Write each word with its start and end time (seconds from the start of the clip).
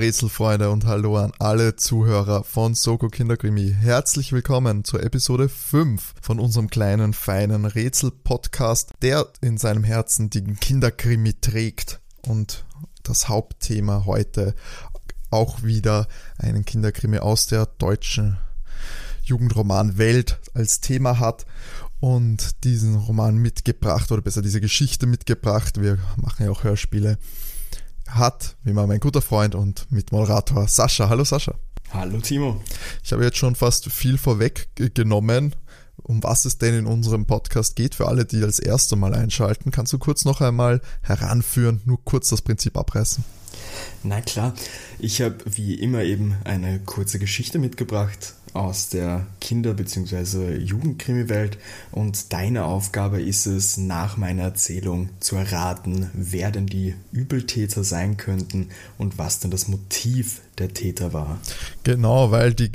Rätselfreunde 0.00 0.70
und 0.70 0.86
hallo 0.86 1.18
an 1.18 1.32
alle 1.38 1.76
Zuhörer 1.76 2.42
von 2.42 2.74
Soko 2.74 3.10
Kinderkrimi. 3.10 3.76
Herzlich 3.78 4.32
willkommen 4.32 4.82
zur 4.82 5.02
Episode 5.02 5.50
5 5.50 6.14
von 6.22 6.40
unserem 6.40 6.70
kleinen, 6.70 7.12
feinen 7.12 7.66
Rätsel-Podcast, 7.66 8.92
der 9.02 9.26
in 9.42 9.58
seinem 9.58 9.84
Herzen 9.84 10.30
den 10.30 10.58
Kinderkrimi 10.58 11.34
trägt. 11.34 12.00
Und 12.26 12.64
das 13.02 13.28
Hauptthema 13.28 14.06
heute 14.06 14.54
auch 15.30 15.64
wieder 15.64 16.08
einen 16.38 16.64
Kinderkrimi 16.64 17.18
aus 17.18 17.46
der 17.46 17.66
deutschen 17.66 18.38
Jugendromanwelt 19.22 20.40
als 20.54 20.80
Thema 20.80 21.18
hat 21.18 21.44
und 22.00 22.64
diesen 22.64 22.96
Roman 22.96 23.36
mitgebracht 23.36 24.10
oder 24.10 24.22
besser 24.22 24.40
diese 24.40 24.62
Geschichte 24.62 25.06
mitgebracht. 25.06 25.78
Wir 25.78 25.98
machen 26.16 26.46
ja 26.46 26.50
auch 26.50 26.64
Hörspiele 26.64 27.18
hat, 28.10 28.56
wie 28.62 28.70
immer 28.70 28.86
mein 28.86 29.00
guter 29.00 29.22
Freund 29.22 29.54
und 29.54 29.90
Mitmoderator 29.90 30.68
Sascha. 30.68 31.08
Hallo 31.08 31.24
Sascha. 31.24 31.54
Hallo 31.92 32.18
Timo. 32.20 32.60
Ich 33.02 33.12
habe 33.12 33.24
jetzt 33.24 33.36
schon 33.36 33.56
fast 33.56 33.90
viel 33.90 34.16
vorweggenommen, 34.18 35.56
um 35.96 36.22
was 36.22 36.44
es 36.44 36.58
denn 36.58 36.74
in 36.74 36.86
unserem 36.86 37.26
Podcast 37.26 37.76
geht. 37.76 37.94
Für 37.94 38.08
alle, 38.08 38.24
die 38.24 38.42
als 38.42 38.58
erste 38.58 38.96
Mal 38.96 39.14
einschalten, 39.14 39.70
kannst 39.70 39.92
du 39.92 39.98
kurz 39.98 40.24
noch 40.24 40.40
einmal 40.40 40.80
heranführen, 41.02 41.80
nur 41.84 42.04
kurz 42.04 42.28
das 42.28 42.42
Prinzip 42.42 42.76
abreißen. 42.76 43.24
Na 44.02 44.20
klar, 44.20 44.54
ich 44.98 45.20
habe 45.20 45.38
wie 45.46 45.74
immer 45.74 46.02
eben 46.02 46.36
eine 46.44 46.78
kurze 46.80 47.18
Geschichte 47.18 47.58
mitgebracht 47.58 48.34
aus 48.52 48.88
der 48.88 49.26
Kinder- 49.40 49.74
bzw. 49.74 50.56
Jugendkrimi-Welt 50.56 51.58
und 51.92 52.32
deine 52.32 52.64
Aufgabe 52.64 53.20
ist 53.20 53.46
es, 53.46 53.76
nach 53.76 54.16
meiner 54.16 54.42
Erzählung 54.42 55.10
zu 55.20 55.36
erraten, 55.36 56.10
wer 56.14 56.50
denn 56.50 56.66
die 56.66 56.94
Übeltäter 57.12 57.84
sein 57.84 58.16
könnten 58.16 58.68
und 58.98 59.18
was 59.18 59.40
denn 59.40 59.50
das 59.50 59.68
Motiv 59.68 60.40
der 60.58 60.74
Täter 60.74 61.12
war. 61.12 61.38
Genau, 61.84 62.30
weil 62.30 62.54
die 62.54 62.72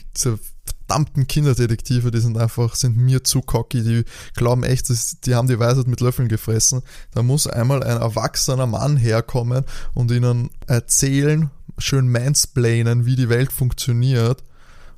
verdammten 0.87 1.27
Kinderdetektive, 1.27 2.11
die 2.11 2.19
sind 2.19 2.37
einfach, 2.37 2.75
sind 2.75 2.97
mir 2.97 3.23
zu 3.23 3.41
cocky, 3.41 3.83
die 3.83 4.05
glauben 4.35 4.63
echt, 4.63 4.87
die 5.25 5.35
haben 5.35 5.47
die 5.47 5.59
Weisheit 5.59 5.87
mit 5.87 5.99
Löffeln 6.01 6.27
gefressen. 6.27 6.81
Da 7.11 7.23
muss 7.23 7.47
einmal 7.47 7.83
ein 7.83 7.97
erwachsener 7.97 8.67
Mann 8.67 8.97
herkommen 8.97 9.65
und 9.93 10.11
ihnen 10.11 10.49
erzählen, 10.67 11.49
schön 11.77 12.09
mansplainen, 12.09 13.05
wie 13.05 13.15
die 13.15 13.29
Welt 13.29 13.51
funktioniert 13.51 14.43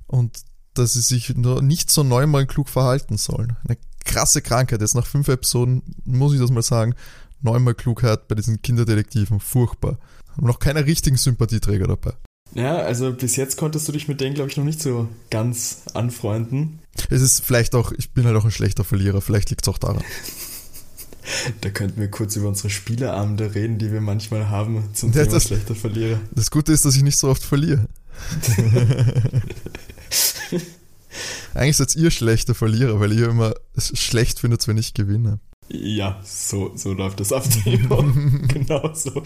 und 0.08 0.41
dass 0.78 0.94
sie 0.94 1.02
sich 1.02 1.36
nicht 1.36 1.92
so 1.92 2.03
neunmal 2.03 2.45
klug 2.45 2.70
verhalten 2.70 3.17
sollen. 3.17 3.58
Eine 3.67 3.78
krasse 4.06 4.42
Krankheit. 4.42 4.81
Jetzt 4.81 4.95
nach 4.95 5.06
fünf 5.06 5.28
Episoden 5.28 5.84
muss 6.06 6.34
ich 6.34 6.39
das 6.39 6.52
mal 6.52 6.61
sagen. 6.61 6.95
Neunmal 7.42 7.75
Klugheit 7.75 8.28
bei 8.28 8.36
diesen 8.36 8.61
Kinderdetektiven. 8.61 9.39
Furchtbar. 9.39 9.97
Haben 10.36 10.47
noch 10.47 10.59
keine 10.59 10.86
richtigen 10.86 11.17
Sympathieträger 11.17 11.88
dabei. 11.88 12.14
Ja, 12.53 12.78
also 12.78 13.14
bis 13.14 13.36
jetzt 13.36 13.58
konntest 13.58 13.88
du 13.88 13.92
dich 13.92 14.08
mit 14.08 14.22
denen, 14.22 14.34
glaube 14.34 14.50
ich, 14.50 14.57
noch 14.57 14.63
nicht 14.63 14.81
so 14.81 15.09
ganz 15.29 15.84
anfreunden. 15.94 16.80
Es 17.09 17.22
ist 17.22 17.41
vielleicht 17.41 17.75
auch, 17.75 17.91
ich 17.91 18.12
bin 18.13 18.25
halt 18.25 18.35
auch 18.38 18.46
ein 18.46 18.51
schlechter 18.51 18.84
Verlierer. 18.84 19.22
Vielleicht 19.22 19.50
liegt 19.50 19.68
es 19.68 19.74
auch 19.74 19.78
daran. 19.78 20.03
Da 21.59 21.69
könnten 21.69 22.00
wir 22.00 22.09
kurz 22.09 22.38
über 22.38 22.47
unsere 22.47 22.69
Spieleabende 22.69 23.53
reden, 23.53 23.78
die 23.78 23.91
wir 23.91 24.00
manchmal 24.00 24.50
haben 24.50 24.90
zum 24.94 25.12
ja, 25.12 25.24
Thema 25.24 25.34
das, 25.34 25.47
schlechter 25.47 25.75
Verlierer. 25.75 26.22
Das 26.31 26.51
Gute 26.51 26.72
ist, 26.72 26.85
dass 26.85 26.96
ich 26.96 27.03
nicht 27.03 27.18
so 27.18 27.28
oft 27.28 27.44
verliere. 27.44 27.88
Eigentlich 31.53 31.78
seid 31.78 31.95
ihr 31.95 32.11
schlechte 32.11 32.53
Verlierer, 32.53 33.00
weil 33.00 33.13
ihr 33.13 33.29
immer 33.29 33.53
es 33.75 33.97
schlecht 34.00 34.39
findet, 34.39 34.67
wenn 34.67 34.78
ich 34.78 34.94
gewinne. 34.94 35.39
Ja, 35.69 36.22
so, 36.23 36.72
so 36.75 36.94
läuft 36.94 37.19
das 37.19 37.33
ab, 37.33 37.44
genau 37.66 38.94
so. 38.94 39.23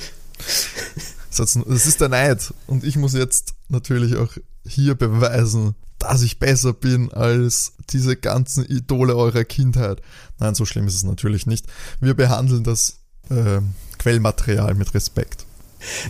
Das 1.36 1.56
ist 1.56 2.02
der 2.02 2.10
Neid. 2.10 2.54
Und 2.68 2.84
ich 2.84 2.98
muss 2.98 3.14
jetzt 3.14 3.54
natürlich 3.70 4.16
auch 4.16 4.34
hier 4.66 4.96
beweisen, 4.96 5.76
dass 6.00 6.24
ich 6.24 6.40
besser 6.40 6.74
bin 6.74 7.12
als 7.12 7.74
diese 7.92 8.16
ganzen 8.16 8.66
Idole 8.66 9.16
eurer 9.16 9.44
Kindheit. 9.44 10.02
Nein, 10.40 10.56
so 10.56 10.66
schlimm 10.66 10.88
ist 10.88 10.96
es 10.96 11.04
natürlich 11.04 11.46
nicht. 11.46 11.68
Wir 12.00 12.16
behandeln 12.16 12.64
das 12.64 12.98
äh, 13.30 13.62
Quellmaterial 14.00 14.74
mit 14.74 14.94
Respekt. 14.94 15.46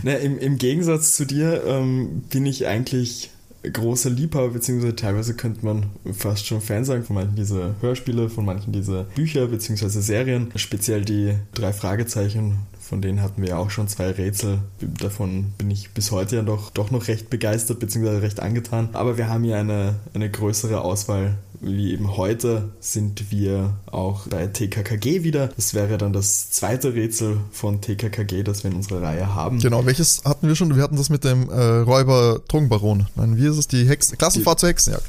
Na, 0.02 0.14
im, 0.14 0.38
Im 0.38 0.58
Gegensatz 0.58 1.16
zu 1.16 1.24
dir 1.24 1.64
ähm, 1.66 2.22
bin 2.30 2.46
ich 2.46 2.66
eigentlich 2.66 3.30
großer 3.70 4.10
Liebhaber, 4.10 4.48
beziehungsweise 4.48 4.96
teilweise 4.96 5.34
könnte 5.34 5.64
man 5.64 5.86
fast 6.12 6.46
schon 6.46 6.60
Fan 6.60 6.84
sein 6.84 7.04
von 7.04 7.14
manchen 7.14 7.36
dieser 7.36 7.76
Hörspiele, 7.80 8.28
von 8.28 8.44
manchen 8.44 8.72
dieser 8.72 9.04
Bücher, 9.04 9.46
beziehungsweise 9.46 10.02
Serien. 10.02 10.50
Speziell 10.56 11.04
die 11.04 11.34
drei 11.54 11.72
Fragezeichen, 11.72 12.58
von 12.80 13.00
denen 13.00 13.22
hatten 13.22 13.40
wir 13.42 13.50
ja 13.50 13.56
auch 13.58 13.70
schon 13.70 13.88
zwei 13.88 14.10
Rätsel. 14.10 14.58
Davon 14.80 15.52
bin 15.58 15.70
ich 15.70 15.90
bis 15.90 16.10
heute 16.10 16.36
ja 16.36 16.42
doch, 16.42 16.70
doch 16.70 16.90
noch 16.90 17.06
recht 17.08 17.30
begeistert, 17.30 17.78
beziehungsweise 17.78 18.22
recht 18.22 18.40
angetan. 18.40 18.88
Aber 18.94 19.16
wir 19.16 19.28
haben 19.28 19.44
hier 19.44 19.58
eine, 19.58 19.94
eine 20.12 20.28
größere 20.28 20.80
Auswahl 20.80 21.36
wie 21.62 21.92
eben 21.92 22.16
heute 22.16 22.70
sind 22.80 23.30
wir 23.30 23.74
auch 23.86 24.26
bei 24.26 24.48
TKKG 24.48 25.22
wieder. 25.22 25.48
Das 25.54 25.74
wäre 25.74 25.96
dann 25.96 26.12
das 26.12 26.50
zweite 26.50 26.94
Rätsel 26.94 27.38
von 27.52 27.80
TKKG, 27.80 28.42
das 28.42 28.64
wir 28.64 28.70
in 28.70 28.76
unserer 28.76 29.02
Reihe 29.02 29.34
haben. 29.34 29.60
Genau, 29.60 29.86
welches 29.86 30.24
hatten 30.24 30.48
wir 30.48 30.56
schon? 30.56 30.74
Wir 30.74 30.82
hatten 30.82 30.96
das 30.96 31.08
mit 31.08 31.24
dem 31.24 31.48
äh, 31.48 31.54
Räuber 31.54 32.40
Drogenbaron. 32.48 33.06
Nein, 33.14 33.36
wie 33.36 33.46
ist 33.46 33.56
es? 33.56 33.68
Die 33.68 33.88
Hex 33.88 34.12
Klassenfahrt 34.12 34.58
zur 34.58 34.70
Hexenjagd. 34.70 35.06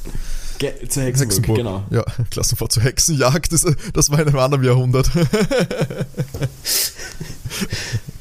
Ge 0.58 0.72
zur 0.88 1.02
Hexenburg, 1.02 1.18
Hexenburg, 1.18 1.58
genau. 1.58 1.82
Ja, 1.90 2.04
Klassenfahrt 2.30 2.70
zur 2.70 2.84
Hexenjagd, 2.84 3.52
das, 3.52 3.66
das 3.92 4.10
war 4.10 4.20
in 4.20 4.28
einem 4.28 4.38
anderen 4.38 4.64
Jahrhundert. 4.64 5.10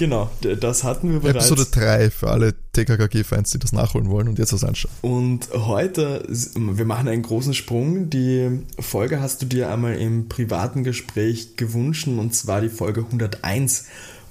Genau, 0.00 0.30
das 0.40 0.82
hatten 0.82 1.12
wir 1.12 1.20
bereits. 1.20 1.50
Episode 1.50 1.68
3 1.72 2.10
für 2.10 2.30
alle 2.30 2.54
TKKG-Fans, 2.72 3.50
die 3.50 3.58
das 3.58 3.74
nachholen 3.74 4.08
wollen 4.08 4.28
und 4.28 4.38
jetzt 4.38 4.50
was 4.54 4.64
anschauen. 4.64 4.90
Und 5.02 5.50
heute, 5.52 6.26
wir 6.26 6.86
machen 6.86 7.06
einen 7.06 7.20
großen 7.20 7.52
Sprung. 7.52 8.08
Die 8.08 8.62
Folge 8.78 9.20
hast 9.20 9.42
du 9.42 9.46
dir 9.46 9.70
einmal 9.70 9.96
im 9.96 10.30
privaten 10.30 10.84
Gespräch 10.84 11.56
gewünscht 11.56 12.06
und 12.08 12.34
zwar 12.34 12.62
die 12.62 12.70
Folge 12.70 13.00
101 13.04 13.88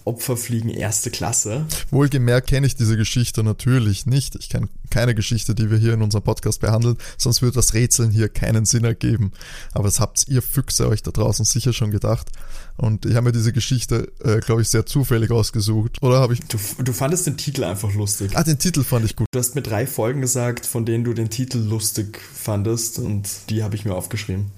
Opfer 0.09 0.37
fliegen 0.37 0.69
erste 0.69 1.11
Klasse. 1.11 1.65
Wohlgemerkt 1.91 2.47
kenne 2.47 2.65
ich 2.65 2.75
diese 2.75 2.97
Geschichte 2.97 3.43
natürlich 3.43 4.07
nicht. 4.07 4.35
Ich 4.35 4.49
kenne 4.49 4.67
keine 4.89 5.13
Geschichte, 5.13 5.53
die 5.53 5.69
wir 5.69 5.77
hier 5.77 5.93
in 5.93 6.01
unserem 6.01 6.23
Podcast 6.23 6.61
behandeln, 6.61 6.97
sonst 7.17 7.43
würde 7.43 7.53
das 7.53 7.75
Rätseln 7.75 8.09
hier 8.09 8.27
keinen 8.27 8.65
Sinn 8.65 8.83
ergeben. 8.83 9.31
Aber 9.71 9.83
das 9.83 9.99
habt 9.99 10.27
ihr 10.27 10.41
Füchse 10.41 10.89
euch 10.89 11.03
da 11.03 11.11
draußen 11.11 11.45
sicher 11.45 11.73
schon 11.73 11.91
gedacht. 11.91 12.29
Und 12.75 13.05
ich 13.05 13.15
habe 13.15 13.25
mir 13.25 13.31
diese 13.31 13.53
Geschichte, 13.53 14.11
äh, 14.23 14.39
glaube 14.39 14.63
ich, 14.63 14.69
sehr 14.69 14.87
zufällig 14.87 15.29
ausgesucht. 15.29 16.01
Oder 16.01 16.19
habe 16.19 16.33
ich. 16.33 16.39
Du, 16.41 16.57
du 16.83 16.91
fandest 16.93 17.27
den 17.27 17.37
Titel 17.37 17.63
einfach 17.63 17.93
lustig. 17.93 18.31
Ah, 18.33 18.43
den 18.43 18.57
Titel 18.57 18.83
fand 18.83 19.05
ich 19.05 19.15
gut. 19.15 19.27
Du 19.31 19.37
hast 19.37 19.53
mir 19.53 19.61
drei 19.61 19.85
Folgen 19.85 20.21
gesagt, 20.21 20.65
von 20.65 20.85
denen 20.85 21.03
du 21.03 21.13
den 21.13 21.29
Titel 21.29 21.59
lustig 21.59 22.19
fandest 22.33 22.97
und 22.97 23.29
die 23.49 23.61
habe 23.61 23.75
ich 23.75 23.85
mir 23.85 23.93
aufgeschrieben. 23.93 24.51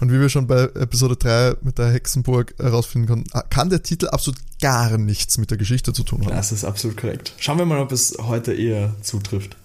Und 0.00 0.12
wie 0.12 0.20
wir 0.20 0.28
schon 0.28 0.46
bei 0.46 0.64
Episode 0.64 1.16
3 1.16 1.56
mit 1.62 1.78
der 1.78 1.90
Hexenburg 1.90 2.54
herausfinden 2.58 3.08
konnten, 3.08 3.30
kann 3.50 3.70
der 3.70 3.82
Titel 3.82 4.08
absolut 4.08 4.38
gar 4.60 4.96
nichts 4.98 5.38
mit 5.38 5.50
der 5.50 5.58
Geschichte 5.58 5.92
zu 5.92 6.04
tun 6.04 6.24
haben. 6.24 6.34
Das 6.34 6.52
ist 6.52 6.64
absolut 6.64 6.96
korrekt. 6.96 7.34
Schauen 7.38 7.58
wir 7.58 7.66
mal, 7.66 7.78
ob 7.78 7.92
es 7.92 8.16
heute 8.20 8.52
eher 8.54 8.94
zutrifft. 9.02 9.56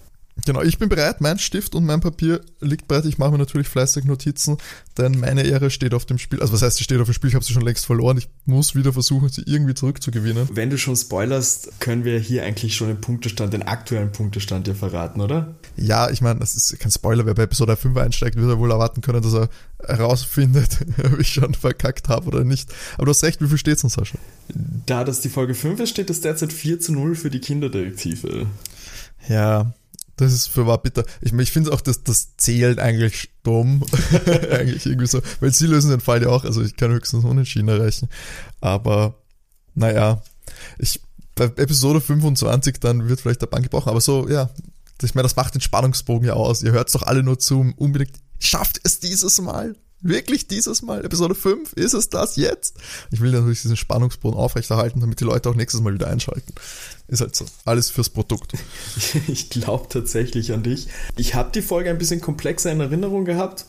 Genau, 0.46 0.62
ich 0.62 0.78
bin 0.78 0.88
bereit, 0.88 1.20
mein 1.20 1.38
Stift 1.38 1.74
und 1.74 1.84
mein 1.84 2.00
Papier 2.00 2.40
liegt 2.60 2.88
bereit. 2.88 3.04
Ich 3.04 3.18
mache 3.18 3.30
mir 3.30 3.38
natürlich 3.38 3.68
fleißig 3.68 4.04
Notizen, 4.04 4.58
denn 4.96 5.18
meine 5.18 5.42
Ehre 5.42 5.70
steht 5.70 5.94
auf 5.94 6.06
dem 6.06 6.18
Spiel. 6.18 6.40
Also 6.40 6.52
was 6.52 6.62
heißt, 6.62 6.78
sie 6.78 6.84
steht 6.84 7.00
auf 7.00 7.08
dem 7.08 7.14
Spiel? 7.14 7.28
Ich 7.28 7.34
habe 7.34 7.44
sie 7.44 7.52
schon 7.52 7.64
längst 7.64 7.86
verloren. 7.86 8.18
Ich 8.18 8.28
muss 8.44 8.74
wieder 8.74 8.92
versuchen, 8.92 9.28
sie 9.28 9.42
irgendwie 9.46 9.74
zurückzugewinnen. 9.74 10.48
Wenn 10.52 10.70
du 10.70 10.78
schon 10.78 10.96
spoilerst, 10.96 11.80
können 11.80 12.04
wir 12.04 12.18
hier 12.18 12.44
eigentlich 12.44 12.74
schon 12.74 12.88
den 12.88 13.00
Punktestand, 13.00 13.52
den 13.52 13.62
aktuellen 13.62 14.12
Punktestand 14.12 14.66
dir 14.66 14.74
verraten, 14.74 15.20
oder? 15.20 15.54
Ja, 15.76 16.10
ich 16.10 16.20
meine, 16.20 16.40
das 16.40 16.54
ist 16.54 16.78
kein 16.78 16.90
Spoiler. 16.90 17.26
Wer 17.26 17.34
bei 17.34 17.44
Episode 17.44 17.76
5 17.76 17.96
einsteigt, 17.96 18.36
wird 18.36 18.48
er 18.48 18.58
wohl 18.58 18.70
erwarten 18.70 19.00
können, 19.00 19.22
dass 19.22 19.34
er 19.34 19.48
herausfindet, 19.86 20.78
ob 21.04 21.18
ich 21.18 21.28
schon 21.28 21.54
verkackt 21.54 22.08
habe 22.08 22.26
oder 22.26 22.44
nicht. 22.44 22.72
Aber 22.96 23.06
du 23.06 23.10
hast 23.10 23.22
recht, 23.24 23.40
wie 23.40 23.48
viel 23.48 23.58
steht 23.58 23.76
es 23.76 23.80
denn, 23.82 23.90
Sascha? 23.90 24.18
Da 24.86 25.04
das 25.04 25.20
die 25.20 25.28
Folge 25.28 25.54
5 25.54 25.80
ist, 25.80 25.90
steht 25.90 26.10
es 26.10 26.20
derzeit 26.20 26.52
4 26.52 26.80
zu 26.80 26.92
0 26.92 27.14
für 27.14 27.30
die 27.30 27.40
Kinderdetektive. 27.40 28.46
Ja, 29.28 29.72
das 30.20 30.32
ist 30.32 30.46
für 30.48 30.66
wahr 30.66 30.82
bitter. 30.82 31.04
Ich, 31.20 31.32
ich 31.32 31.52
finde 31.52 31.72
auch, 31.72 31.80
dass 31.80 32.02
das 32.02 32.36
zählt 32.36 32.78
eigentlich 32.78 33.30
dumm. 33.42 33.84
eigentlich 34.50 34.86
irgendwie 34.86 35.06
so. 35.06 35.20
Weil 35.40 35.52
sie 35.52 35.66
lösen 35.66 35.90
den 35.90 36.00
Fall 36.00 36.22
ja 36.22 36.28
auch. 36.28 36.44
Also 36.44 36.62
ich 36.62 36.76
kann 36.76 36.90
höchstens 36.90 37.24
Unentschieden 37.24 37.68
erreichen. 37.68 38.08
Aber 38.60 39.14
naja, 39.74 40.22
ich, 40.78 41.00
bei 41.34 41.44
Episode 41.44 42.00
25 42.00 42.78
dann 42.80 43.08
wird 43.08 43.20
vielleicht 43.20 43.42
der 43.42 43.46
Bank 43.46 43.64
gebrochen. 43.64 43.90
Aber 43.90 44.00
so, 44.00 44.28
ja, 44.28 44.50
ich 45.02 45.14
meine, 45.14 45.24
das 45.24 45.36
macht 45.36 45.54
den 45.54 45.60
Spannungsbogen 45.60 46.26
ja 46.26 46.34
aus. 46.34 46.62
Ihr 46.62 46.72
hört 46.72 46.88
es 46.88 46.92
doch 46.92 47.02
alle 47.02 47.22
nur 47.22 47.38
zu. 47.38 47.72
Unbedingt 47.76 48.16
schafft 48.38 48.80
es 48.84 49.00
dieses 49.00 49.40
Mal. 49.40 49.74
Wirklich 50.02 50.48
dieses 50.48 50.80
Mal? 50.80 51.04
Episode 51.04 51.34
5? 51.34 51.74
Ist 51.74 51.92
es 51.92 52.08
das 52.08 52.36
jetzt? 52.36 52.76
Ich 53.10 53.20
will 53.20 53.32
natürlich 53.32 53.60
diesen 53.60 53.76
Spannungsboden 53.76 54.38
aufrechterhalten, 54.38 55.00
damit 55.00 55.20
die 55.20 55.24
Leute 55.24 55.50
auch 55.50 55.54
nächstes 55.54 55.82
Mal 55.82 55.92
wieder 55.92 56.08
einschalten. 56.08 56.54
Ist 57.08 57.20
halt 57.20 57.36
so. 57.36 57.44
Alles 57.64 57.90
fürs 57.90 58.08
Produkt. 58.08 58.54
Ich 59.28 59.50
glaube 59.50 59.86
tatsächlich 59.88 60.52
an 60.52 60.62
dich. 60.62 60.88
Ich 61.16 61.34
habe 61.34 61.50
die 61.52 61.62
Folge 61.62 61.90
ein 61.90 61.98
bisschen 61.98 62.20
komplexer 62.20 62.72
in 62.72 62.80
Erinnerung 62.80 63.24
gehabt. 63.24 63.66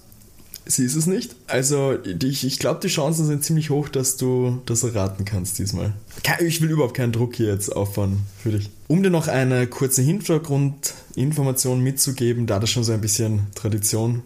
Sie 0.66 0.86
ist 0.86 0.95
es 0.95 1.07
nicht. 1.07 1.36
Also 1.48 1.98
ich, 2.04 2.45
ich 2.45 2.60
glaube, 2.60 2.80
die 2.81 2.88
Chancen 2.88 3.25
sind 3.25 3.44
ziemlich 3.44 3.69
hoch, 3.69 3.89
dass 3.89 4.18
du 4.18 4.62
das 4.66 4.84
erraten 4.84 5.25
kannst 5.25 5.60
diesmal. 5.60 5.94
Ich 6.39 6.62
will 6.62 6.69
überhaupt 6.69 6.95
keinen 6.95 7.12
Druck 7.12 7.36
hier 7.36 7.48
jetzt 7.48 7.75
auffahren 7.75 8.19
für 8.42 8.51
dich. 8.51 8.69
Um 8.88 9.04
dir 9.04 9.10
noch 9.10 9.27
eine 9.27 9.68
kurze 9.68 10.01
Hintergrundinformation 10.01 11.81
mitzugeben, 11.81 12.45
da 12.45 12.60
das 12.60 12.69
schon 12.69 12.84
so 12.84 12.94
ein 12.94 13.01
bisschen 13.01 13.48
Tradition 13.56 14.24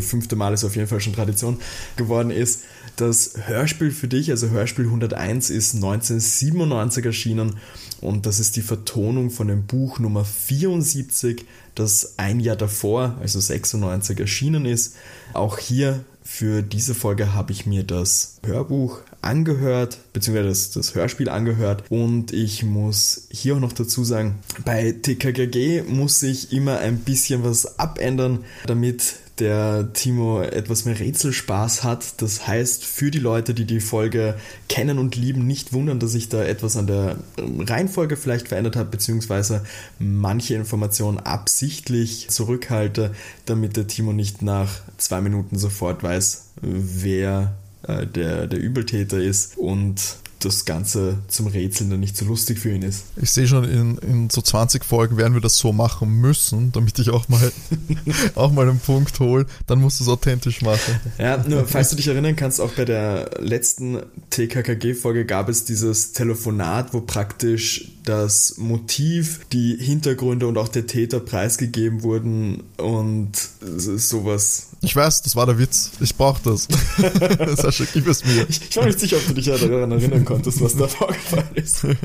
fünfte 0.00 0.36
Mal 0.36 0.54
ist 0.54 0.64
auf 0.64 0.76
jeden 0.76 0.88
Fall 0.88 1.00
schon 1.00 1.12
Tradition 1.12 1.58
geworden 1.96 2.30
ist. 2.30 2.62
Das 2.96 3.34
Hörspiel 3.46 3.90
für 3.90 4.08
dich, 4.08 4.30
also 4.30 4.48
Hörspiel 4.48 4.86
101, 4.86 5.50
ist 5.50 5.74
1997 5.74 7.04
erschienen 7.04 7.56
und 8.00 8.26
das 8.26 8.40
ist 8.40 8.56
die 8.56 8.62
Vertonung 8.62 9.30
von 9.30 9.48
dem 9.48 9.66
Buch 9.66 9.98
Nummer 9.98 10.24
74, 10.24 11.44
das 11.74 12.14
ein 12.16 12.40
Jahr 12.40 12.56
davor, 12.56 13.16
also 13.20 13.40
96, 13.40 14.18
erschienen 14.18 14.64
ist. 14.64 14.96
Auch 15.34 15.58
hier 15.58 16.04
für 16.26 16.62
diese 16.62 16.94
Folge 16.94 17.34
habe 17.34 17.52
ich 17.52 17.66
mir 17.66 17.84
das 17.84 18.38
Hörbuch 18.44 19.00
angehört, 19.22 19.98
beziehungsweise 20.12 20.48
das, 20.48 20.70
das 20.72 20.94
Hörspiel 20.94 21.28
angehört. 21.28 21.84
Und 21.88 22.32
ich 22.32 22.64
muss 22.64 23.28
hier 23.30 23.54
auch 23.54 23.60
noch 23.60 23.72
dazu 23.72 24.04
sagen, 24.04 24.36
bei 24.64 24.92
TKKG 24.92 25.82
muss 25.82 26.22
ich 26.22 26.52
immer 26.52 26.78
ein 26.78 26.98
bisschen 26.98 27.44
was 27.44 27.78
abändern, 27.78 28.44
damit 28.66 29.16
der 29.38 29.92
Timo 29.92 30.40
etwas 30.40 30.84
mehr 30.84 30.98
Rätselspaß 30.98 31.84
hat. 31.84 32.22
Das 32.22 32.46
heißt, 32.46 32.84
für 32.84 33.10
die 33.10 33.18
Leute, 33.18 33.54
die 33.54 33.64
die 33.64 33.80
Folge 33.80 34.34
kennen 34.68 34.98
und 34.98 35.16
lieben, 35.16 35.46
nicht 35.46 35.72
wundern, 35.72 35.98
dass 35.98 36.14
ich 36.14 36.28
da 36.28 36.42
etwas 36.42 36.76
an 36.76 36.86
der 36.86 37.16
Reihenfolge 37.38 38.16
vielleicht 38.16 38.48
verändert 38.48 38.76
habe, 38.76 38.90
beziehungsweise 38.90 39.64
manche 39.98 40.54
Informationen 40.54 41.18
absichtlich 41.18 42.28
zurückhalte, 42.28 43.14
damit 43.44 43.76
der 43.76 43.86
Timo 43.86 44.12
nicht 44.12 44.42
nach 44.42 44.80
zwei 44.96 45.20
Minuten 45.20 45.58
sofort 45.58 46.02
weiß, 46.02 46.46
wer 46.62 47.54
äh, 47.86 48.06
der, 48.06 48.46
der 48.46 48.58
Übeltäter 48.58 49.18
ist 49.18 49.58
und 49.58 50.16
das 50.40 50.64
Ganze 50.64 51.18
zum 51.28 51.46
Rätseln 51.46 51.90
dann 51.90 52.00
nicht 52.00 52.16
so 52.16 52.24
lustig 52.24 52.58
für 52.58 52.70
ihn 52.70 52.82
ist. 52.82 53.04
Ich 53.16 53.30
sehe 53.30 53.46
schon, 53.46 53.64
in, 53.64 53.98
in 53.98 54.30
so 54.30 54.42
20 54.42 54.84
Folgen 54.84 55.16
werden 55.16 55.34
wir 55.34 55.40
das 55.40 55.56
so 55.56 55.72
machen 55.72 56.20
müssen, 56.20 56.72
damit 56.72 56.98
ich 56.98 57.10
auch 57.10 57.28
mal, 57.28 57.52
auch 58.34 58.52
mal 58.52 58.68
einen 58.68 58.80
Punkt 58.80 59.18
hole. 59.20 59.46
Dann 59.66 59.80
musst 59.80 60.00
du 60.00 60.04
es 60.04 60.08
authentisch 60.08 60.62
machen. 60.62 61.00
Ja, 61.18 61.42
nur 61.46 61.66
falls 61.66 61.90
du 61.90 61.96
dich 61.96 62.08
erinnern 62.08 62.36
kannst, 62.36 62.60
auch 62.60 62.72
bei 62.72 62.84
der 62.84 63.30
letzten 63.38 64.02
TKKG-Folge 64.30 65.24
gab 65.24 65.48
es 65.48 65.64
dieses 65.64 66.12
Telefonat, 66.12 66.92
wo 66.92 67.00
praktisch 67.00 67.92
das 68.04 68.56
Motiv, 68.56 69.40
die 69.52 69.76
Hintergründe 69.76 70.46
und 70.46 70.58
auch 70.58 70.68
der 70.68 70.86
Täter 70.86 71.20
preisgegeben 71.20 72.02
wurden 72.02 72.62
und 72.76 73.32
sowas 73.60 74.68
ich 74.86 74.94
weiß, 74.94 75.22
das 75.22 75.34
war 75.34 75.46
der 75.46 75.58
Witz. 75.58 75.90
Ich 76.00 76.14
brauch 76.14 76.38
das. 76.38 76.68
Sascha, 77.56 77.84
gib 77.92 78.06
es 78.06 78.24
mir. 78.24 78.46
Ich, 78.48 78.60
ich 78.70 78.76
war 78.76 78.86
nicht 78.86 79.00
sicher, 79.00 79.16
ob 79.16 79.26
du 79.26 79.34
dich 79.34 79.46
daran 79.46 79.90
erinnern 79.90 80.24
konntest, 80.24 80.60
was 80.60 80.76
da 80.76 80.86
vorgefallen 80.88 81.54
ist. 81.54 81.84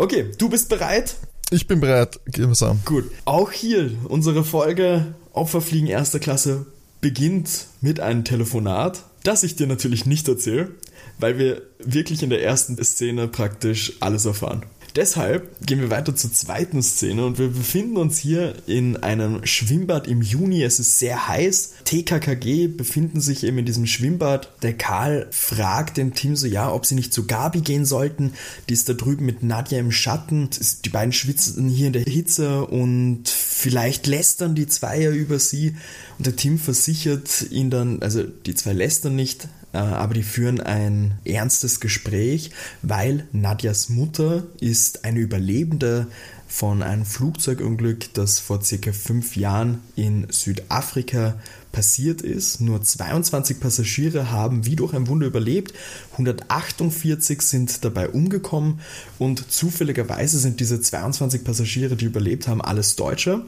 Okay, 0.00 0.30
du 0.38 0.48
bist 0.48 0.68
bereit? 0.68 1.16
Ich 1.50 1.66
bin 1.66 1.80
bereit. 1.80 2.20
Gehen 2.26 2.48
wir 2.48 2.68
an. 2.68 2.80
Gut. 2.84 3.10
Auch 3.24 3.50
hier, 3.50 3.90
unsere 4.04 4.44
Folge 4.44 5.14
Opferfliegen 5.32 5.88
erster 5.88 6.20
Klasse 6.20 6.66
beginnt 7.00 7.66
mit 7.80 7.98
einem 7.98 8.22
Telefonat, 8.22 9.02
das 9.24 9.42
ich 9.42 9.56
dir 9.56 9.66
natürlich 9.66 10.06
nicht 10.06 10.28
erzähle, 10.28 10.70
weil 11.18 11.36
wir 11.36 11.62
wirklich 11.80 12.22
in 12.22 12.30
der 12.30 12.44
ersten 12.44 12.82
Szene 12.84 13.26
praktisch 13.26 13.94
alles 13.98 14.24
erfahren. 14.24 14.62
Deshalb 14.96 15.64
gehen 15.64 15.80
wir 15.80 15.90
weiter 15.90 16.16
zur 16.16 16.32
zweiten 16.32 16.82
Szene 16.82 17.24
und 17.24 17.38
wir 17.38 17.48
befinden 17.48 17.96
uns 17.96 18.18
hier 18.18 18.54
in 18.66 18.96
einem 18.96 19.44
Schwimmbad 19.46 20.08
im 20.08 20.22
Juni. 20.22 20.62
Es 20.62 20.80
ist 20.80 20.98
sehr 20.98 21.28
heiß. 21.28 21.74
TKKG 21.84 22.68
befinden 22.68 23.20
sich 23.20 23.44
eben 23.44 23.58
in 23.58 23.66
diesem 23.66 23.86
Schwimmbad. 23.86 24.50
Der 24.62 24.74
Karl 24.74 25.28
fragt 25.30 25.96
dem 25.96 26.14
Team 26.14 26.36
so, 26.36 26.46
ja, 26.46 26.72
ob 26.72 26.86
sie 26.86 26.94
nicht 26.94 27.12
zu 27.12 27.26
Gabi 27.26 27.60
gehen 27.60 27.84
sollten. 27.84 28.32
Die 28.68 28.74
ist 28.74 28.88
da 28.88 28.94
drüben 28.94 29.26
mit 29.26 29.42
Nadja 29.42 29.78
im 29.78 29.92
Schatten. 29.92 30.50
Die 30.84 30.90
beiden 30.90 31.12
schwitzen 31.12 31.68
hier 31.68 31.88
in 31.88 31.92
der 31.92 32.02
Hitze 32.02 32.66
und 32.66 33.28
vielleicht 33.28 34.06
lästern 34.06 34.54
die 34.54 34.66
Zweier 34.66 35.10
über 35.10 35.38
sie. 35.38 35.76
Und 36.18 36.26
der 36.26 36.36
Team 36.36 36.58
versichert 36.58 37.46
ihn 37.50 37.70
dann, 37.70 38.02
also 38.02 38.24
die 38.24 38.54
zwei 38.54 38.72
lästern 38.72 39.14
nicht, 39.14 39.48
aber 39.76 40.14
die 40.14 40.22
führen 40.22 40.60
ein 40.60 41.18
ernstes 41.24 41.80
Gespräch, 41.80 42.50
weil 42.82 43.26
Nadjas 43.32 43.88
Mutter 43.88 44.44
ist 44.60 45.04
eine 45.04 45.18
Überlebende 45.18 46.06
von 46.48 46.82
einem 46.82 47.04
Flugzeugunglück, 47.04 48.14
das 48.14 48.38
vor 48.38 48.62
circa 48.62 48.92
fünf 48.92 49.36
Jahren 49.36 49.82
in 49.96 50.26
Südafrika 50.30 51.34
passiert 51.72 52.22
ist. 52.22 52.62
Nur 52.62 52.80
22 52.82 53.60
Passagiere 53.60 54.30
haben 54.32 54.64
wie 54.64 54.74
durch 54.74 54.94
ein 54.94 55.06
Wunder 55.08 55.26
überlebt, 55.26 55.74
148 56.12 57.42
sind 57.42 57.84
dabei 57.84 58.08
umgekommen 58.08 58.80
und 59.18 59.52
zufälligerweise 59.52 60.38
sind 60.38 60.60
diese 60.60 60.80
22 60.80 61.44
Passagiere, 61.44 61.96
die 61.96 62.06
überlebt 62.06 62.48
haben, 62.48 62.62
alles 62.62 62.96
Deutsche. 62.96 63.42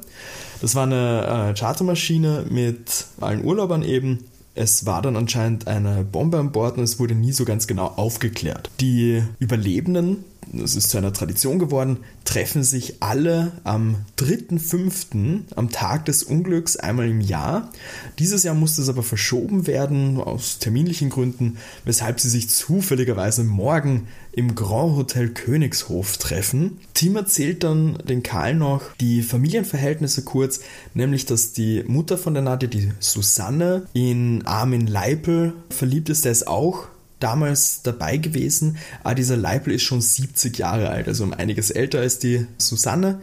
Das 0.60 0.74
war 0.74 0.82
eine 0.82 1.52
äh, 1.52 1.58
Chartermaschine 1.58 2.44
mit 2.50 3.06
allen 3.18 3.42
Urlaubern 3.42 3.82
eben 3.82 4.24
es 4.60 4.84
war 4.84 5.00
dann 5.00 5.16
anscheinend 5.16 5.66
eine 5.66 6.04
Bombe 6.04 6.38
an 6.38 6.52
Bord 6.52 6.76
und 6.76 6.84
es 6.84 6.98
wurde 6.98 7.14
nie 7.14 7.32
so 7.32 7.44
ganz 7.44 7.66
genau 7.66 7.86
aufgeklärt. 7.96 8.70
Die 8.78 9.22
Überlebenden, 9.38 10.24
das 10.52 10.74
ist 10.74 10.90
zu 10.90 10.98
einer 10.98 11.12
Tradition 11.12 11.58
geworden, 11.58 11.98
treffen 12.24 12.64
sich 12.64 13.02
alle 13.02 13.52
am 13.64 13.96
3.5., 14.18 15.42
am 15.54 15.70
Tag 15.70 16.06
des 16.06 16.22
Unglücks, 16.22 16.76
einmal 16.76 17.08
im 17.08 17.20
Jahr. 17.20 17.70
Dieses 18.18 18.42
Jahr 18.42 18.54
musste 18.54 18.82
es 18.82 18.88
aber 18.88 19.02
verschoben 19.02 19.66
werden, 19.66 20.18
aus 20.18 20.58
terminlichen 20.58 21.10
Gründen, 21.10 21.58
weshalb 21.84 22.20
sie 22.20 22.30
sich 22.30 22.48
zufälligerweise 22.48 23.44
morgen 23.44 24.08
im 24.32 24.54
Grand 24.54 24.96
Hotel 24.96 25.30
Königshof 25.30 26.18
treffen. 26.18 26.78
Tim 26.94 27.16
erzählt 27.16 27.64
dann 27.64 27.98
den 28.08 28.22
Karl 28.22 28.54
noch 28.54 28.82
die 29.00 29.22
Familienverhältnisse 29.22 30.22
kurz, 30.22 30.60
nämlich 30.94 31.26
dass 31.26 31.52
die 31.52 31.84
Mutter 31.86 32.18
von 32.18 32.34
der 32.34 32.42
Nadja, 32.42 32.68
die 32.68 32.92
Susanne, 32.98 33.86
in 33.92 34.46
Armin 34.46 34.86
Leipel 34.86 35.54
verliebt 35.70 36.08
ist, 36.08 36.24
der 36.24 36.32
ist 36.32 36.46
auch 36.46 36.88
damals 37.20 37.82
dabei 37.82 38.16
gewesen, 38.16 38.78
aber 39.02 39.14
dieser 39.14 39.36
Leipel 39.36 39.74
ist 39.74 39.82
schon 39.82 40.00
70 40.00 40.58
Jahre 40.58 40.90
alt, 40.90 41.06
also 41.06 41.24
um 41.24 41.32
einiges 41.32 41.70
älter 41.70 42.00
als 42.00 42.18
die 42.18 42.46
Susanne. 42.58 43.20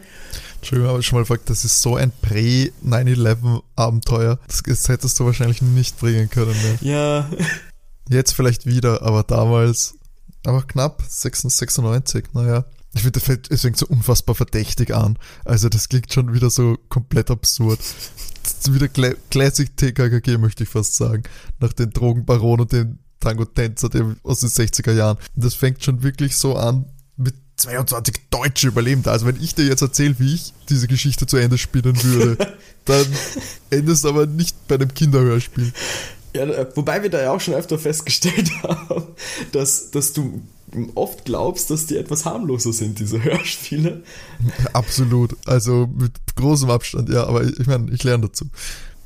Entschuldigung, 0.56 0.90
aber 0.90 1.02
schon 1.02 1.16
mal 1.16 1.22
gefragt, 1.22 1.50
das 1.50 1.64
ist 1.64 1.82
so 1.82 1.96
ein 1.96 2.12
Prä-9-11-Abenteuer. 2.22 4.38
Das, 4.46 4.62
das, 4.64 4.88
hättest 4.88 5.20
du 5.20 5.26
wahrscheinlich 5.26 5.62
nicht 5.62 5.98
bringen 5.98 6.30
können. 6.30 6.50
Ne? 6.50 6.78
Ja. 6.80 7.30
Jetzt 8.08 8.32
vielleicht 8.32 8.66
wieder, 8.66 9.02
aber 9.02 9.22
damals 9.22 9.94
aber 10.44 10.62
knapp, 10.62 11.02
96, 11.06 12.26
naja. 12.32 12.64
Ich 12.94 13.02
finde, 13.02 13.20
es 13.50 13.60
fängt 13.60 13.76
so 13.76 13.86
unfassbar 13.86 14.34
verdächtig 14.34 14.94
an. 14.94 15.18
Also 15.44 15.68
das 15.68 15.88
klingt 15.88 16.12
schon 16.12 16.32
wieder 16.32 16.48
so 16.48 16.78
komplett 16.88 17.30
absurd. 17.30 17.78
wieder 18.66 18.88
Classic 19.30 19.76
TKKG, 19.76 20.38
möchte 20.38 20.64
ich 20.64 20.70
fast 20.70 20.96
sagen. 20.96 21.24
Nach 21.60 21.72
den 21.72 21.90
Drogenbaron 21.90 22.62
und 22.62 22.72
dem 22.72 22.98
Tango-Tänzer 23.20 23.90
aus 24.22 24.40
den 24.40 24.48
60er 24.48 24.92
Jahren. 24.92 25.18
Das 25.34 25.54
fängt 25.54 25.84
schon 25.84 26.02
wirklich 26.02 26.36
so 26.36 26.56
an 26.56 26.86
mit 27.16 27.34
22 27.56 28.14
deutsche 28.30 28.68
Überlebende. 28.68 29.10
Also 29.10 29.26
wenn 29.26 29.42
ich 29.42 29.54
dir 29.54 29.66
jetzt 29.66 29.82
erzähle, 29.82 30.16
wie 30.18 30.34
ich 30.34 30.52
diese 30.68 30.86
Geschichte 30.86 31.26
zu 31.26 31.36
Ende 31.36 31.58
spielen 31.58 32.02
würde, 32.02 32.36
dann 32.84 33.06
endet 33.70 33.94
es 33.94 34.04
aber 34.04 34.26
nicht 34.26 34.68
bei 34.68 34.76
einem 34.76 34.92
Kinderhörspiel. 34.94 35.72
Ja, 36.34 36.44
äh, 36.44 36.66
wobei 36.74 37.02
wir 37.02 37.10
da 37.10 37.20
ja 37.20 37.32
auch 37.32 37.40
schon 37.40 37.54
öfter 37.54 37.78
festgestellt 37.78 38.50
haben, 38.62 39.04
dass, 39.52 39.90
dass 39.90 40.12
du 40.12 40.42
oft 40.94 41.24
glaubst, 41.24 41.70
dass 41.70 41.86
die 41.86 41.96
etwas 41.96 42.24
harmloser 42.24 42.72
sind, 42.72 42.98
diese 42.98 43.22
Hörspiele. 43.22 44.02
Absolut. 44.72 45.36
Also 45.46 45.88
mit 45.96 46.12
großem 46.36 46.70
Abstand, 46.70 47.08
ja, 47.08 47.26
aber 47.26 47.44
ich 47.44 47.66
meine, 47.66 47.90
ich 47.90 48.04
lerne 48.04 48.26
dazu. 48.26 48.46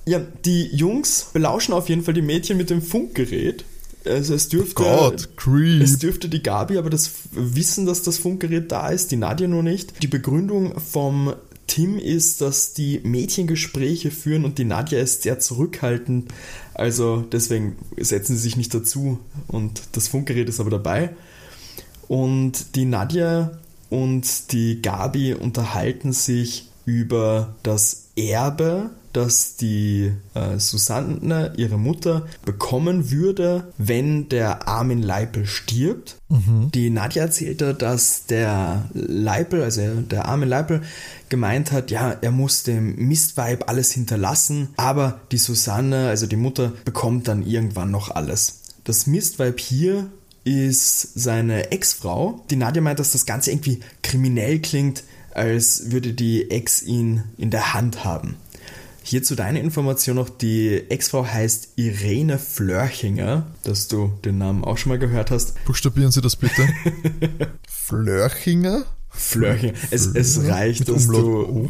Ja, 0.04 0.20
die 0.44 0.66
Jungs 0.74 1.28
belauschen 1.32 1.72
auf 1.72 1.88
jeden 1.88 2.02
Fall 2.02 2.14
die 2.14 2.22
Mädchen 2.22 2.56
mit 2.56 2.70
dem 2.70 2.82
Funkgerät. 2.82 3.64
Also 4.04 4.34
es 4.34 4.48
dürfte, 4.48 4.74
God, 4.74 5.28
es 5.80 5.98
dürfte 5.98 6.28
die 6.28 6.42
Gabi 6.42 6.78
aber 6.78 6.90
das 6.90 7.10
wissen, 7.32 7.86
dass 7.86 8.02
das 8.02 8.18
Funkgerät 8.18 8.72
da 8.72 8.88
ist, 8.88 9.10
die 9.10 9.16
Nadja 9.16 9.48
nur 9.48 9.62
nicht. 9.62 10.02
Die 10.02 10.08
Begründung 10.08 10.78
vom 10.80 11.34
Tim 11.66 11.98
ist, 11.98 12.40
dass 12.40 12.74
die 12.74 13.00
Mädchen 13.02 13.46
Gespräche 13.46 14.10
führen 14.10 14.44
und 14.44 14.58
die 14.58 14.64
Nadja 14.64 14.98
ist 14.98 15.22
sehr 15.22 15.38
zurückhaltend. 15.38 16.32
Also 16.74 17.24
deswegen 17.32 17.76
setzen 17.96 18.36
sie 18.36 18.42
sich 18.42 18.56
nicht 18.56 18.74
dazu 18.74 19.18
und 19.48 19.82
das 19.92 20.08
Funkgerät 20.08 20.48
ist 20.48 20.60
aber 20.60 20.70
dabei. 20.70 21.10
Und 22.08 22.74
die 22.74 22.84
Nadja 22.84 23.58
und 23.88 24.52
die 24.52 24.82
Gabi 24.82 25.34
unterhalten 25.34 26.12
sich 26.12 26.68
über 26.84 27.54
das 27.62 28.08
Erbe 28.16 28.90
dass 29.12 29.56
die 29.56 30.12
äh, 30.34 30.58
Susanne, 30.58 31.52
ihre 31.56 31.78
Mutter, 31.78 32.26
bekommen 32.44 33.10
würde, 33.10 33.72
wenn 33.78 34.28
der 34.28 34.68
Armin 34.68 35.02
Leipel 35.02 35.46
stirbt. 35.46 36.16
Die 36.72 36.88
Nadja 36.88 37.24
erzählte, 37.24 37.74
dass 37.74 38.24
der 38.24 38.88
Leipel, 38.94 39.62
also 39.62 39.82
der 40.00 40.26
Armin 40.26 40.48
Leipel, 40.48 40.80
gemeint 41.28 41.72
hat, 41.72 41.90
ja, 41.90 42.16
er 42.20 42.30
muss 42.30 42.62
dem 42.62 42.96
Mistweib 42.96 43.68
alles 43.68 43.92
hinterlassen, 43.92 44.68
aber 44.76 45.20
die 45.30 45.38
Susanne, 45.38 46.08
also 46.08 46.26
die 46.26 46.36
Mutter, 46.36 46.72
bekommt 46.84 47.28
dann 47.28 47.46
irgendwann 47.46 47.90
noch 47.90 48.10
alles. 48.10 48.60
Das 48.84 49.06
Mistweib 49.06 49.60
hier 49.60 50.06
ist 50.44 51.18
seine 51.18 51.70
Ex-Frau. 51.70 52.44
Die 52.50 52.56
Nadja 52.56 52.82
meint, 52.82 52.98
dass 52.98 53.12
das 53.12 53.26
Ganze 53.26 53.50
irgendwie 53.50 53.80
kriminell 54.02 54.60
klingt, 54.60 55.04
als 55.34 55.90
würde 55.90 56.12
die 56.12 56.50
Ex 56.50 56.82
ihn 56.82 57.24
in 57.38 57.50
der 57.50 57.74
Hand 57.74 58.04
haben. 58.04 58.36
Hierzu 59.02 59.34
deine 59.34 59.60
Information 59.60 60.16
noch, 60.16 60.28
die 60.28 60.90
Ex-Frau 60.90 61.26
heißt 61.26 61.70
Irene 61.76 62.38
Flörchinger, 62.38 63.46
dass 63.64 63.88
du 63.88 64.12
den 64.24 64.38
Namen 64.38 64.64
auch 64.64 64.78
schon 64.78 64.90
mal 64.90 64.98
gehört 64.98 65.30
hast. 65.30 65.62
Buchstabieren 65.64 66.12
Sie 66.12 66.20
das 66.20 66.36
bitte. 66.36 66.68
Flörchinger? 67.68 68.84
Flörchinger. 69.10 69.74
Es, 69.90 70.06
es 70.06 70.44
reicht, 70.46 70.88
dass 70.88 71.06
du 71.06 71.68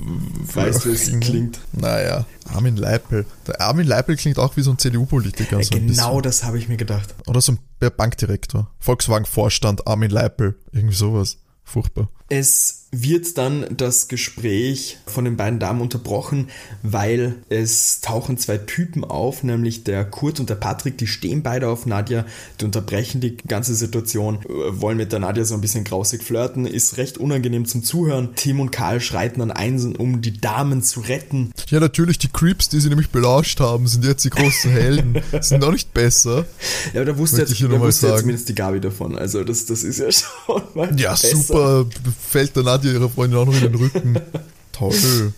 weißt, 0.54 0.86
wie 0.86 0.90
es 0.90 1.20
klingt. 1.20 1.58
Naja, 1.72 2.24
Armin 2.52 2.76
Leipel. 2.76 3.26
Der 3.46 3.60
Armin 3.60 3.86
Leipel 3.86 4.16
klingt 4.16 4.38
auch 4.38 4.56
wie 4.56 4.62
so 4.62 4.70
ein 4.70 4.78
CDU-Politiker. 4.78 5.58
Ja, 5.58 5.64
so 5.64 5.74
ein 5.74 5.88
genau 5.88 6.08
bisschen. 6.08 6.22
das 6.22 6.44
habe 6.44 6.58
ich 6.58 6.68
mir 6.68 6.76
gedacht. 6.76 7.14
Oder 7.26 7.40
so 7.40 7.52
ein 7.52 7.58
Bankdirektor. 7.96 8.70
Volkswagen-Vorstand 8.78 9.86
Armin 9.88 10.10
Leipel. 10.10 10.54
Irgendwie 10.70 10.94
sowas. 10.94 11.38
Furchtbar. 11.64 12.08
Es 12.28 12.81
wird 12.94 13.38
dann 13.38 13.64
das 13.74 14.06
Gespräch 14.08 14.98
von 15.06 15.24
den 15.24 15.38
beiden 15.38 15.58
Damen 15.58 15.80
unterbrochen, 15.80 16.48
weil 16.82 17.36
es 17.48 18.02
tauchen 18.02 18.36
zwei 18.36 18.58
Typen 18.58 19.02
auf, 19.02 19.42
nämlich 19.42 19.82
der 19.82 20.04
Kurt 20.04 20.40
und 20.40 20.50
der 20.50 20.56
Patrick, 20.56 20.98
die 20.98 21.06
stehen 21.06 21.42
beide 21.42 21.68
auf 21.68 21.86
Nadja, 21.86 22.26
die 22.60 22.66
unterbrechen 22.66 23.22
die 23.22 23.38
ganze 23.38 23.74
Situation, 23.74 24.40
äh, 24.44 24.80
wollen 24.80 24.98
mit 24.98 25.10
der 25.10 25.20
Nadja 25.20 25.44
so 25.46 25.54
ein 25.54 25.62
bisschen 25.62 25.84
grausig 25.84 26.22
flirten, 26.22 26.66
ist 26.66 26.98
recht 26.98 27.16
unangenehm 27.16 27.64
zum 27.64 27.82
Zuhören. 27.82 28.30
Tim 28.36 28.60
und 28.60 28.72
Karl 28.72 29.00
schreiten 29.00 29.40
dann 29.40 29.50
ein, 29.50 29.96
um 29.96 30.20
die 30.20 30.38
Damen 30.38 30.82
zu 30.82 31.00
retten. 31.00 31.50
Ja, 31.70 31.80
natürlich, 31.80 32.18
die 32.18 32.28
Creeps, 32.28 32.68
die 32.68 32.78
sie 32.80 32.90
nämlich 32.90 33.08
belauscht 33.08 33.58
haben, 33.60 33.86
sind 33.86 34.04
jetzt 34.04 34.24
die 34.26 34.30
großen 34.30 34.70
Helden. 34.70 35.14
sind 35.40 35.60
noch 35.62 35.72
nicht 35.72 35.94
besser. 35.94 36.44
Ja, 36.92 37.00
aber 37.00 37.12
da 37.12 37.16
wusste, 37.18 37.38
jetzt, 37.40 37.58
da 37.58 37.80
wusste 37.80 38.08
ja 38.08 38.16
zumindest 38.18 38.50
die 38.50 38.54
Gabi 38.54 38.80
davon. 38.80 39.16
Also 39.16 39.44
das, 39.44 39.64
das 39.64 39.82
ist 39.82 39.98
ja 39.98 40.12
schon 40.12 40.62
mal 40.74 41.00
Ja, 41.00 41.12
besser. 41.12 41.36
super. 41.36 41.86
Fällt 42.28 42.54
der 42.54 42.64
Nadja 42.64 42.81
ihrer 42.90 43.08
Freundin 43.08 43.38
auch 43.38 43.46
noch 43.46 43.54
in 43.54 43.60
den 43.60 43.74
Rücken. 43.74 44.18
Toll. 44.72 45.32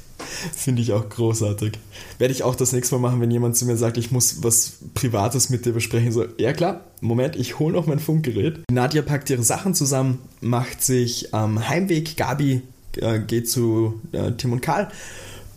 Finde 0.56 0.82
ich 0.82 0.92
auch 0.92 1.08
großartig. 1.08 1.72
Werde 2.18 2.32
ich 2.32 2.42
auch 2.42 2.54
das 2.54 2.72
nächste 2.72 2.96
Mal 2.96 3.08
machen, 3.08 3.20
wenn 3.20 3.30
jemand 3.30 3.56
zu 3.56 3.66
mir 3.66 3.76
sagt, 3.76 3.96
ich 3.96 4.10
muss 4.10 4.42
was 4.42 4.78
Privates 4.94 5.50
mit 5.50 5.66
dir 5.66 5.72
besprechen. 5.72 6.12
So, 6.12 6.24
ja 6.38 6.52
klar, 6.52 6.82
Moment, 7.00 7.36
ich 7.36 7.58
hole 7.58 7.74
noch 7.74 7.86
mein 7.86 7.98
Funkgerät. 7.98 8.60
Nadja 8.70 9.02
packt 9.02 9.30
ihre 9.30 9.42
Sachen 9.42 9.74
zusammen, 9.74 10.20
macht 10.40 10.82
sich 10.82 11.34
am 11.34 11.68
Heimweg. 11.68 12.16
Gabi 12.16 12.62
äh, 12.96 13.20
geht 13.20 13.48
zu 13.50 14.00
äh, 14.12 14.32
Tim 14.32 14.52
und 14.52 14.60
Karl. 14.60 14.88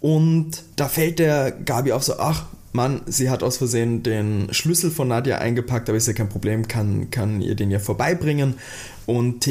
Und 0.01 0.63
da 0.75 0.87
fällt 0.87 1.19
der 1.19 1.51
Gabi 1.51 1.91
auf 1.91 2.03
so, 2.03 2.17
ach 2.19 2.45
Mann, 2.73 3.01
sie 3.07 3.29
hat 3.29 3.41
aus 3.43 3.57
Versehen 3.57 4.03
den 4.03 4.49
Schlüssel 4.51 4.91
von 4.91 5.07
Nadja 5.07 5.39
eingepackt, 5.39 5.89
aber 5.89 5.97
ist 5.97 6.07
ja 6.07 6.13
kein 6.13 6.29
Problem, 6.29 6.67
kann, 6.67 7.09
kann 7.09 7.41
ihr 7.41 7.55
den 7.55 7.71
ja 7.71 7.79
vorbeibringen. 7.79 8.55
Und 9.05 9.41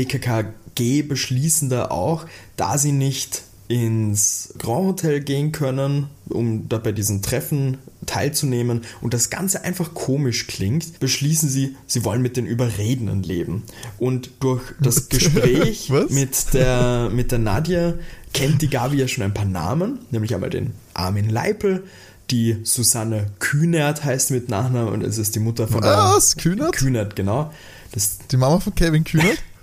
TKKG 0.77 1.03
beschließen 1.03 1.69
da 1.69 1.87
auch, 1.87 2.27
da 2.57 2.79
sie 2.79 2.93
nicht 2.93 3.43
ins 3.69 4.55
Grand 4.59 4.87
Hotel 4.87 5.21
gehen 5.21 5.51
können, 5.51 6.07
um 6.29 6.69
da 6.69 6.79
bei 6.79 6.93
diesen 6.93 7.21
Treffen 7.21 7.79
teilzunehmen 8.07 8.83
und 9.01 9.13
das 9.13 9.29
Ganze 9.29 9.65
einfach 9.65 9.93
komisch 9.93 10.47
klingt, 10.47 11.01
beschließen 11.01 11.49
sie, 11.49 11.75
sie 11.89 12.05
wollen 12.05 12.23
mit 12.23 12.37
den 12.37 12.47
Überredenden 12.47 13.25
leben. 13.25 13.65
Und 13.99 14.31
durch 14.39 14.63
das 14.81 15.09
Gespräch 15.09 15.91
mit 16.11 16.55
der, 16.55 17.11
mit 17.13 17.33
der 17.33 17.41
Nadja 17.41 17.95
kennt 18.33 18.63
die 18.63 18.71
Gabi 18.71 18.99
ja 18.99 19.09
schon 19.09 19.25
ein 19.25 19.35
paar 19.35 19.47
Namen, 19.47 19.99
nämlich 20.13 20.33
einmal 20.33 20.51
den 20.51 20.73
Armin 20.95 21.29
Leipel, 21.29 21.83
die 22.31 22.59
Susanne 22.63 23.27
Kühnert 23.41 24.05
heißt 24.05 24.31
mit 24.31 24.49
Nachnamen 24.49 24.93
und 24.93 25.03
es 25.03 25.19
ist 25.19 25.35
die 25.35 25.41
Mutter 25.41 25.67
von 25.67 25.83
Was? 25.83 26.35
der 26.35 26.43
Kühnert? 26.43 26.73
Kühnert, 26.77 27.17
genau. 27.17 27.53
Das, 27.91 28.19
Die 28.31 28.37
Mama 28.37 28.61
von 28.61 28.75
Kevin 28.77 29.03
Kühnert? 29.03 29.39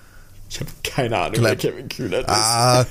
ich 0.54 0.60
habe 0.60 0.70
keine 0.84 1.18
Ahnung, 1.18 1.34
Klein- 1.34 1.58
wer 1.62 1.72
Kevin 1.72 1.90
Kühnert 1.90 2.26
ist. 2.26 2.30
Ah, 2.30 2.86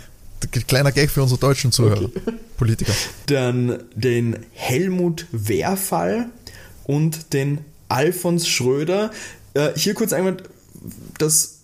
kleiner 0.66 0.90
Gag 0.90 1.10
für 1.10 1.22
unsere 1.22 1.38
deutschen 1.40 1.70
Zuhörer. 1.70 2.10
Politiker. 2.56 2.92
dann 3.26 3.82
den 3.94 4.36
Helmut 4.52 5.26
Wehrfall 5.30 6.26
und 6.84 7.32
den 7.32 7.58
Alfons 7.88 8.48
Schröder. 8.48 9.10
Äh, 9.54 9.70
hier 9.76 9.94
kurz 9.94 10.12
einmal, 10.12 10.36
das 11.18 11.58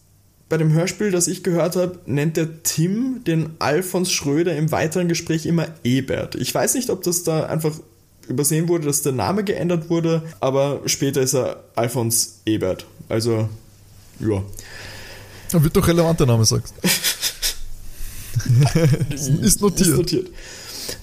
bei 0.49 0.57
dem 0.57 0.73
Hörspiel, 0.73 1.11
das 1.11 1.27
ich 1.29 1.43
gehört 1.43 1.75
habe, 1.77 1.99
nennt 2.07 2.37
der 2.37 2.63
Tim 2.63 3.23
den 3.27 3.51
Alfons 3.59 4.13
Schröder 4.13 4.57
im 4.57 4.71
weiteren 4.73 5.09
Gespräch 5.09 5.47
immer 5.47 5.67
Ebert. 5.85 6.37
Ich 6.37 6.55
weiß 6.55 6.75
nicht, 6.75 6.91
ob 6.91 7.03
das 7.03 7.23
da 7.25 7.47
einfach 7.47 7.75
übersehen 8.29 8.69
wurde, 8.69 8.87
dass 8.87 9.03
der 9.03 9.13
Name 9.13 9.43
geändert 9.45 9.91
wurde, 9.91 10.23
aber 10.41 10.83
später 10.87 11.21
ist 11.21 11.35
er 11.35 11.65
Alfons 11.75 12.41
Ebert. 12.47 12.87
Also, 13.09 13.49
ja. 14.21 14.43
Wird 15.53 15.77
doch 15.77 15.87
relevant, 15.87 16.21
der 16.21 16.27
Name 16.27 16.45
sagst. 16.45 16.75
Ist 19.11 19.61
notiert. 19.61 19.89
Ist 19.89 19.97
notiert. 19.97 20.29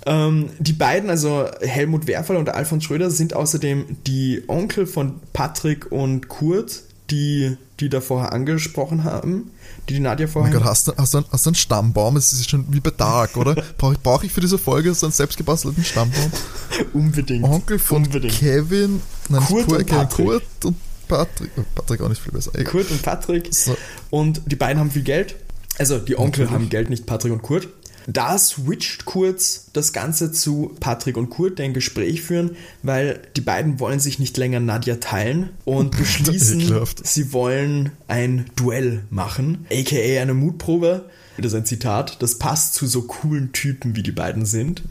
Ähm, 0.05 0.49
die 0.59 0.73
beiden, 0.73 1.09
also 1.09 1.47
Helmut 1.61 2.07
Werfall 2.07 2.37
und 2.37 2.49
Alfons 2.49 2.83
Schröder, 2.83 3.11
sind 3.11 3.33
außerdem 3.33 3.97
die 4.07 4.43
Onkel 4.47 4.87
von 4.87 5.15
Patrick 5.33 5.91
und 5.91 6.27
Kurt, 6.27 6.83
die 7.11 7.57
die 7.81 7.89
da 7.89 7.99
vorher 7.99 8.31
angesprochen 8.31 9.03
haben, 9.03 9.51
die 9.89 9.95
die 9.95 9.99
Nadja 9.99 10.27
Oh 10.27 10.29
vorher. 10.29 10.53
mein 10.53 10.61
Gott, 10.61 10.69
hast 10.71 10.87
du, 10.87 10.93
hast, 10.95 11.13
du, 11.13 11.17
einen- 11.17 11.27
hast 11.29 11.45
du 11.45 11.49
einen 11.49 11.55
Stammbaum? 11.55 12.15
Es 12.15 12.31
ist 12.31 12.49
schon 12.49 12.65
wie 12.73 12.79
bei 12.79 12.89
Dark, 12.91 13.35
oder? 13.35 13.53
Brauche 13.77 13.93
ich, 13.93 13.99
brauch 13.99 14.23
ich 14.23 14.31
für 14.31 14.39
diese 14.39 14.57
Folge 14.57 14.93
so 14.93 15.05
einen 15.07 15.11
selbstgebastelten 15.13 15.83
Stammbaum? 15.83 16.31
unbedingt. 16.93 17.43
Onkel 17.43 17.77
von 17.77 18.05
unbedingt. 18.05 18.33
Kevin, 18.33 19.01
nein, 19.27 19.43
Kurt 19.43 19.67
Kurt, 19.67 19.79
und 19.81 19.87
Kevin. 19.87 20.07
Kurt 20.25 20.43
und 20.63 20.75
Patrick. 21.07 21.51
Patrick 21.75 22.01
auch 22.01 22.09
nicht 22.09 22.21
viel 22.21 22.33
besser. 22.33 22.51
Egal. 22.53 22.71
Kurt 22.71 22.91
und 22.91 23.01
Patrick. 23.01 23.53
So. 23.53 23.77
Und 24.09 24.41
die 24.45 24.55
beiden 24.55 24.79
haben 24.79 24.91
viel 24.91 25.03
Geld. 25.03 25.35
Also 25.77 25.99
die 25.99 26.17
Onkel 26.17 26.45
Natürlich. 26.45 26.51
haben 26.51 26.69
Geld, 26.69 26.89
nicht 26.89 27.05
Patrick 27.05 27.33
und 27.33 27.41
Kurt. 27.41 27.67
Da 28.07 28.37
switcht 28.37 29.05
kurz 29.05 29.67
das 29.73 29.91
Ganze 29.91 30.31
zu 30.31 30.75
Patrick 30.79 31.17
und 31.17 31.29
Kurt, 31.29 31.57
die 31.57 31.63
ein 31.63 31.73
Gespräch 31.73 32.21
führen, 32.21 32.55
weil 32.83 33.19
die 33.35 33.41
beiden 33.41 33.79
wollen 33.79 33.99
sich 33.99 34.19
nicht 34.19 34.37
länger 34.37 34.59
Nadja 34.59 34.97
teilen 34.97 35.49
und 35.65 35.91
beschließen, 35.97 36.85
sie 37.03 37.33
wollen 37.33 37.91
ein 38.07 38.45
Duell 38.55 39.03
machen, 39.09 39.65
aka 39.71 40.21
eine 40.21 40.33
Mutprobe. 40.33 41.09
Das 41.37 41.47
ist 41.47 41.55
ein 41.55 41.65
Zitat, 41.65 42.21
das 42.21 42.39
passt 42.39 42.75
zu 42.75 42.87
so 42.87 43.01
coolen 43.01 43.51
Typen, 43.51 43.97
wie 43.97 44.03
die 44.03 44.13
beiden 44.13 44.45
sind. 44.45 44.83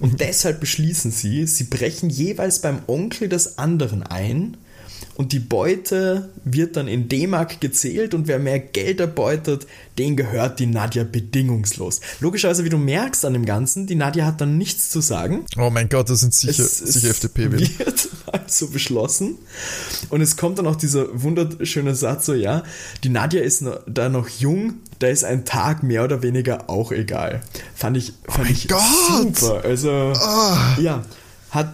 Und 0.00 0.20
deshalb 0.20 0.60
beschließen 0.60 1.10
sie, 1.10 1.44
sie 1.46 1.64
brechen 1.64 2.08
jeweils 2.08 2.60
beim 2.60 2.82
Onkel 2.86 3.28
des 3.28 3.58
anderen 3.58 4.04
ein 4.04 4.56
und 5.14 5.32
die 5.32 5.38
Beute 5.40 6.30
wird 6.44 6.76
dann 6.76 6.88
in 6.88 7.08
D-Mark 7.08 7.60
gezählt 7.60 8.14
und 8.14 8.28
wer 8.28 8.38
mehr 8.38 8.58
Geld 8.58 8.98
erbeutet, 9.00 9.66
den 9.98 10.16
gehört 10.16 10.58
die 10.58 10.66
Nadja 10.66 11.04
bedingungslos. 11.04 12.00
Logischerweise, 12.20 12.64
wie 12.64 12.70
du 12.70 12.78
merkst 12.78 13.24
an 13.26 13.34
dem 13.34 13.44
Ganzen, 13.44 13.86
die 13.86 13.94
Nadja 13.94 14.24
hat 14.24 14.40
dann 14.40 14.56
nichts 14.56 14.88
zu 14.90 15.00
sagen. 15.00 15.44
Oh 15.58 15.68
mein 15.70 15.88
Gott, 15.90 16.08
das 16.08 16.20
sind 16.20 16.32
sicher, 16.34 16.62
Es- 16.64 16.78
sicher 16.78 17.10
FDP-Wähler. 17.10 17.68
wird 17.78 18.08
also 18.32 18.68
beschlossen. 18.68 19.36
Und 20.08 20.22
es 20.22 20.36
kommt 20.36 20.58
dann 20.58 20.66
auch 20.66 20.76
dieser 20.76 21.06
wunderschöne 21.22 21.94
Satz 21.94 22.26
so, 22.26 22.34
ja, 22.34 22.62
die 23.04 23.10
Nadja 23.10 23.42
ist 23.42 23.60
noch, 23.62 23.80
da 23.86 24.08
noch 24.08 24.28
jung, 24.28 24.74
da 24.98 25.08
ist 25.08 25.24
ein 25.24 25.44
Tag 25.44 25.82
mehr 25.82 26.04
oder 26.04 26.22
weniger 26.22 26.70
auch 26.70 26.90
egal. 26.92 27.42
Fand 27.74 27.96
ich, 27.98 28.12
fand 28.28 28.48
Oh 28.48 28.50
ich 28.52 28.68
Gott! 28.68 29.36
super. 29.36 29.60
Also, 29.64 29.90
Ah. 29.90 30.76
ja, 30.80 31.04
hat 31.50 31.68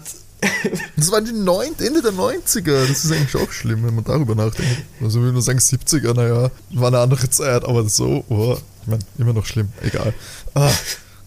Das 0.97 1.11
war 1.11 1.21
die 1.21 1.33
neun, 1.33 1.79
Ende 1.79 2.03
der 2.03 2.13
90er. 2.13 2.87
Das 2.87 3.05
ist 3.05 3.13
eigentlich 3.13 3.37
auch 3.37 3.51
schlimm, 3.53 3.85
wenn 3.85 3.95
man 3.95 4.05
darüber 4.05 4.35
nachdenkt. 4.35 4.83
Also 5.01 5.21
würde 5.21 5.33
man 5.33 5.43
sagen 5.43 5.59
70er, 5.59 6.15
naja, 6.15 6.51
war 6.71 6.89
eine 6.89 6.99
andere 6.99 7.31
Zeit, 7.31 7.65
aber 7.65 7.89
so, 7.89 8.25
oh, 8.29 8.57
ich 8.83 8.89
meine, 8.89 9.03
immer 9.19 9.33
noch 9.33 9.47
schlimm. 9.47 9.69
Egal. 9.83 10.13
Ah, 10.55 10.71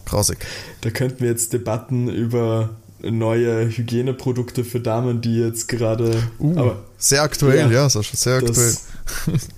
grausig. 0.06 0.40
Da 0.82 0.90
könnten 0.90 1.22
wir 1.22 1.30
jetzt 1.30 1.54
Debatten 1.54 2.10
über 2.10 2.70
neue 3.02 3.68
Hygieneprodukte 3.70 4.64
für 4.64 4.80
Damen, 4.80 5.22
die 5.22 5.38
jetzt 5.38 5.68
gerade. 5.68 6.12
Uh, 6.40 6.58
aber 6.58 6.84
sehr 6.98 7.24
aktuell, 7.24 7.72
Ja, 7.72 7.84
ja, 7.84 7.90
Sascha, 7.90 8.16
sehr 8.16 8.38
aktuell. 8.38 8.76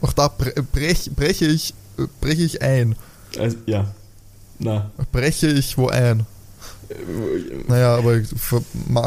Auch 0.02 0.14
da 0.14 0.30
bre 0.30 0.54
brech, 0.72 1.12
breche 1.16 1.46
ich, 1.46 1.74
breche 2.22 2.44
ich 2.44 2.62
ein. 2.62 2.96
also, 3.38 3.58
ja. 3.66 3.94
Na. 4.60 4.92
Breche 5.12 5.48
ich 5.48 5.78
wo 5.78 5.88
ein. 5.88 6.26
Naja, 7.68 7.96
aber 7.96 8.22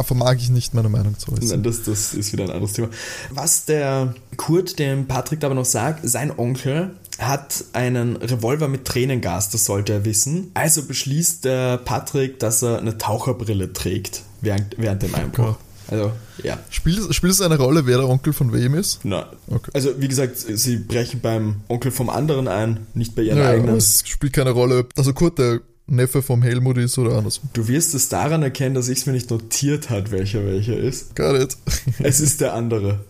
vermag 0.05 0.37
ich 0.37 0.51
nicht 0.51 0.75
meine 0.75 0.89
Meinung 0.89 1.19
zu 1.19 1.33
äußern. 1.33 1.63
Das, 1.63 1.83
das 1.83 2.15
ist 2.15 2.33
wieder 2.33 2.45
ein 2.45 2.51
anderes 2.51 2.73
Thema. 2.73 2.89
Was 3.31 3.65
der 3.65 4.15
Kurt 4.37 4.79
dem 4.79 5.07
Patrick 5.07 5.45
aber 5.45 5.55
noch 5.55 5.65
sagt, 5.65 6.09
sein 6.09 6.37
Onkel 6.37 6.91
hat 7.19 7.65
einen 7.73 8.17
Revolver 8.17 8.69
mit 8.69 8.85
Tränengas, 8.85 9.51
das 9.51 9.65
sollte 9.65 9.93
er 9.93 10.05
wissen. 10.05 10.51
Also 10.55 10.83
beschließt 10.85 11.45
der 11.45 11.79
Patrick, 11.79 12.39
dass 12.39 12.63
er 12.63 12.79
eine 12.79 12.99
Taucherbrille 12.99 13.73
trägt 13.73 14.23
während, 14.41 14.77
während 14.79 15.03
dem 15.03 15.15
Einbruch. 15.15 15.57
Also, 15.89 16.13
ja. 16.43 16.59
Spielt, 16.71 17.15
spielt 17.15 17.33
es 17.33 17.41
eine 17.41 17.57
Rolle, 17.57 17.87
wer 17.87 17.99
der 17.99 18.09
Onkel 18.09 18.33
von 18.33 18.53
wem 18.53 18.75
ist? 18.75 19.05
Nein. 19.05 19.25
Okay. 19.49 19.71
Also, 19.73 20.01
wie 20.01 20.09
gesagt, 20.09 20.37
sie 20.37 20.79
brechen 20.79 21.21
beim 21.21 21.61
Onkel 21.69 21.93
vom 21.93 22.11
anderen 22.11 22.49
ein, 22.49 22.87
nicht 22.95 23.15
bei 23.15 23.23
ihren 23.23 23.39
ja, 23.39 23.51
eigenen. 23.51 23.77
Es 23.77 24.03
spielt 24.05 24.33
keine 24.33 24.51
Rolle. 24.51 24.87
Also, 24.97 25.13
Kurt, 25.13 25.39
der 25.39 25.61
Neffe 25.87 26.23
vom 26.23 26.43
Helmut 26.43 26.79
ist 26.79 26.99
oder 26.99 27.17
anders. 27.17 27.41
Du 27.53 27.69
wirst 27.69 27.95
es 27.95 28.09
daran 28.09 28.43
erkennen, 28.43 28.75
dass 28.75 28.89
ich 28.89 28.99
es 28.99 29.07
mir 29.07 29.13
nicht 29.13 29.31
notiert 29.31 29.89
hat, 29.89 30.11
welcher 30.11 30.45
welcher 30.45 30.77
ist. 30.77 31.15
Got 31.15 31.41
it. 31.41 31.57
es 32.01 32.21
ist 32.21 32.41
der 32.41 32.55
andere. 32.55 33.05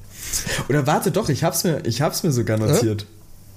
Oder 0.68 0.86
warte 0.86 1.10
doch, 1.10 1.28
ich 1.28 1.42
hab's 1.42 1.64
mir, 1.64 1.84
ich 1.86 2.02
hab's 2.02 2.22
mir 2.22 2.32
sogar 2.32 2.58
notiert. 2.58 3.02
Äh? 3.02 3.06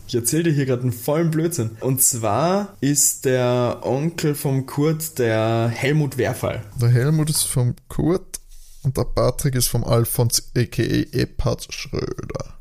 Ich 0.08 0.16
erzähle 0.16 0.44
dir 0.44 0.54
hier 0.54 0.66
gerade 0.66 0.84
einen 0.84 0.92
vollen 0.92 1.30
Blödsinn. 1.30 1.72
Und 1.82 2.02
zwar 2.02 2.76
ist 2.82 3.26
der 3.26 3.82
Onkel 3.84 4.34
vom 4.34 4.66
Kurt 4.66 5.20
der 5.20 5.68
Helmut 5.68 6.18
Werfall. 6.18 6.64
Der 6.82 6.90
Helmut 6.90 7.30
ist 7.30 7.44
vom 7.44 7.76
Kurt 7.90 8.40
und 8.82 8.98
der 8.98 9.04
Patrick 9.04 9.54
ist 9.54 9.68
vom 9.68 9.84
Alfons 9.84 10.52
a.k.a. 10.58 11.16
Eppard 11.16 11.68
Schröder. 11.72 12.56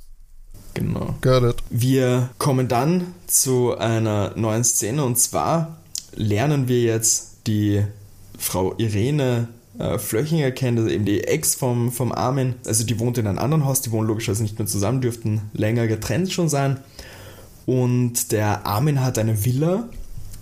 Genau. 0.75 1.15
Got 1.23 1.43
it. 1.45 1.57
Wir 1.71 2.29
kommen 2.39 2.69
dann 2.69 3.15
zu 3.27 3.77
einer 3.79 4.33
neuen 4.37 4.65
Szene 4.65 5.05
und 5.05 5.19
zwar 5.19 5.79
lernen 6.19 6.69
wir 6.69 6.83
jetzt 6.83 7.47
die 7.47 7.85
Frau 8.37 8.75
Irene 8.77 9.49
äh, 9.79 9.99
Flöchinger 9.99 10.51
kennen, 10.51 10.79
also 10.79 10.91
eben 10.91 11.05
die 11.05 11.25
Ex 11.25 11.55
vom, 11.55 11.93
vom 11.93 12.13
Armin. 12.13 12.55
Also 12.67 12.85
die 12.85 12.99
wohnt 12.99 13.19
in 13.19 13.27
einem 13.27 13.39
anderen 13.39 13.65
Haus, 13.65 13.81
die 13.81 13.93
wohnen 13.93 14.09
logischerweise 14.09 14.43
nicht 14.43 14.59
mehr 14.59 14.67
zusammen, 14.67 15.01
dürften 15.01 15.43
länger 15.55 15.87
getrennt 15.87 16.33
schon 16.33 16.49
sein. 16.49 16.79
Und 17.67 18.33
der 18.33 18.67
Armin 18.67 19.03
hat 19.03 19.19
eine 19.19 19.45
Villa, 19.45 19.89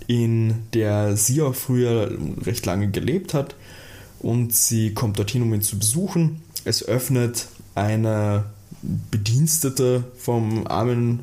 in 0.07 0.55
der 0.73 1.15
sie 1.15 1.41
auch 1.41 1.53
früher 1.53 2.17
recht 2.45 2.65
lange 2.65 2.89
gelebt 2.89 3.33
hat. 3.33 3.55
Und 4.19 4.53
sie 4.53 4.93
kommt 4.93 5.19
dorthin, 5.19 5.43
um 5.43 5.53
ihn 5.53 5.61
zu 5.61 5.77
besuchen. 5.77 6.41
Es 6.65 6.83
öffnet 6.83 7.47
eine 7.75 8.45
Bedienstete 8.81 10.05
vom 10.17 10.65
Armin, 10.65 11.19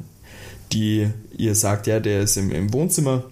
die 0.73 1.09
ihr 1.37 1.55
sagt, 1.55 1.89
ja, 1.89 1.99
der 1.99 2.23
ist 2.23 2.37
im, 2.37 2.53
im 2.53 2.73
Wohnzimmer. 2.73 3.25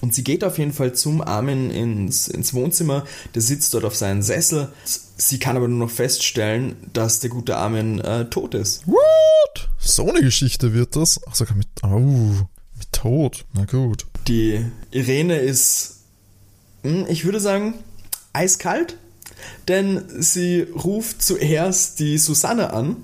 Und 0.00 0.14
sie 0.14 0.24
geht 0.24 0.44
auf 0.44 0.58
jeden 0.58 0.72
Fall 0.72 0.92
zum 0.94 1.22
Armin 1.22 1.70
ins, 1.70 2.28
ins 2.28 2.54
Wohnzimmer. 2.54 3.04
Der 3.34 3.42
sitzt 3.42 3.74
dort 3.74 3.84
auf 3.84 3.96
seinem 3.96 4.22
Sessel. 4.22 4.68
Sie 5.16 5.38
kann 5.38 5.56
aber 5.56 5.68
nur 5.68 5.86
noch 5.86 5.90
feststellen, 5.90 6.76
dass 6.92 7.20
der 7.20 7.30
gute 7.30 7.56
Armin 7.56 8.00
äh, 8.00 8.26
tot 8.26 8.54
ist. 8.54 8.86
What? 8.86 9.68
So 9.78 10.08
eine 10.08 10.22
Geschichte 10.22 10.72
wird 10.74 10.96
das? 10.96 11.20
Ach, 11.28 11.34
sogar 11.34 11.56
mit, 11.56 11.68
oh, 11.82 12.46
mit 12.78 12.92
Tod. 12.92 13.44
Na 13.52 13.64
gut. 13.64 14.06
Die 14.28 14.64
Irene 14.90 15.38
ist, 15.38 16.00
hm, 16.82 17.06
ich 17.08 17.24
würde 17.24 17.40
sagen, 17.40 17.74
eiskalt, 18.32 18.96
denn 19.68 20.02
sie 20.18 20.62
ruft 20.62 21.22
zuerst 21.22 22.00
die 22.00 22.18
Susanne 22.18 22.72
an 22.72 22.96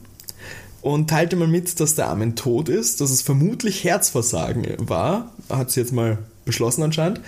und 0.83 1.11
teilte 1.11 1.37
mal 1.37 1.49
mit, 1.49 1.79
dass 1.81 1.95
der 1.95 2.09
Armin 2.09 2.37
tot 2.37 2.69
ist, 2.69 3.01
dass 3.01 3.11
es 3.11 3.23
vermutlich 3.23 3.85
Herzversagen 3.85 4.67
war. 4.79 5.33
Hat 5.49 5.71
sie 5.71 5.81
jetzt 5.81 5.93
mal 5.93 6.19
beschlossen 6.50 6.83
anscheinend. 6.83 7.21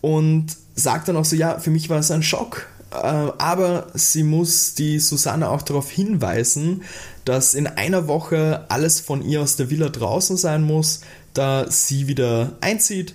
Und 0.00 0.56
sagt 0.74 1.08
dann 1.08 1.16
auch 1.16 1.24
so, 1.24 1.36
ja, 1.36 1.58
für 1.58 1.70
mich 1.70 1.90
war 1.90 1.98
es 1.98 2.10
ein 2.10 2.22
Schock. 2.22 2.66
Äh, 2.92 2.96
aber 2.96 3.86
sie 3.94 4.22
muss 4.22 4.74
die 4.74 4.98
Susanne 4.98 5.48
auch 5.48 5.62
darauf 5.62 5.90
hinweisen, 5.90 6.82
dass 7.24 7.54
in 7.54 7.66
einer 7.66 8.08
Woche 8.08 8.66
alles 8.68 9.00
von 9.00 9.22
ihr 9.22 9.42
aus 9.42 9.56
der 9.56 9.70
Villa 9.70 9.88
draußen 9.88 10.36
sein 10.36 10.62
muss, 10.62 11.00
da 11.34 11.70
sie 11.70 12.08
wieder 12.08 12.52
einzieht. 12.60 13.14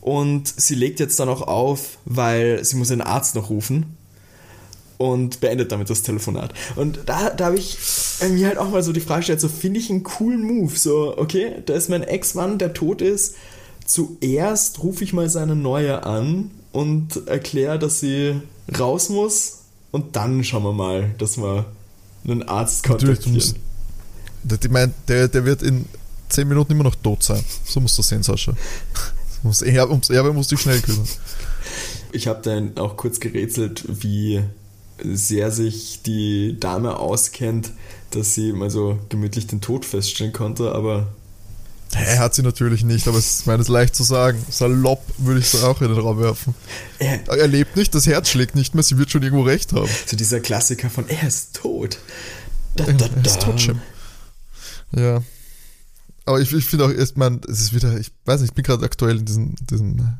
Und 0.00 0.48
sie 0.48 0.74
legt 0.74 0.98
jetzt 0.98 1.20
dann 1.20 1.28
auch 1.28 1.42
auf, 1.42 1.98
weil 2.06 2.64
sie 2.64 2.76
muss 2.76 2.88
den 2.88 3.02
Arzt 3.02 3.34
noch 3.34 3.50
rufen 3.50 3.96
und 4.96 5.40
beendet 5.40 5.72
damit 5.72 5.90
das 5.90 6.02
Telefonat. 6.02 6.54
Und 6.76 7.00
da, 7.06 7.30
da 7.30 7.46
habe 7.46 7.56
ich 7.56 7.78
mir 8.30 8.48
halt 8.48 8.58
auch 8.58 8.70
mal 8.70 8.82
so 8.82 8.92
die 8.92 9.00
Frage 9.00 9.20
gestellt, 9.20 9.40
so 9.40 9.48
finde 9.48 9.80
ich 9.80 9.90
einen 9.90 10.02
coolen 10.02 10.42
Move. 10.42 10.76
So, 10.76 11.16
okay, 11.18 11.62
da 11.66 11.74
ist 11.74 11.88
mein 11.90 12.02
Ex-Mann, 12.02 12.58
der 12.58 12.72
tot 12.72 13.02
ist. 13.02 13.34
Zuerst 13.90 14.84
rufe 14.84 15.02
ich 15.02 15.12
mal 15.12 15.28
seine 15.28 15.56
neue 15.56 16.04
an 16.04 16.52
und 16.70 17.26
erkläre, 17.26 17.76
dass 17.76 17.98
sie 17.98 18.40
raus 18.78 19.08
muss. 19.08 19.62
Und 19.90 20.14
dann 20.14 20.44
schauen 20.44 20.62
wir 20.62 20.72
mal, 20.72 21.12
dass 21.18 21.38
wir 21.38 21.66
einen 22.24 22.44
Arzt 22.44 22.84
kontaktieren. 22.84 23.34
Musst, 23.34 23.56
ich 24.64 24.70
meine, 24.70 24.92
der, 25.08 25.26
der 25.26 25.44
wird 25.44 25.62
in 25.62 25.86
10 26.28 26.46
Minuten 26.46 26.70
immer 26.70 26.84
noch 26.84 26.94
tot 26.94 27.24
sein. 27.24 27.44
So 27.64 27.80
musst 27.80 27.98
du 27.98 28.02
sehen, 28.02 28.22
Sascha. 28.22 28.54
Ums 29.42 29.62
Erbe, 29.62 29.90
ums 29.90 30.08
Erbe 30.08 30.32
musst 30.32 30.52
du 30.52 30.54
dich 30.54 30.62
schnell 30.62 30.80
kümmern. 30.80 31.08
Ich 32.12 32.28
habe 32.28 32.42
dann 32.42 32.76
auch 32.76 32.96
kurz 32.96 33.18
gerätselt, 33.18 33.84
wie 33.88 34.40
sehr 35.02 35.50
sich 35.50 36.02
die 36.02 36.60
Dame 36.60 36.96
auskennt, 36.96 37.72
dass 38.12 38.34
sie 38.34 38.52
mal 38.52 38.70
so 38.70 39.00
gemütlich 39.08 39.48
den 39.48 39.60
Tod 39.60 39.84
feststellen 39.84 40.32
konnte, 40.32 40.72
aber. 40.76 41.08
Er 41.92 42.18
hat 42.20 42.34
sie 42.34 42.42
natürlich 42.42 42.84
nicht, 42.84 43.08
aber 43.08 43.18
es 43.18 43.30
ist 43.30 43.46
meines 43.46 43.68
leicht 43.68 43.96
zu 43.96 44.04
sagen. 44.04 44.44
Salopp 44.48 45.02
würde 45.18 45.40
ich 45.40 45.52
es 45.52 45.62
auch 45.62 45.80
in 45.80 45.88
den 45.88 45.98
Raum 45.98 46.20
werfen. 46.20 46.54
Er, 46.98 47.26
er, 47.28 47.48
lebt 47.48 47.76
nicht, 47.76 47.94
das 47.94 48.06
Herz 48.06 48.28
schlägt 48.28 48.54
nicht 48.54 48.74
mehr, 48.74 48.84
sie 48.84 48.96
wird 48.96 49.10
schon 49.10 49.22
irgendwo 49.22 49.42
recht 49.42 49.72
haben. 49.72 49.88
So 50.06 50.16
dieser 50.16 50.40
Klassiker 50.40 50.88
von 50.88 51.08
er 51.08 51.26
ist 51.26 51.56
tot. 51.56 51.98
Da, 52.76 52.84
da, 52.84 52.92
da. 52.92 53.06
Er 53.06 53.26
ist 53.26 53.42
tot, 53.42 53.60
Jim. 53.60 53.80
Ja. 54.94 55.22
Aber 56.26 56.40
ich, 56.40 56.52
ich 56.52 56.64
finde 56.64 56.84
auch 56.84 56.90
erst, 56.90 57.16
man, 57.16 57.40
es 57.48 57.60
ist 57.60 57.74
wieder, 57.74 57.98
ich 57.98 58.12
weiß 58.24 58.40
nicht, 58.40 58.50
ich 58.50 58.54
bin 58.54 58.62
gerade 58.62 58.84
aktuell 58.84 59.18
in 59.18 59.24
diesem, 59.24 59.54
diesem 59.56 60.18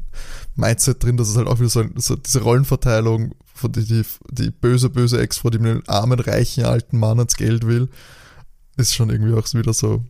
Mindset 0.57 1.05
drin, 1.05 1.17
dass 1.17 1.29
es 1.29 1.37
halt 1.37 1.47
auch 1.47 1.61
wieder 1.61 1.69
so, 1.69 1.85
so 1.97 2.17
diese 2.17 2.41
Rollenverteilung 2.41 3.35
von 3.55 3.71
die, 3.71 3.85
die, 3.85 4.03
die 4.31 4.51
böse, 4.51 4.91
böse 4.91 5.21
Ex-Frau, 5.21 5.51
die 5.51 5.59
mit 5.59 5.71
einem 5.71 5.83
armen, 5.87 6.19
reichen, 6.19 6.65
alten 6.65 6.99
Mann 6.99 7.19
ans 7.19 7.37
Geld 7.37 7.65
will, 7.67 7.89
ist 8.77 8.95
schon 8.95 9.11
irgendwie 9.11 9.35
auch 9.35 9.47
wieder 9.55 9.73
so 9.73 10.03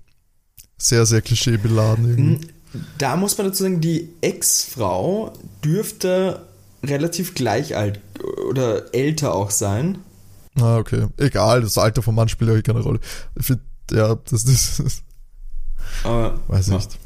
sehr, 0.81 1.07
sehr 1.07 1.23
klischeebeladen 1.23 2.09
irgendwie. 2.09 2.47
Hm, 2.47 2.83
da 2.99 3.16
muss 3.16 3.37
man 3.37 3.49
dazu 3.49 3.64
sagen, 3.64 3.81
die 3.81 4.09
Ex-Frau 4.21 5.33
dürfte 5.64 6.47
relativ 6.85 7.35
gleich 7.35 7.77
alt 7.77 8.01
oder 8.49 8.95
älter 8.95 9.35
auch 9.35 9.51
sein. 9.51 9.99
Ah, 10.57 10.79
okay. 10.79 11.07
Egal, 11.16 11.62
das 11.62 11.79
Alter 11.79 12.03
vom 12.03 12.14
Mann 12.14 12.29
spielt 12.29 12.51
ja 12.51 12.62
keine 12.62 12.81
Rolle. 12.81 13.01
Ich 13.38 13.47
find, 13.47 13.61
ja, 13.93 14.16
das 14.31 14.45
ist. 14.45 15.03
Aber, 16.05 16.38
weiß 16.49 16.69
nicht. 16.69 16.99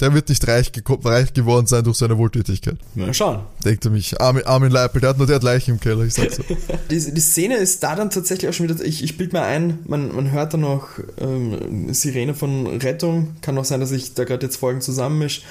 Der 0.00 0.14
wird 0.14 0.28
nicht 0.28 0.46
reich, 0.48 0.72
reich, 1.04 1.32
geworden 1.34 1.66
sein 1.66 1.84
durch 1.84 1.98
seine 1.98 2.16
Wohltätigkeit. 2.16 2.76
Na 2.94 3.12
schauen. 3.12 3.40
Denkt 3.64 3.84
er 3.84 3.90
mich. 3.90 4.18
Armin, 4.20 4.44
Armin 4.44 4.70
Leipel, 4.70 5.00
der 5.00 5.10
hat 5.10 5.18
nur 5.18 5.26
der 5.26 5.40
Leiche 5.40 5.70
im 5.70 5.80
Keller, 5.80 6.04
ich 6.04 6.14
sag's 6.14 6.36
so. 6.36 6.42
die, 6.90 7.12
die, 7.12 7.20
Szene 7.20 7.56
ist 7.56 7.82
da 7.82 7.94
dann 7.94 8.10
tatsächlich 8.10 8.48
auch 8.48 8.54
schon 8.54 8.68
wieder, 8.68 8.82
ich, 8.82 9.04
ich 9.04 9.18
bild 9.18 9.32
mir 9.32 9.42
ein, 9.42 9.80
man, 9.86 10.14
man 10.14 10.30
hört 10.30 10.54
da 10.54 10.56
noch 10.58 10.88
ähm, 11.18 11.92
Sirene 11.92 12.34
von 12.34 12.66
Rettung. 12.66 13.36
Kann 13.42 13.58
auch 13.58 13.64
sein, 13.64 13.80
dass 13.80 13.92
ich 13.92 14.14
da 14.14 14.24
gerade 14.24 14.46
jetzt 14.46 14.56
Folgen 14.56 14.80
zusammenmische. 14.80 15.42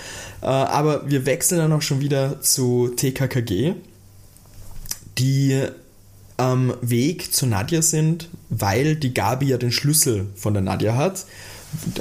Äh, 0.42 0.48
aber 0.48 1.10
wir 1.10 1.26
wechseln 1.26 1.60
dann 1.60 1.72
auch 1.74 1.84
schon 1.84 2.02
wieder 2.02 2.42
zu 2.42 2.92
TKKG, 2.96 3.76
die 5.18 5.64
am 6.38 6.74
Weg 6.82 7.34
zu 7.34 7.46
Nadja 7.46 7.82
sind, 7.82 8.30
weil 8.50 8.96
die 8.96 9.14
Gabi 9.14 9.48
ja 9.48 9.58
den 9.58 9.74
Schlüssel 9.74 10.28
von 10.36 10.54
der 10.54 10.64
Nadja 10.64 10.96
hat. 10.96 11.26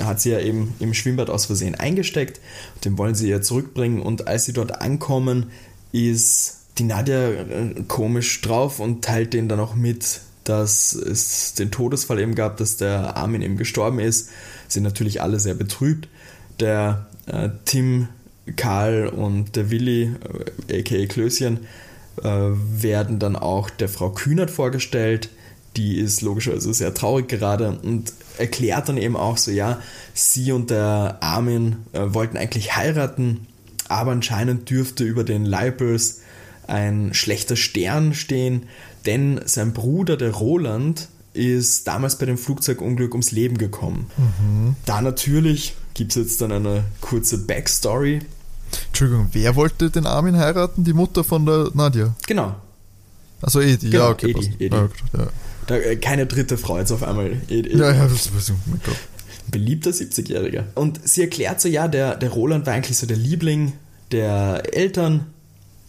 Hat 0.00 0.20
sie 0.20 0.30
ja 0.30 0.40
eben 0.40 0.74
im 0.78 0.94
Schwimmbad 0.94 1.30
aus 1.30 1.46
Versehen 1.46 1.74
eingesteckt. 1.74 2.40
Den 2.84 2.96
wollen 2.98 3.14
sie 3.14 3.28
ihr 3.28 3.42
zurückbringen. 3.42 4.00
Und 4.00 4.26
als 4.26 4.44
sie 4.44 4.52
dort 4.52 4.80
ankommen, 4.80 5.50
ist 5.92 6.58
die 6.78 6.84
Nadja 6.84 7.30
äh, 7.30 7.74
komisch 7.86 8.40
drauf 8.40 8.80
und 8.80 9.04
teilt 9.04 9.34
denen 9.34 9.48
dann 9.48 9.60
auch 9.60 9.74
mit, 9.74 10.20
dass 10.44 10.94
es 10.94 11.54
den 11.54 11.70
Todesfall 11.70 12.20
eben 12.20 12.34
gab, 12.34 12.56
dass 12.56 12.76
der 12.76 13.16
Armin 13.16 13.42
eben 13.42 13.56
gestorben 13.56 13.98
ist. 13.98 14.30
Sind 14.68 14.82
natürlich 14.82 15.20
alle 15.20 15.40
sehr 15.40 15.54
betrübt. 15.54 16.08
Der 16.60 17.06
äh, 17.26 17.50
Tim, 17.64 18.08
Karl 18.56 19.08
und 19.08 19.56
der 19.56 19.70
Willi, 19.70 20.14
äh, 20.68 20.80
aka 20.80 21.06
Klößchen, 21.06 21.58
äh, 22.22 22.24
werden 22.24 23.18
dann 23.18 23.36
auch 23.36 23.70
der 23.70 23.88
Frau 23.88 24.10
Kühnert 24.10 24.50
vorgestellt. 24.50 25.28
Die 25.78 25.98
ist 25.98 26.22
logischerweise 26.22 26.74
sehr 26.74 26.92
traurig 26.92 27.28
gerade 27.28 27.78
und 27.82 28.12
erklärt 28.36 28.88
dann 28.88 28.96
eben 28.96 29.16
auch 29.16 29.36
so, 29.36 29.50
ja, 29.50 29.80
sie 30.12 30.52
und 30.52 30.70
der 30.70 31.18
Armin 31.20 31.76
äh, 31.92 32.00
wollten 32.08 32.36
eigentlich 32.36 32.76
heiraten, 32.76 33.46
aber 33.88 34.10
anscheinend 34.10 34.68
dürfte 34.68 35.04
über 35.04 35.24
den 35.24 35.44
Leibels 35.44 36.20
ein 36.66 37.14
schlechter 37.14 37.56
Stern 37.56 38.12
stehen, 38.12 38.64
denn 39.06 39.40
sein 39.44 39.72
Bruder, 39.72 40.16
der 40.16 40.32
Roland, 40.32 41.08
ist 41.32 41.86
damals 41.86 42.18
bei 42.18 42.26
dem 42.26 42.36
Flugzeugunglück 42.36 43.12
ums 43.12 43.30
Leben 43.30 43.56
gekommen. 43.56 44.10
Mhm. 44.16 44.74
Da 44.84 45.00
natürlich 45.00 45.76
gibt 45.94 46.10
es 46.12 46.16
jetzt 46.16 46.40
dann 46.40 46.52
eine 46.52 46.84
kurze 47.00 47.38
Backstory. 47.38 48.20
Entschuldigung, 48.88 49.28
wer 49.32 49.54
wollte 49.56 49.90
den 49.90 50.06
Armin 50.06 50.36
heiraten? 50.36 50.84
Die 50.84 50.92
Mutter 50.92 51.22
von 51.22 51.46
der 51.46 51.70
Nadja? 51.74 52.14
Genau. 52.26 52.56
Also 53.40 53.60
Edi, 53.60 53.90
Genau, 53.90 54.04
ja, 54.04 54.10
okay. 54.10 54.30
Edi. 54.30 54.64
Edi. 54.64 54.76
Ja, 54.76 54.88
ja. 55.16 55.28
Da, 55.68 55.76
äh, 55.76 55.96
keine 55.96 56.26
dritte 56.26 56.58
Frau 56.58 56.78
jetzt 56.78 56.90
auf 56.90 57.02
einmal. 57.04 57.36
Eh- 57.48 57.60
eh- 57.60 57.76
ja, 57.76 57.92
ja, 57.92 58.08
das 58.08 58.30
oh 58.50 58.54
mein 58.66 58.80
Gott. 58.84 58.96
Beliebter 59.50 59.90
70-Jähriger. 59.90 60.64
Und 60.74 61.06
sie 61.08 61.22
erklärt 61.22 61.60
so, 61.60 61.68
ja, 61.68 61.88
der, 61.88 62.16
der 62.16 62.30
Roland 62.30 62.66
war 62.66 62.74
eigentlich 62.74 62.98
so 62.98 63.06
der 63.06 63.16
Liebling 63.16 63.74
der 64.10 64.74
Eltern. 64.74 65.26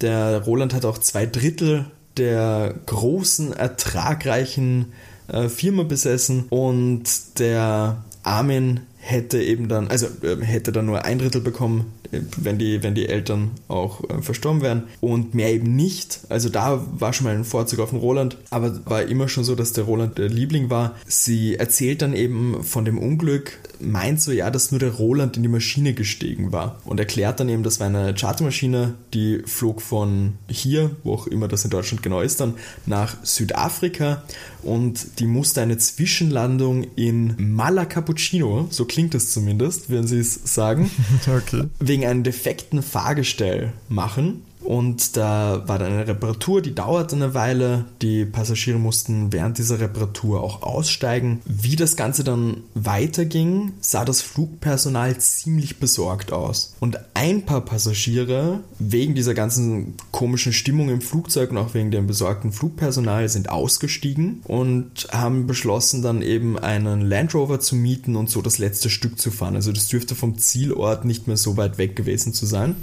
Der 0.02 0.44
Roland 0.44 0.74
hat 0.74 0.86
auch 0.86 0.98
zwei 0.98 1.26
Drittel 1.26 1.86
der 2.18 2.76
großen, 2.86 3.54
ertragreichen 3.54 4.94
äh, 5.28 5.50
Firma 5.50 5.84
besessen 5.84 6.46
und 6.50 7.04
der 7.40 8.04
Armin 8.24 8.82
hätte 9.10 9.42
eben 9.42 9.68
dann, 9.68 9.88
also 9.88 10.08
äh, 10.22 10.38
hätte 10.42 10.72
dann 10.72 10.86
nur 10.86 11.06
ein 11.06 11.20
Drittel 11.20 11.42
bekommen, 11.42 11.92
äh, 12.12 12.20
wenn 12.38 12.58
die, 12.58 12.84
wenn 12.84 12.96
die 12.96 13.08
Eltern 13.08 13.52
auch 13.68 14.04
äh, 14.10 14.22
verstorben 14.22 14.62
wären 14.62 14.84
und 15.02 15.34
mehr 15.34 15.52
eben 15.52 15.76
nicht. 15.76 16.22
Also 16.30 16.50
da 16.50 16.86
war 17.00 17.14
schon 17.14 17.26
mal 17.26 17.36
ein 17.36 17.46
Vorzug 17.46 17.80
auf 17.80 17.90
den 17.90 18.00
Roland, 18.00 18.38
aber 18.50 18.86
war 18.86 19.04
immer 19.04 19.28
schon 19.28 19.44
so, 19.44 19.56
dass 19.56 19.74
der 19.74 19.86
Roland 19.86 20.18
der 20.18 20.30
Liebling 20.30 20.70
war. 20.70 20.96
Sie 21.06 21.56
erzählt 21.56 22.02
dann 22.02 22.14
eben 22.14 22.64
von 22.64 22.86
dem 22.86 22.98
Unglück, 22.98 23.58
meint 23.80 24.22
so, 24.22 24.32
ja, 24.32 24.50
dass 24.52 24.72
nur 24.72 24.80
der 24.80 24.92
Roland 24.92 25.38
in 25.38 25.44
die 25.44 25.50
Maschine 25.50 25.94
gestiegen 25.94 26.52
war 26.52 26.80
und 26.86 27.00
erklärt 27.00 27.40
dann 27.40 27.50
eben, 27.50 27.64
das 27.64 27.80
war 27.80 27.88
eine 27.88 28.14
Chartermaschine, 28.14 28.96
die 29.14 29.42
flog 29.46 29.82
von 29.82 30.34
hier, 30.48 30.92
wo 31.04 31.14
auch 31.14 31.28
immer 31.28 31.48
das 31.48 31.64
in 31.64 31.72
Deutschland 31.72 32.04
genau 32.04 32.22
ist, 32.22 32.40
dann 32.40 32.56
nach 32.86 33.16
Südafrika 33.24 34.24
und 34.64 35.20
die 35.20 35.26
musste 35.26 35.62
eine 35.62 35.78
Zwischenlandung 35.78 36.86
in 36.96 37.36
Malacapuccino, 37.38 38.68
so 38.70 38.86
klingt 38.86 39.16
es 39.16 39.32
zumindest, 39.32 39.90
wenn 39.90 40.08
sie 40.08 40.20
es 40.20 40.40
sagen, 40.44 40.90
Okay. 41.28 41.66
wegen 41.80 42.06
einem 42.06 42.24
defekten 42.24 42.82
Fahrgestell 42.82 43.74
machen. 43.88 44.42
Und 44.64 45.18
da 45.18 45.64
war 45.68 45.80
dann 45.80 45.94
eine 45.94 46.08
Reparatur, 46.08 46.62
die 46.62 46.76
dauerte 46.76 47.16
eine 47.16 47.34
Weile. 47.34 47.86
Die 48.02 48.26
Passagiere 48.26 48.78
mussten 48.78 49.32
während 49.32 49.58
dieser 49.58 49.80
Reparatur 49.80 50.44
auch 50.44 50.62
aussteigen. 50.62 51.42
Wie 51.46 51.76
das 51.76 51.96
Ganze 51.96 52.24
dann 52.24 52.58
weiterging, 52.74 53.74
sah 53.80 54.06
das 54.06 54.22
Flugpersonal 54.22 55.18
ziemlich 55.18 55.80
besorgt 55.80 56.34
aus. 56.34 56.76
Und 56.80 57.00
ein 57.14 57.46
paar 57.46 57.62
Passagiere, 57.62 58.60
wegen 58.78 59.16
dieser 59.16 59.34
ganzen 59.34 59.96
komischen 60.12 60.54
Stimmung 60.54 60.90
im 60.90 61.02
Flugzeug 61.02 61.52
und 61.52 61.58
auch 61.58 61.74
wegen 61.74 61.92
dem 61.92 62.08
besorgten 62.08 62.52
Flugpersonal, 62.52 63.30
sind 63.30 63.50
ausgestiegen 63.50 64.42
und 64.44 65.08
haben 65.12 65.48
beschlossen, 65.48 66.02
dann 66.02 66.22
eben 66.22 66.60
einen 66.60 67.02
Land 67.02 67.34
Rover 67.34 67.60
zu 67.60 67.76
mieten 67.76 68.16
und 68.16 68.30
so 68.30 68.42
das 68.42 68.58
letzte 68.58 68.90
Stück 68.90 69.20
zu 69.20 69.32
fahren. 69.32 69.56
Also 69.56 69.72
das 69.72 69.88
dürfte 69.88 70.16
vom 70.16 70.38
Zielort 70.38 71.06
nicht 71.06 71.28
mehr 71.28 71.38
so 71.38 71.58
weit 71.58 71.78
weg 71.78 71.96
gewesen 71.96 72.34
zu 72.34 72.46
sein. 72.46 72.76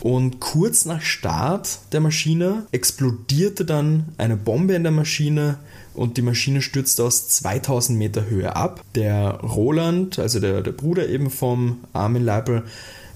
Und 0.00 0.40
kurz 0.40 0.84
nach 0.86 1.02
Start 1.10 1.80
der 1.92 2.00
Maschine 2.00 2.66
explodierte 2.72 3.64
dann 3.64 4.04
eine 4.16 4.36
Bombe 4.36 4.74
in 4.74 4.84
der 4.84 4.92
Maschine 4.92 5.58
und 5.94 6.16
die 6.16 6.22
Maschine 6.22 6.62
stürzte 6.62 7.04
aus 7.04 7.28
2000 7.28 7.98
Meter 7.98 8.26
Höhe 8.26 8.54
ab. 8.54 8.82
Der 8.94 9.32
Roland, 9.40 10.18
also 10.18 10.40
der, 10.40 10.62
der 10.62 10.72
Bruder 10.72 11.08
eben 11.08 11.30
vom 11.30 11.80
Armin 11.92 12.24
Leipel, 12.24 12.62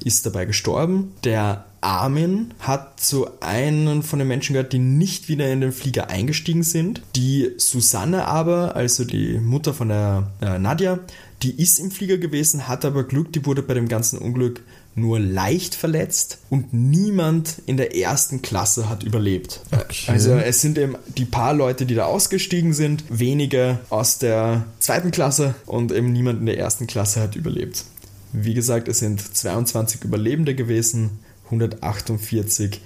ist 0.04 0.26
dabei 0.26 0.44
gestorben. 0.44 1.12
Der 1.22 1.64
Armin 1.80 2.52
hat 2.60 2.98
zu 2.98 3.28
einem 3.40 4.02
von 4.02 4.18
den 4.18 4.28
Menschen 4.28 4.54
gehört, 4.54 4.72
die 4.72 4.78
nicht 4.78 5.28
wieder 5.28 5.50
in 5.52 5.60
den 5.60 5.72
Flieger 5.72 6.10
eingestiegen 6.10 6.62
sind. 6.62 7.02
Die 7.14 7.52
Susanne 7.58 8.26
aber, 8.26 8.74
also 8.74 9.04
die 9.04 9.38
Mutter 9.38 9.74
von 9.74 9.88
der 9.88 10.30
äh, 10.40 10.58
Nadja, 10.58 10.98
die 11.42 11.60
ist 11.60 11.78
im 11.78 11.90
Flieger 11.90 12.16
gewesen, 12.16 12.68
hat 12.68 12.84
aber 12.84 13.04
Glück, 13.04 13.32
die 13.32 13.44
wurde 13.44 13.62
bei 13.62 13.74
dem 13.74 13.88
ganzen 13.88 14.18
Unglück 14.18 14.62
nur 14.96 15.18
leicht 15.18 15.74
verletzt 15.74 16.38
und 16.50 16.72
niemand 16.72 17.56
in 17.66 17.76
der 17.76 17.96
ersten 17.96 18.42
Klasse 18.42 18.88
hat 18.88 19.02
überlebt. 19.02 19.60
Okay. 19.72 20.12
Also 20.12 20.34
es 20.34 20.60
sind 20.60 20.78
eben 20.78 20.96
die 21.16 21.24
paar 21.24 21.52
Leute, 21.52 21.86
die 21.86 21.94
da 21.94 22.04
ausgestiegen 22.04 22.72
sind, 22.72 23.04
wenige 23.08 23.78
aus 23.90 24.18
der 24.18 24.64
zweiten 24.78 25.10
Klasse 25.10 25.54
und 25.66 25.92
eben 25.92 26.12
niemand 26.12 26.40
in 26.40 26.46
der 26.46 26.58
ersten 26.58 26.86
Klasse 26.86 27.20
hat 27.20 27.36
überlebt. 27.36 27.84
Wie 28.32 28.54
gesagt, 28.54 28.88
es 28.88 28.98
sind 28.98 29.36
22 29.36 30.04
Überlebende 30.04 30.54
gewesen, 30.54 31.18
148, 31.46 32.80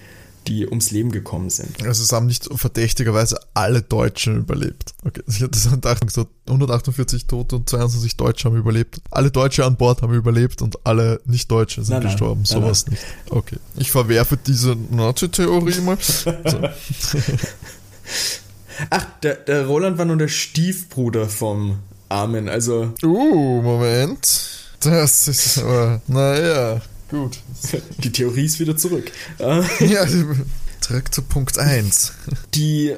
die 0.48 0.66
ums 0.66 0.90
Leben 0.90 1.12
gekommen 1.12 1.50
sind. 1.50 1.84
Also 1.84 2.02
es 2.02 2.12
haben 2.12 2.26
nicht 2.26 2.48
verdächtigerweise 2.52 3.38
alle 3.54 3.82
Deutschen 3.82 4.38
überlebt. 4.38 4.94
Okay, 5.04 5.22
ich 5.26 5.42
hatte 5.42 5.58
so 5.58 5.70
gedacht, 5.70 6.02
so 6.10 6.26
148 6.48 7.26
Tote 7.26 7.56
und 7.56 7.68
22 7.68 8.16
Deutsche 8.16 8.48
haben 8.48 8.56
überlebt. 8.56 9.00
Alle 9.10 9.30
Deutsche 9.30 9.64
an 9.64 9.76
Bord 9.76 10.02
haben 10.02 10.14
überlebt 10.14 10.62
und 10.62 10.78
alle 10.86 11.20
Nicht-Deutsche 11.26 11.82
sind 11.84 11.94
Nein, 11.94 12.02
nein, 12.04 12.12
gestorben. 12.12 12.40
nein, 12.48 12.62
Sowas 12.62 12.86
nicht. 12.86 13.02
Okay. 13.30 13.56
Ich 13.76 13.90
verwerfe 13.90 14.36
diese 14.38 14.74
Nazi-Theorie 14.90 15.80
mal. 15.82 15.98
Ach, 18.90 19.06
der, 19.22 19.34
der 19.34 19.66
Roland 19.66 19.98
war 19.98 20.04
nur 20.04 20.16
der 20.16 20.28
Stiefbruder 20.28 21.28
vom 21.28 21.80
Armin, 22.08 22.48
also 22.48 22.94
Uh, 23.02 23.60
Moment. 23.60 24.50
Das 24.80 25.26
ist 25.28 25.58
aber, 25.58 26.00
naja, 26.06 26.80
gut. 27.08 27.38
die 27.98 28.12
Theorie 28.12 28.44
ist 28.44 28.60
wieder 28.60 28.76
zurück. 28.76 29.10
Ja, 29.80 30.06
zurück 30.80 31.12
zu 31.12 31.22
Punkt 31.22 31.58
1. 31.58 32.12
Die, 32.54 32.94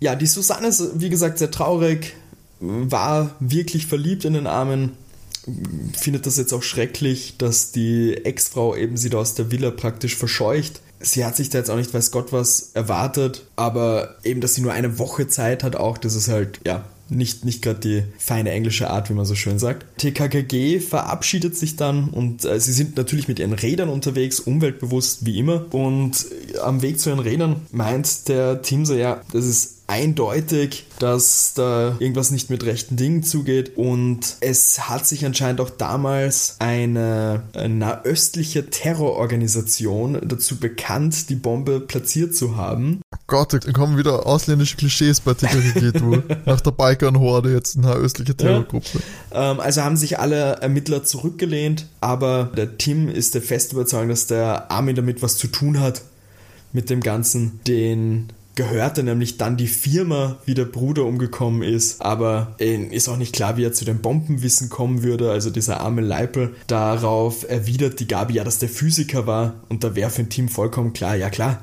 ja, 0.00 0.14
die 0.14 0.26
Susanne 0.26 0.68
ist, 0.68 1.00
wie 1.00 1.10
gesagt, 1.10 1.38
sehr 1.38 1.50
traurig, 1.50 2.14
war 2.60 3.34
wirklich 3.40 3.86
verliebt 3.86 4.24
in 4.24 4.34
den 4.34 4.46
Armen, 4.46 4.92
findet 5.98 6.26
das 6.26 6.36
jetzt 6.36 6.52
auch 6.52 6.62
schrecklich, 6.62 7.36
dass 7.38 7.72
die 7.72 8.24
Ex-Frau 8.24 8.76
eben 8.76 8.96
sie 8.96 9.10
da 9.10 9.18
aus 9.18 9.34
der 9.34 9.50
Villa 9.50 9.70
praktisch 9.70 10.16
verscheucht. 10.16 10.80
Sie 11.00 11.24
hat 11.24 11.36
sich 11.36 11.50
da 11.50 11.58
jetzt 11.58 11.70
auch 11.70 11.76
nicht 11.76 11.92
weiß 11.92 12.12
Gott 12.12 12.32
was 12.32 12.70
erwartet, 12.74 13.46
aber 13.56 14.16
eben, 14.22 14.40
dass 14.40 14.54
sie 14.54 14.60
nur 14.60 14.72
eine 14.72 15.00
Woche 15.00 15.26
Zeit 15.26 15.64
hat 15.64 15.74
auch, 15.74 15.98
das 15.98 16.14
ist 16.14 16.28
halt, 16.28 16.60
ja, 16.64 16.84
nicht, 17.08 17.44
nicht 17.44 17.62
gerade 17.62 17.80
die 17.80 18.02
feine 18.18 18.50
englische 18.50 18.90
Art, 18.90 19.10
wie 19.10 19.14
man 19.14 19.26
so 19.26 19.34
schön 19.34 19.58
sagt. 19.58 19.86
TKKG 19.98 20.80
verabschiedet 20.80 21.56
sich 21.56 21.76
dann 21.76 22.08
und 22.08 22.44
äh, 22.44 22.58
sie 22.58 22.72
sind 22.72 22.96
natürlich 22.96 23.28
mit 23.28 23.38
ihren 23.38 23.52
Rädern 23.52 23.88
unterwegs, 23.88 24.40
umweltbewusst 24.40 25.26
wie 25.26 25.38
immer. 25.38 25.66
Und 25.72 26.26
äh, 26.54 26.58
am 26.58 26.82
Weg 26.82 26.98
zu 27.00 27.10
ihren 27.10 27.18
Rädern 27.18 27.56
meint 27.70 28.28
der 28.28 28.62
Team 28.62 28.86
so, 28.86 28.94
ja, 28.94 29.20
das 29.32 29.44
ist 29.44 29.81
eindeutig, 29.86 30.86
dass 30.98 31.54
da 31.54 31.96
irgendwas 31.98 32.30
nicht 32.30 32.50
mit 32.50 32.64
rechten 32.64 32.96
Dingen 32.96 33.22
zugeht 33.22 33.76
und 33.76 34.36
es 34.40 34.88
hat 34.88 35.06
sich 35.06 35.24
anscheinend 35.26 35.60
auch 35.60 35.70
damals 35.70 36.56
eine, 36.58 37.42
nahöstliche 37.68 38.70
Terrororganisation 38.70 40.18
dazu 40.24 40.56
bekannt, 40.56 41.28
die 41.28 41.34
Bombe 41.34 41.80
platziert 41.80 42.34
zu 42.34 42.56
haben. 42.56 43.00
Gott, 43.26 43.52
da 43.52 43.58
kommen 43.72 43.96
wieder 43.98 44.26
ausländische 44.26 44.76
Klischees 44.76 45.20
bei 45.20 45.34
TKKG. 45.34 46.22
Nach 46.46 46.60
der 46.60 46.70
Balkan-Horde 46.70 47.52
jetzt 47.52 47.76
eine 47.76 47.92
östliche 47.92 48.36
Terrorgruppe. 48.36 49.00
Ähm, 49.32 49.60
also 49.60 49.82
haben 49.82 49.96
sich 49.96 50.18
alle 50.18 50.56
Ermittler 50.56 51.04
zurückgelehnt, 51.04 51.86
aber 52.00 52.50
der 52.56 52.78
Tim 52.78 53.08
ist 53.08 53.34
der 53.34 53.42
festen 53.42 53.76
Überzeugung, 53.76 54.08
dass 54.08 54.26
der 54.26 54.70
Armin 54.70 54.96
damit 54.96 55.22
was 55.22 55.36
zu 55.36 55.48
tun 55.48 55.80
hat 55.80 56.02
mit 56.72 56.90
dem 56.90 57.00
Ganzen. 57.00 57.60
Den 57.66 58.28
gehörte 58.54 59.02
nämlich 59.02 59.38
dann 59.38 59.56
die 59.56 59.66
Firma, 59.66 60.36
wie 60.44 60.54
der 60.54 60.64
Bruder 60.64 61.04
umgekommen 61.04 61.62
ist, 61.62 62.02
aber 62.02 62.54
äh, 62.58 62.76
ist 62.76 63.08
auch 63.08 63.16
nicht 63.16 63.34
klar, 63.34 63.56
wie 63.56 63.64
er 63.64 63.72
zu 63.72 63.84
dem 63.84 64.00
Bombenwissen 64.00 64.68
kommen 64.68 65.02
würde. 65.02 65.30
Also 65.30 65.50
dieser 65.50 65.80
arme 65.80 66.02
Leipel. 66.02 66.54
Darauf 66.66 67.48
erwidert 67.48 68.00
die 68.00 68.08
Gabi 68.08 68.34
ja, 68.34 68.44
dass 68.44 68.58
der 68.58 68.68
Physiker 68.68 69.26
war 69.26 69.54
und 69.68 69.84
da 69.84 69.94
wäre 69.94 70.10
für 70.10 70.22
ein 70.22 70.28
Team 70.28 70.48
vollkommen 70.48 70.92
klar, 70.92 71.16
ja 71.16 71.30
klar, 71.30 71.60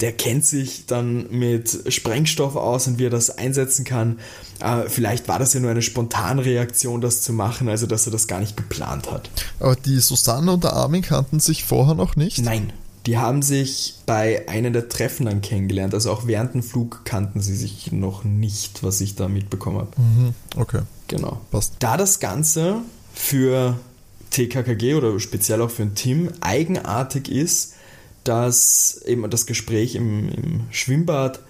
der 0.00 0.12
kennt 0.12 0.44
sich 0.44 0.86
dann 0.86 1.30
mit 1.30 1.84
Sprengstoff 1.88 2.56
aus 2.56 2.86
und 2.86 2.98
wie 2.98 3.06
er 3.06 3.10
das 3.10 3.30
einsetzen 3.38 3.84
kann. 3.84 4.18
Äh, 4.60 4.88
vielleicht 4.88 5.28
war 5.28 5.38
das 5.38 5.54
ja 5.54 5.60
nur 5.60 5.70
eine 5.70 5.82
Spontanreaktion, 5.82 7.00
das 7.00 7.22
zu 7.22 7.32
machen, 7.32 7.68
also 7.68 7.86
dass 7.86 8.06
er 8.06 8.12
das 8.12 8.26
gar 8.26 8.40
nicht 8.40 8.56
geplant 8.56 9.10
hat. 9.10 9.30
Aber 9.60 9.76
die 9.76 9.98
Susanne 10.00 10.52
und 10.52 10.64
der 10.64 10.74
Armin 10.74 11.02
kannten 11.02 11.40
sich 11.40 11.64
vorher 11.64 11.94
noch 11.94 12.16
nicht. 12.16 12.38
Nein, 12.40 12.72
die 13.06 13.18
haben 13.18 13.42
sich 13.42 13.96
bei 14.06 14.48
einem 14.48 14.72
der 14.72 14.88
Treffen 14.88 15.26
dann 15.26 15.42
kennengelernt. 15.42 15.92
Also 15.94 16.10
auch 16.10 16.26
während 16.26 16.54
dem 16.54 16.62
Flug 16.62 17.04
kannten 17.04 17.40
sie 17.40 17.56
sich 17.56 17.92
noch 17.92 18.24
nicht, 18.24 18.82
was 18.82 19.00
ich 19.00 19.14
da 19.14 19.28
mitbekommen 19.28 19.78
habe. 19.78 19.90
Mhm, 20.00 20.34
okay, 20.56 20.80
Genau. 21.08 21.40
passt. 21.50 21.74
Da 21.80 21.96
das 21.96 22.18
Ganze 22.18 22.76
für 23.12 23.78
TKKG 24.30 24.94
oder 24.94 25.20
speziell 25.20 25.60
auch 25.60 25.70
für 25.70 25.82
ein 25.82 25.94
Team 25.94 26.30
eigenartig 26.40 27.30
ist, 27.30 27.74
dass 28.24 29.02
eben 29.04 29.28
das 29.30 29.44
Gespräch 29.46 29.94
im, 29.96 30.28
im 30.30 30.60
Schwimmbad, 30.70 31.40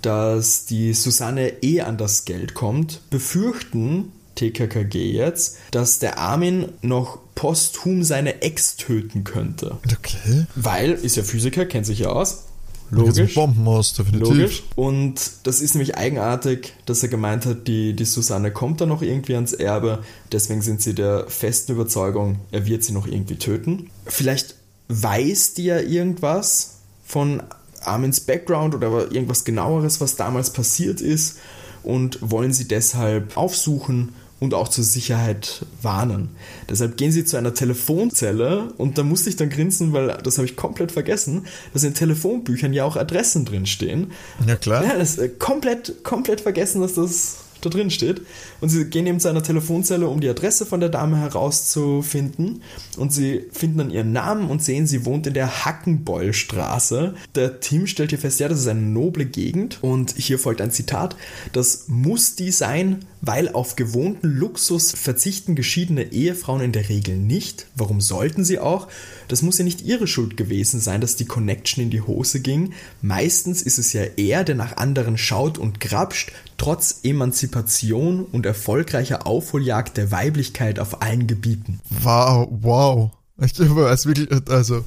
dass 0.00 0.64
die 0.64 0.94
Susanne 0.94 1.62
eh 1.62 1.82
an 1.82 1.98
das 1.98 2.24
Geld 2.24 2.54
kommt, 2.54 3.00
befürchten 3.10 4.12
TKKG 4.38 5.12
jetzt, 5.12 5.58
dass 5.70 5.98
der 5.98 6.18
Armin 6.18 6.68
noch 6.80 7.18
posthum 7.34 8.02
seine 8.02 8.42
Ex 8.42 8.76
töten 8.76 9.24
könnte. 9.24 9.78
Okay. 9.84 10.46
Weil, 10.54 10.92
ist 10.92 11.16
ja 11.16 11.22
Physiker, 11.22 11.66
kennt 11.66 11.86
sich 11.86 12.00
ja 12.00 12.08
aus. 12.08 12.44
Logisch. 12.90 13.34
Bomben 13.34 13.66
aus, 13.68 13.92
definitiv. 13.92 14.28
Logisch. 14.28 14.62
Und 14.74 15.20
das 15.42 15.60
ist 15.60 15.74
nämlich 15.74 15.96
eigenartig, 15.96 16.72
dass 16.86 17.02
er 17.02 17.10
gemeint 17.10 17.44
hat, 17.44 17.68
die, 17.68 17.94
die 17.94 18.04
Susanne 18.04 18.50
kommt 18.50 18.80
da 18.80 18.86
noch 18.86 19.02
irgendwie 19.02 19.34
ans 19.34 19.52
Erbe. 19.52 20.02
Deswegen 20.32 20.62
sind 20.62 20.80
sie 20.80 20.94
der 20.94 21.26
festen 21.28 21.72
Überzeugung, 21.72 22.38
er 22.50 22.66
wird 22.66 22.82
sie 22.84 22.92
noch 22.92 23.06
irgendwie 23.06 23.36
töten. 23.36 23.90
Vielleicht 24.06 24.54
weiß 24.88 25.54
die 25.54 25.64
ja 25.64 25.80
irgendwas 25.80 26.78
von 27.04 27.42
Armins 27.82 28.20
Background 28.20 28.74
oder 28.74 29.12
irgendwas 29.12 29.44
genaueres, 29.44 30.00
was 30.00 30.16
damals 30.16 30.50
passiert 30.50 31.00
ist 31.00 31.36
und 31.82 32.18
wollen 32.22 32.52
sie 32.52 32.66
deshalb 32.66 33.36
aufsuchen 33.36 34.14
und 34.40 34.54
auch 34.54 34.68
zur 34.68 34.84
Sicherheit 34.84 35.66
warnen. 35.82 36.30
Deshalb 36.68 36.96
gehen 36.96 37.12
sie 37.12 37.24
zu 37.24 37.36
einer 37.36 37.54
Telefonzelle 37.54 38.72
und 38.76 38.98
da 38.98 39.02
musste 39.02 39.30
ich 39.30 39.36
dann 39.36 39.50
grinsen, 39.50 39.92
weil 39.92 40.18
das 40.22 40.38
habe 40.38 40.46
ich 40.46 40.56
komplett 40.56 40.92
vergessen, 40.92 41.46
dass 41.72 41.84
in 41.84 41.94
Telefonbüchern 41.94 42.72
ja 42.72 42.84
auch 42.84 42.96
Adressen 42.96 43.44
drinstehen. 43.44 44.12
Ja, 44.46 44.56
klar. 44.56 44.84
Ja, 44.84 44.96
das 44.96 45.10
ist 45.10 45.18
äh, 45.18 45.28
komplett, 45.28 46.04
komplett 46.04 46.40
vergessen, 46.40 46.80
dass 46.80 46.94
das 46.94 47.38
da 47.60 47.70
drin 47.70 47.90
steht. 47.90 48.22
Und 48.60 48.68
sie 48.68 48.84
gehen 48.84 49.06
eben 49.06 49.20
zu 49.20 49.28
einer 49.28 49.42
Telefonzelle, 49.42 50.08
um 50.08 50.20
die 50.20 50.28
Adresse 50.28 50.66
von 50.66 50.80
der 50.80 50.88
Dame 50.88 51.16
herauszufinden. 51.18 52.62
Und 52.96 53.12
sie 53.12 53.44
finden 53.52 53.78
dann 53.78 53.90
ihren 53.90 54.12
Namen 54.12 54.48
und 54.48 54.62
sehen, 54.62 54.86
sie 54.86 55.04
wohnt 55.04 55.26
in 55.26 55.34
der 55.34 55.64
Hackenbeulstraße. 55.64 57.14
Der 57.34 57.60
Tim 57.60 57.86
stellt 57.86 58.10
hier 58.10 58.18
fest, 58.18 58.40
ja, 58.40 58.48
das 58.48 58.60
ist 58.60 58.68
eine 58.68 58.80
noble 58.80 59.26
Gegend. 59.26 59.78
Und 59.82 60.14
hier 60.16 60.38
folgt 60.38 60.60
ein 60.60 60.70
Zitat. 60.70 61.16
Das 61.52 61.84
muss 61.88 62.34
die 62.34 62.50
sein, 62.50 63.04
weil 63.20 63.48
auf 63.48 63.76
gewohnten 63.76 64.28
Luxus 64.28 64.92
verzichten 64.92 65.54
geschiedene 65.54 66.12
Ehefrauen 66.12 66.60
in 66.60 66.72
der 66.72 66.88
Regel 66.88 67.16
nicht. 67.16 67.66
Warum 67.74 68.00
sollten 68.00 68.44
sie 68.44 68.58
auch? 68.58 68.88
Das 69.28 69.42
muss 69.42 69.58
ja 69.58 69.64
nicht 69.64 69.82
ihre 69.82 70.06
Schuld 70.06 70.36
gewesen 70.36 70.80
sein, 70.80 71.00
dass 71.00 71.16
die 71.16 71.24
Connection 71.24 71.84
in 71.84 71.90
die 71.90 72.00
Hose 72.00 72.40
ging. 72.40 72.72
Meistens 73.02 73.62
ist 73.62 73.78
es 73.78 73.92
ja 73.92 74.02
er, 74.16 74.44
der 74.44 74.54
nach 74.54 74.76
anderen 74.76 75.18
schaut 75.18 75.58
und 75.58 75.80
grapscht, 75.80 76.32
trotz 76.56 77.00
Emanzipation 77.02 78.24
und 78.24 78.46
erfolgreicher 78.46 79.26
Aufholjagd 79.26 79.96
der 79.96 80.10
Weiblichkeit 80.10 80.78
auf 80.78 81.02
allen 81.02 81.26
Gebieten. 81.26 81.80
Wow, 81.90 82.48
wow. 82.50 83.10
Ich 83.40 83.58
weiß 83.58 84.06
wirklich, 84.06 84.28
also, 84.48 84.84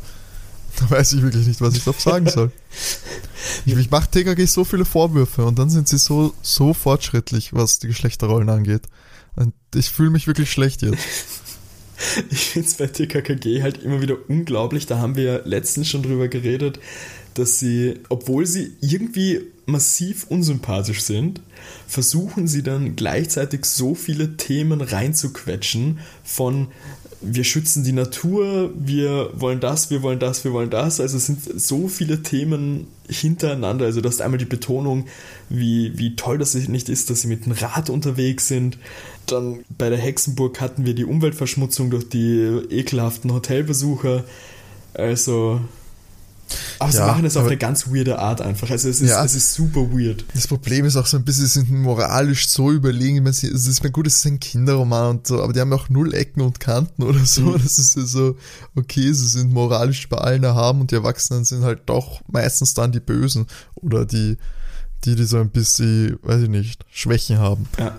da 0.79 0.89
weiß 0.89 1.13
ich 1.13 1.21
wirklich 1.21 1.47
nicht, 1.47 1.61
was 1.61 1.75
ich 1.75 1.85
noch 1.85 1.99
sagen 1.99 2.29
soll. 2.29 2.51
ich, 3.65 3.75
ich 3.75 3.91
mache 3.91 4.09
TKG 4.09 4.45
so 4.45 4.63
viele 4.63 4.85
Vorwürfe 4.85 5.45
und 5.45 5.57
dann 5.59 5.69
sind 5.69 5.87
sie 5.87 5.97
so, 5.97 6.33
so 6.41 6.73
fortschrittlich, 6.73 7.53
was 7.53 7.79
die 7.79 7.87
Geschlechterrollen 7.87 8.49
angeht. 8.49 8.83
Und 9.35 9.53
ich 9.75 9.89
fühle 9.89 10.09
mich 10.09 10.27
wirklich 10.27 10.51
schlecht 10.51 10.81
jetzt. 10.81 10.97
Ich 12.31 12.45
finde 12.45 12.67
es 12.67 12.73
bei 12.73 12.87
TKKG 12.87 13.61
halt 13.61 13.83
immer 13.83 14.01
wieder 14.01 14.17
unglaublich. 14.27 14.87
Da 14.87 14.97
haben 14.97 15.15
wir 15.15 15.23
ja 15.23 15.39
letztens 15.45 15.87
schon 15.87 16.01
drüber 16.01 16.29
geredet, 16.29 16.79
dass 17.35 17.59
sie, 17.59 17.99
obwohl 18.09 18.47
sie 18.47 18.75
irgendwie 18.81 19.41
massiv 19.65 20.25
unsympathisch 20.27 21.01
sind, 21.01 21.41
versuchen 21.87 22.47
sie 22.47 22.63
dann 22.63 22.95
gleichzeitig 22.95 23.65
so 23.65 23.95
viele 23.95 24.35
Themen 24.35 24.81
reinzuquetschen 24.81 25.99
von 26.23 26.69
wir 27.21 27.43
schützen 27.43 27.83
die 27.83 27.91
Natur, 27.91 28.71
wir 28.75 29.29
wollen 29.33 29.59
das, 29.59 29.91
wir 29.91 30.01
wollen 30.01 30.19
das, 30.19 30.43
wir 30.43 30.53
wollen 30.53 30.71
das. 30.71 30.99
Also 30.99 31.17
es 31.17 31.27
sind 31.27 31.39
so 31.61 31.87
viele 31.87 32.23
Themen 32.23 32.87
hintereinander. 33.07 33.85
Also 33.85 34.01
du 34.01 34.09
hast 34.09 34.21
einmal 34.21 34.39
die 34.39 34.45
Betonung, 34.45 35.05
wie, 35.47 35.97
wie 35.97 36.15
toll 36.15 36.39
das 36.39 36.55
nicht 36.55 36.89
ist, 36.89 37.09
dass 37.09 37.21
sie 37.21 37.27
mit 37.27 37.45
dem 37.45 37.51
Rad 37.51 37.89
unterwegs 37.91 38.47
sind. 38.47 38.79
Dann 39.27 39.59
bei 39.77 39.89
der 39.89 39.99
Hexenburg 39.99 40.59
hatten 40.61 40.85
wir 40.85 40.95
die 40.95 41.05
Umweltverschmutzung 41.05 41.91
durch 41.91 42.09
die 42.09 42.39
ekelhaften 42.69 43.31
Hotelbesucher. 43.31 44.23
Also 44.95 45.61
aber 46.79 46.91
sie 46.91 46.99
machen 46.99 47.25
es 47.25 47.37
auf 47.37 47.45
eine 47.45 47.57
ganz 47.57 47.87
weirde 47.87 48.19
Art 48.19 48.41
einfach. 48.41 48.69
Also 48.69 48.89
es 48.89 49.01
ist, 49.01 49.09
ja, 49.09 49.23
es 49.23 49.35
ist 49.35 49.53
super 49.53 49.91
weird. 49.91 50.25
Das 50.33 50.47
Problem 50.47 50.85
ist 50.85 50.95
auch 50.95 51.05
so 51.05 51.17
ein 51.17 51.23
bisschen, 51.23 51.45
sie 51.45 51.59
sind 51.59 51.71
moralisch 51.71 52.47
so 52.47 52.71
überlegen. 52.71 53.25
Es 53.27 53.43
ist 53.43 53.83
mir 53.83 53.91
gut, 53.91 54.07
es 54.07 54.17
ist 54.17 54.25
ein 54.25 54.39
Kinderroman 54.39 55.17
und 55.17 55.27
so, 55.27 55.41
aber 55.41 55.53
die 55.53 55.59
haben 55.59 55.73
auch 55.73 55.89
null 55.89 56.13
Ecken 56.13 56.41
und 56.41 56.59
Kanten 56.59 57.03
oder 57.03 57.23
so. 57.25 57.41
Mhm. 57.41 57.63
Das 57.63 57.77
ist 57.77 57.95
ja 57.95 58.03
so, 58.03 58.35
okay, 58.75 59.11
sie 59.13 59.27
sind 59.27 59.53
moralisch 59.53 60.07
bei 60.09 60.17
allen 60.17 60.43
erhaben 60.43 60.81
und 60.81 60.91
die 60.91 60.95
Erwachsenen 60.95 61.43
sind 61.43 61.63
halt 61.63 61.81
doch 61.85 62.21
meistens 62.27 62.73
dann 62.73 62.91
die 62.91 62.99
Bösen 62.99 63.47
oder 63.75 64.05
die, 64.05 64.37
die, 65.05 65.15
die 65.15 65.25
so 65.25 65.37
ein 65.37 65.49
bisschen, 65.49 66.17
weiß 66.21 66.43
ich 66.43 66.49
nicht, 66.49 66.85
Schwächen 66.89 67.39
haben. 67.39 67.67
Ja. 67.77 67.97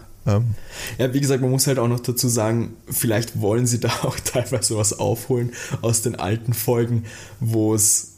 Ja, 0.99 1.13
wie 1.13 1.21
gesagt, 1.21 1.43
man 1.43 1.51
muss 1.51 1.67
halt 1.67 1.81
auch 1.81 1.89
noch 1.89 2.01
dazu 2.01 2.29
sagen, 2.29 2.77
vielleicht 2.89 3.41
wollen 3.41 3.67
sie 3.67 3.81
da 3.81 3.89
auch 4.03 4.17
teilweise 4.21 4.77
was 4.77 4.99
aufholen 4.99 5.53
aus 5.81 6.03
den 6.03 6.15
alten 6.15 6.53
Folgen, 6.53 7.05
wo 7.41 7.75
es 7.75 8.12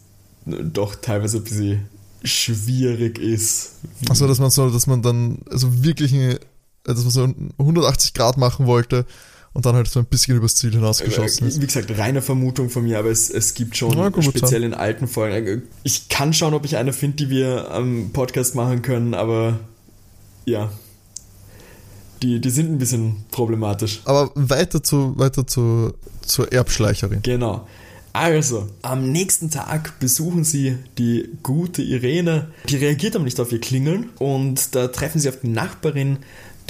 doch 0.46 0.94
teilweise 0.96 1.38
ein 1.38 1.44
bisschen 1.44 1.88
schwierig 2.22 3.18
ist. 3.18 3.72
Achso, 4.08 4.26
dass 4.26 4.38
man 4.38 4.50
so, 4.50 4.70
dass 4.70 4.86
man 4.86 5.02
dann 5.02 5.38
also 5.50 5.84
wirklich 5.84 6.14
eine, 6.14 6.40
dass 6.84 7.02
man 7.02 7.10
so 7.10 7.34
180 7.58 8.14
Grad 8.14 8.36
machen 8.36 8.66
wollte 8.66 9.06
und 9.54 9.64
dann 9.66 9.76
halt 9.76 9.88
so 9.88 10.00
ein 10.00 10.06
bisschen 10.06 10.36
übers 10.36 10.56
Ziel 10.56 10.72
hinausgeschossen 10.72 11.46
ist. 11.46 11.60
Wie 11.60 11.66
gesagt, 11.66 11.96
reine 11.96 12.22
Vermutung 12.22 12.70
von 12.70 12.82
mir, 12.82 12.98
aber 12.98 13.10
es, 13.10 13.30
es 13.30 13.54
gibt 13.54 13.76
schon 13.76 13.96
ja, 13.96 14.10
speziell 14.20 14.60
sein. 14.60 14.62
in 14.62 14.74
alten 14.74 15.06
Folgen. 15.06 15.62
Ich 15.84 16.08
kann 16.08 16.32
schauen, 16.32 16.54
ob 16.54 16.64
ich 16.64 16.76
eine 16.76 16.92
finde, 16.92 17.18
die 17.18 17.30
wir 17.30 17.70
am 17.70 18.10
Podcast 18.12 18.54
machen 18.54 18.82
können, 18.82 19.14
aber 19.14 19.60
ja. 20.44 20.70
Die, 22.22 22.40
die 22.40 22.50
sind 22.50 22.70
ein 22.70 22.78
bisschen 22.78 23.24
problematisch. 23.30 24.00
Aber 24.06 24.30
weiter 24.34 24.82
zu, 24.82 25.16
weiter 25.18 25.46
zu, 25.46 25.92
zur 26.22 26.52
Erbschleicherin. 26.52 27.20
Genau. 27.22 27.66
Also, 28.14 28.68
am 28.82 29.10
nächsten 29.10 29.50
Tag 29.50 29.98
besuchen 29.98 30.44
sie 30.44 30.78
die 30.98 31.30
gute 31.42 31.82
Irene. 31.82 32.46
Die 32.68 32.76
reagiert 32.76 33.16
aber 33.16 33.24
nicht 33.24 33.40
auf 33.40 33.50
ihr 33.50 33.60
Klingeln 33.60 34.10
und 34.20 34.76
da 34.76 34.86
treffen 34.86 35.20
sie 35.20 35.28
auf 35.28 35.40
die 35.40 35.48
Nachbarin, 35.48 36.18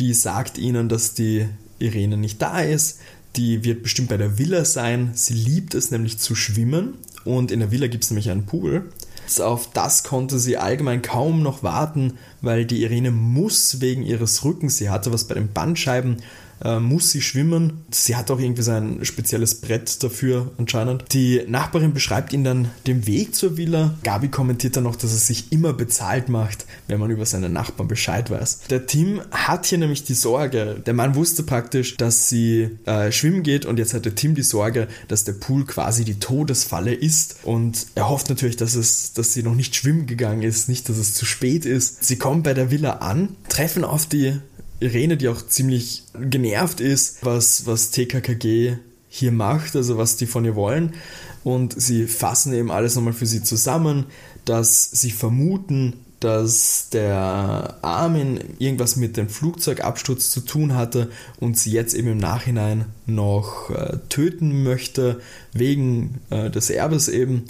die 0.00 0.14
sagt 0.14 0.56
ihnen, 0.56 0.88
dass 0.88 1.12
die 1.12 1.46
Irene 1.78 2.16
nicht 2.16 2.40
da 2.40 2.60
ist. 2.60 2.98
Die 3.36 3.62
wird 3.62 3.82
bestimmt 3.82 4.08
bei 4.08 4.16
der 4.16 4.38
Villa 4.38 4.64
sein. 4.64 5.10
Sie 5.12 5.34
liebt 5.34 5.74
es 5.74 5.90
nämlich 5.90 6.16
zu 6.16 6.34
schwimmen 6.34 6.94
und 7.26 7.50
in 7.50 7.60
der 7.60 7.70
Villa 7.70 7.88
gibt 7.88 8.04
es 8.04 8.10
nämlich 8.10 8.30
einen 8.30 8.46
Pool. 8.46 8.90
Auf 9.38 9.70
das 9.70 10.02
konnte 10.02 10.38
sie 10.38 10.56
allgemein 10.56 11.02
kaum 11.02 11.42
noch 11.42 11.62
warten, 11.62 12.14
weil 12.40 12.64
die 12.64 12.82
Irene 12.82 13.10
muss 13.10 13.82
wegen 13.82 14.02
ihres 14.02 14.44
Rückens, 14.44 14.78
sie 14.78 14.88
hatte 14.88 15.12
was 15.12 15.24
bei 15.24 15.34
den 15.34 15.52
Bandscheiben 15.52 16.22
äh, 16.64 16.80
muss 16.80 17.10
sie 17.10 17.20
schwimmen. 17.20 17.84
Sie 17.90 18.16
hat 18.16 18.30
auch 18.30 18.40
irgendwie 18.40 18.62
so 18.62 18.72
ein 18.72 19.04
spezielles 19.04 19.60
Brett 19.60 20.02
dafür 20.02 20.50
anscheinend. 20.58 21.12
Die 21.12 21.42
Nachbarin 21.46 21.92
beschreibt 21.92 22.32
ihnen 22.32 22.44
dann 22.44 22.70
den 22.86 23.06
Weg 23.06 23.34
zur 23.34 23.56
Villa. 23.56 23.94
Gabi 24.02 24.28
kommentiert 24.28 24.76
dann 24.76 24.84
noch, 24.84 24.96
dass 24.96 25.12
es 25.12 25.26
sich 25.26 25.52
immer 25.52 25.72
bezahlt 25.72 26.28
macht, 26.28 26.66
wenn 26.88 27.00
man 27.00 27.10
über 27.10 27.26
seine 27.26 27.48
Nachbarn 27.48 27.88
Bescheid 27.88 28.30
weiß. 28.30 28.60
Der 28.70 28.86
Tim 28.86 29.20
hat 29.30 29.66
hier 29.66 29.78
nämlich 29.78 30.04
die 30.04 30.14
Sorge, 30.14 30.82
der 30.84 30.94
Mann 30.94 31.14
wusste 31.14 31.42
praktisch, 31.42 31.96
dass 31.96 32.28
sie 32.28 32.70
äh, 32.86 33.12
schwimmen 33.12 33.42
geht 33.42 33.66
und 33.66 33.78
jetzt 33.78 33.94
hat 33.94 34.04
der 34.04 34.14
Tim 34.14 34.34
die 34.34 34.42
Sorge, 34.42 34.88
dass 35.08 35.24
der 35.24 35.32
Pool 35.34 35.64
quasi 35.64 36.04
die 36.04 36.18
Todesfalle 36.18 36.94
ist 36.94 37.36
und 37.42 37.86
er 37.94 38.08
hofft 38.08 38.28
natürlich, 38.30 38.56
dass 38.56 38.74
es, 38.74 39.12
dass 39.12 39.32
sie 39.32 39.42
noch 39.42 39.54
nicht 39.54 39.76
schwimmen 39.76 40.06
gegangen 40.06 40.42
ist, 40.42 40.68
nicht, 40.68 40.88
dass 40.88 40.96
es 40.96 41.14
zu 41.14 41.26
spät 41.26 41.66
ist. 41.66 42.04
Sie 42.04 42.16
kommen 42.16 42.42
bei 42.42 42.54
der 42.54 42.70
Villa 42.70 42.98
an, 42.98 43.36
treffen 43.48 43.84
auf 43.84 44.06
die 44.06 44.38
Irene, 44.84 45.16
die 45.16 45.28
auch 45.28 45.46
ziemlich 45.46 46.04
genervt 46.18 46.80
ist, 46.80 47.24
was, 47.24 47.66
was 47.66 47.90
TKKG 47.90 48.76
hier 49.08 49.32
macht, 49.32 49.76
also 49.76 49.96
was 49.96 50.16
die 50.16 50.26
von 50.26 50.44
ihr 50.44 50.54
wollen. 50.54 50.94
Und 51.42 51.80
sie 51.80 52.06
fassen 52.06 52.52
eben 52.52 52.70
alles 52.70 52.96
nochmal 52.96 53.12
für 53.12 53.26
sie 53.26 53.42
zusammen, 53.42 54.06
dass 54.44 54.90
sie 54.90 55.10
vermuten, 55.10 55.94
dass 56.20 56.88
der 56.90 57.76
Armin 57.82 58.40
irgendwas 58.58 58.96
mit 58.96 59.16
dem 59.16 59.28
Flugzeugabsturz 59.28 60.30
zu 60.30 60.40
tun 60.40 60.74
hatte 60.74 61.10
und 61.38 61.58
sie 61.58 61.70
jetzt 61.70 61.94
eben 61.94 62.08
im 62.08 62.18
Nachhinein 62.18 62.86
noch 63.06 63.70
äh, 63.70 63.98
töten 64.08 64.62
möchte, 64.62 65.20
wegen 65.52 66.20
äh, 66.30 66.50
des 66.50 66.70
Erbes 66.70 67.08
eben. 67.08 67.44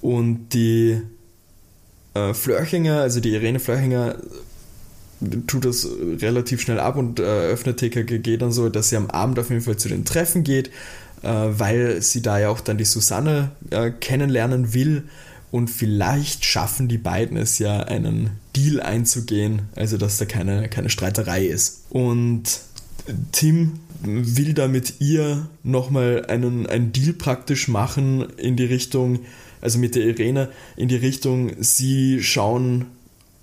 Und 0.00 0.48
die 0.54 1.02
äh, 2.14 2.34
Flörchinger, 2.34 3.02
also 3.02 3.20
die 3.20 3.34
Irene 3.34 3.60
Flörchinger, 3.60 4.16
tut 5.46 5.64
das 5.64 5.86
relativ 6.20 6.60
schnell 6.60 6.80
ab 6.80 6.96
und 6.96 7.20
äh, 7.20 7.22
öffnet 7.22 7.78
TKGG 7.78 8.36
dann 8.36 8.52
so, 8.52 8.68
dass 8.68 8.88
sie 8.88 8.96
am 8.96 9.10
Abend 9.10 9.38
auf 9.38 9.50
jeden 9.50 9.62
Fall 9.62 9.76
zu 9.76 9.88
den 9.88 10.04
Treffen 10.04 10.44
geht, 10.44 10.68
äh, 11.22 11.28
weil 11.28 12.02
sie 12.02 12.22
da 12.22 12.38
ja 12.38 12.48
auch 12.48 12.60
dann 12.60 12.78
die 12.78 12.84
Susanne 12.84 13.50
äh, 13.70 13.90
kennenlernen 13.90 14.74
will 14.74 15.04
und 15.52 15.68
vielleicht 15.68 16.46
schaffen 16.46 16.88
die 16.88 16.98
beiden 16.98 17.36
es 17.36 17.58
ja, 17.58 17.80
einen 17.80 18.30
Deal 18.56 18.80
einzugehen, 18.80 19.62
also 19.76 19.98
dass 19.98 20.16
da 20.16 20.24
keine, 20.24 20.68
keine 20.68 20.88
Streiterei 20.88 21.44
ist. 21.46 21.84
Und 21.90 22.60
Tim 23.32 23.80
will 24.02 24.54
da 24.54 24.66
mit 24.66 25.00
ihr 25.00 25.46
nochmal 25.62 26.24
einen, 26.26 26.66
einen 26.66 26.92
Deal 26.92 27.12
praktisch 27.12 27.68
machen 27.68 28.26
in 28.38 28.56
die 28.56 28.64
Richtung, 28.64 29.20
also 29.60 29.78
mit 29.78 29.94
der 29.94 30.04
Irene, 30.04 30.48
in 30.76 30.88
die 30.88 30.96
Richtung, 30.96 31.52
sie 31.60 32.22
schauen 32.22 32.86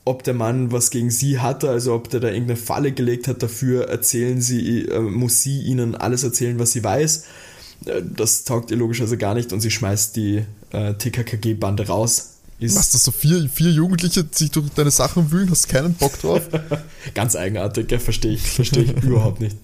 ob 0.06 0.24
der 0.24 0.34
Mann 0.34 0.72
was 0.72 0.90
gegen 0.92 1.12
sie 1.12 1.40
hatte, 1.40 1.70
also 1.70 1.94
ob 1.94 2.10
der 2.10 2.20
da 2.20 2.30
irgendeine 2.30 2.58
Falle 2.58 2.92
gelegt 2.92 3.28
hat 3.28 3.44
dafür, 3.44 3.90
erzählen 3.90 4.42
sie, 4.42 4.86
äh, 4.86 5.00
muss 5.00 5.42
sie 5.42 5.62
ihnen 5.62 5.96
alles 5.96 6.24
erzählen, 6.24 6.58
was 6.60 6.72
sie 6.72 6.84
weiß. 6.84 7.26
Äh, 7.86 8.02
das 8.04 8.44
taugt 8.44 8.72
ihr 8.72 8.78
logischerweise 8.78 9.18
gar 9.18 9.36
nicht 9.36 9.54
und 9.54 9.62
sie 9.62 9.72
schmeißt 9.72 10.16
die 10.16 10.44
äh, 10.72 10.94
TKKG-Bande 10.94 11.88
raus. 11.88 12.36
Ist 12.60 12.76
Was, 12.76 12.92
dass 12.92 13.04
so 13.04 13.12
vier, 13.12 13.48
vier 13.50 13.72
Jugendliche 13.72 14.26
sich 14.32 14.52
durch 14.52 14.70
deine 14.72 14.92
Sachen 14.92 15.32
wühlen, 15.32 15.50
hast 15.50 15.70
keinen 15.70 15.94
Bock 15.94 16.20
drauf? 16.20 16.42
Ganz 17.14 17.36
eigenartig, 17.36 17.88
verstehe 18.02 18.34
ich, 18.34 18.42
verstehe 18.42 18.84
ich 18.84 18.92
überhaupt 19.04 19.40
nicht. 19.40 19.56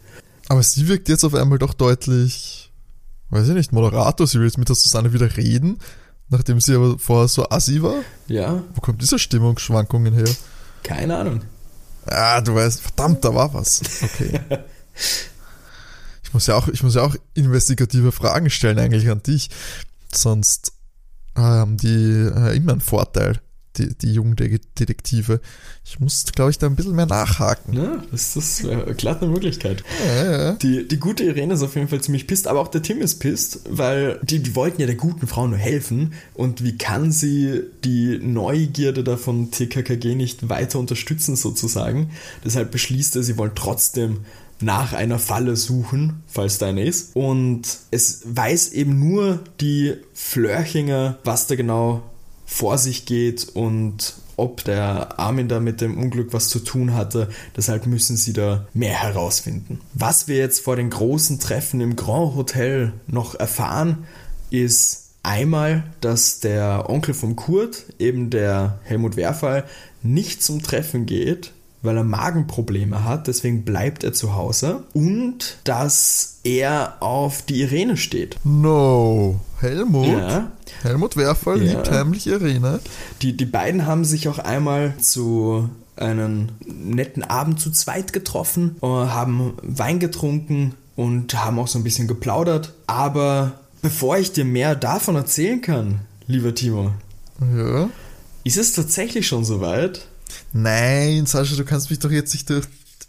Aber 0.48 0.64
sie 0.64 0.88
wirkt 0.88 1.10
jetzt 1.10 1.26
auf 1.26 1.34
einmal 1.34 1.58
doch 1.58 1.74
deutlich 1.74 2.66
weiß 3.30 3.50
ich 3.50 3.54
nicht, 3.54 3.72
Moderator, 3.72 4.28
sie 4.28 4.40
will 4.40 4.46
jetzt 4.46 4.58
mit 4.58 4.70
der 4.70 4.76
Susanne 4.76 5.14
wieder 5.14 5.38
reden, 5.38 5.78
nachdem 6.30 6.60
sie 6.60 6.76
aber 6.76 6.98
vorher 7.00 7.28
so 7.28 7.50
assi 7.50 7.82
war. 7.82 7.96
Ja, 8.28 8.64
Wo 8.74 8.82
kommt 8.82 9.02
diese 9.02 9.20
Stimmungsschwankungen 9.20 10.14
her? 10.14 10.30
keine 10.84 11.18
Ahnung. 11.18 11.42
Ah, 12.06 12.40
du 12.42 12.54
weißt, 12.54 12.82
verdammt, 12.82 13.26
da 13.26 13.34
war 13.34 13.54
was. 13.54 13.82
Okay. 14.04 14.40
Ich 16.24 16.34
muss 16.34 16.48
ja 16.48 16.56
auch, 16.56 16.68
ich 16.68 16.84
muss 16.84 16.96
ja 16.96 17.02
auch 17.02 17.16
investigative 17.34 18.12
Fragen 18.12 18.50
stellen 18.50 18.78
eigentlich 18.80 19.10
an 19.10 19.24
dich. 19.24 19.50
Sonst 20.14 20.74
haben 21.36 21.78
die 21.78 22.12
äh, 22.36 22.56
immer 22.58 22.74
einen 22.74 22.82
Vorteil, 22.82 23.40
die, 23.78 23.96
die 23.96 24.14
jungen 24.14 24.36
De- 24.36 24.60
Detektive. 24.80 25.42
Ich 25.84 26.00
muss, 26.00 26.26
glaube 26.34 26.52
ich, 26.52 26.58
da 26.58 26.68
ein 26.68 26.76
bisschen 26.76 26.96
mehr 26.96 27.06
nachhaken. 27.06 27.74
Ja, 27.74 28.04
das, 28.12 28.34
das 28.34 28.64
wäre 28.64 28.94
glatt 28.96 29.22
eine 29.22 29.32
Möglichkeit. 29.32 29.84
Ja, 30.08 30.24
ja, 30.26 30.32
ja. 30.46 30.52
Die, 30.54 30.88
die 30.88 30.98
gute 30.98 31.24
Irene 31.24 31.54
ist 31.54 31.62
auf 31.62 31.76
jeden 31.76 31.88
Fall 31.88 32.02
ziemlich 32.02 32.28
pisst, 32.28 32.48
aber 32.48 32.60
auch 32.60 32.68
der 32.70 32.82
Tim 32.82 33.02
ist 33.02 33.20
pisst, 33.20 33.62
weil 33.70 34.20
die, 34.24 34.40
die 34.40 34.56
wollten 34.56 34.82
ja 34.82 34.88
der 34.88 34.96
guten 34.96 35.28
Frau 35.28 35.48
nur 35.48 35.58
helfen. 35.58 36.14
Und 36.34 36.64
wie 36.64 36.78
kann 36.78 37.12
sie 37.12 37.62
die 37.84 38.20
Neugierde 38.22 39.04
da 39.04 39.18
von 39.18 39.52
TKKG 39.52 40.16
nicht 40.16 40.50
weiter 40.50 40.80
unterstützen, 40.80 41.36
sozusagen? 41.36 42.12
Deshalb 42.44 42.72
beschließt 42.72 43.16
er, 43.16 43.24
sie 43.24 43.38
wollen 43.38 43.52
trotzdem 43.56 44.22
nach 44.62 44.94
einer 44.94 45.20
Falle 45.20 45.58
suchen, 45.58 46.24
falls 46.28 46.58
da 46.60 46.68
eine 46.68 46.86
ist. 46.86 47.14
Und 47.16 47.64
es 47.92 48.22
weiß 48.26 48.70
eben 48.70 48.98
nur 49.00 49.40
die 49.60 49.96
Flörchinger, 50.14 51.18
was 51.26 51.48
da 51.48 51.56
genau 51.56 52.04
vor 52.46 52.78
sich 52.78 53.06
geht 53.06 53.50
und 53.50 54.16
ob 54.38 54.64
der 54.64 55.20
Armin 55.20 55.48
da 55.48 55.60
mit 55.60 55.82
dem 55.82 55.98
Unglück 55.98 56.34
was 56.34 56.50
zu 56.50 56.60
tun 56.60 56.94
hatte. 56.94 57.30
Deshalb 57.56 57.86
müssen 57.86 58.18
sie 58.18 58.34
da 58.34 58.68
mehr 58.74 59.02
herausfinden. 59.02 59.80
Was 59.94 60.28
wir 60.28 60.38
jetzt 60.38 60.62
vor 60.62 60.76
den 60.76 60.90
großen 60.90 61.40
Treffen 61.40 61.82
im 61.82 61.96
Grand 61.96 62.36
Hotel 62.36 62.94
noch 63.08 63.36
erfahren, 63.36 64.06
ist 64.50 65.06
einmal, 65.24 65.84
dass 66.02 66.40
der 66.40 66.90
Onkel 66.90 67.14
von 67.14 67.36
Kurt, 67.36 67.86
eben 67.98 68.30
der 68.30 68.80
Helmut 68.84 69.16
Werfall, 69.16 69.66
nicht 70.04 70.44
zum 70.44 70.62
Treffen 70.62 71.06
geht, 71.06 71.52
weil 71.86 71.98
er 71.98 72.04
Magenprobleme 72.04 73.04
hat, 73.04 73.28
deswegen 73.28 73.64
bleibt 73.64 74.04
er 74.04 74.14
zu 74.14 74.36
Hause. 74.36 74.84
Und 74.94 75.58
dass 75.64 76.40
er 76.44 76.98
auf 77.02 77.42
die 77.44 77.62
Irene 77.62 77.98
steht. 77.98 78.38
No. 78.44 79.40
Helmut? 79.60 80.08
Ja. 80.08 80.52
Helmut 80.84 81.16
Werfer 81.18 81.56
Ja. 81.56 81.64
liebt 81.74 81.92
heimlich 81.92 82.28
Irene. 82.28 82.80
Die, 83.22 83.36
die 83.38 83.46
beiden 83.46 83.86
haben 83.86 84.06
sich 84.06 84.28
auch 84.28 84.40
einmal 84.40 84.94
zu 85.00 85.70
einem 85.96 86.50
netten 86.66 87.24
Abend 87.24 87.60
zu 87.62 87.72
zweit 87.72 88.12
getroffen, 88.14 88.76
äh, 88.82 88.86
haben 88.86 89.54
Wein 89.62 90.00
getrunken 90.00 90.74
und 90.98 91.34
haben 91.46 91.58
auch 91.58 91.68
so 91.70 91.80
ein 91.80 91.84
bisschen 91.84 92.08
geplaudert. 92.08 92.74
Aber 92.86 93.54
bevor 93.82 94.18
ich 94.18 94.34
dir 94.34 94.44
mehr 94.46 94.76
davon 94.76 95.16
erzählen 95.16 95.62
kann, 95.62 96.00
lieber 96.28 96.54
Timo, 96.54 96.92
Ja. 97.56 97.90
ist 98.44 98.58
es 98.58 98.74
tatsächlich 98.74 99.28
schon 99.28 99.46
soweit? 99.46 100.08
Nein, 100.54 101.26
Sascha, 101.26 101.56
du 101.56 101.66
kannst 101.66 101.90
mich 101.90 102.00
doch 102.00 102.12
jetzt 102.12 102.34
nicht 102.34 102.50
durch. 102.50 102.66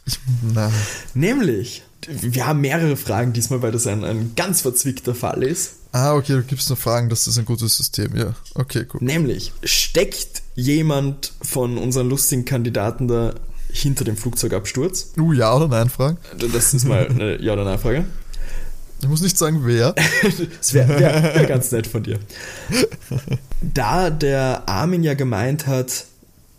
Ich, 0.06 0.18
na. 0.54 0.70
Nämlich, 1.14 1.82
wir 2.06 2.46
haben 2.46 2.60
mehrere 2.60 2.96
Fragen 2.96 3.32
diesmal, 3.32 3.62
weil 3.62 3.72
das 3.72 3.86
ein, 3.86 4.04
ein 4.04 4.32
ganz 4.36 4.60
verzwickter 4.62 5.14
Fall 5.14 5.42
ist. 5.42 5.72
Ah, 5.92 6.14
okay, 6.14 6.34
du 6.34 6.42
gibst 6.42 6.68
nur 6.68 6.76
Fragen, 6.76 7.08
das 7.08 7.26
ist 7.26 7.38
ein 7.38 7.44
gutes 7.44 7.76
System, 7.76 8.16
ja. 8.16 8.34
Okay, 8.54 8.84
gut. 8.84 9.02
Nämlich, 9.02 9.52
steckt 9.64 10.42
jemand 10.54 11.32
von 11.42 11.78
unseren 11.78 12.08
lustigen 12.08 12.44
Kandidaten 12.44 13.08
da 13.08 13.34
hinter 13.72 14.04
dem 14.04 14.16
Flugzeugabsturz? 14.16 15.12
Uh, 15.18 15.32
ja 15.32 15.54
oder 15.54 15.68
nein, 15.68 15.88
Fragen? 15.88 16.18
Das 16.52 16.74
ist 16.74 16.84
mal 16.84 17.08
eine 17.08 17.40
Ja- 17.42 17.52
oder 17.54 17.64
Nein-Frage. 17.64 18.04
Ich 19.02 19.08
muss 19.08 19.20
nicht 19.20 19.36
sagen, 19.36 19.62
wer. 19.64 19.94
Das 20.58 20.72
wäre 20.72 20.88
wär, 20.98 21.34
wär 21.34 21.46
ganz 21.46 21.70
nett 21.72 21.86
von 21.86 22.02
dir. 22.02 22.18
Da 23.60 24.10
der 24.10 24.68
Armin 24.68 25.02
ja 25.02 25.14
gemeint 25.14 25.66
hat, 25.66 26.06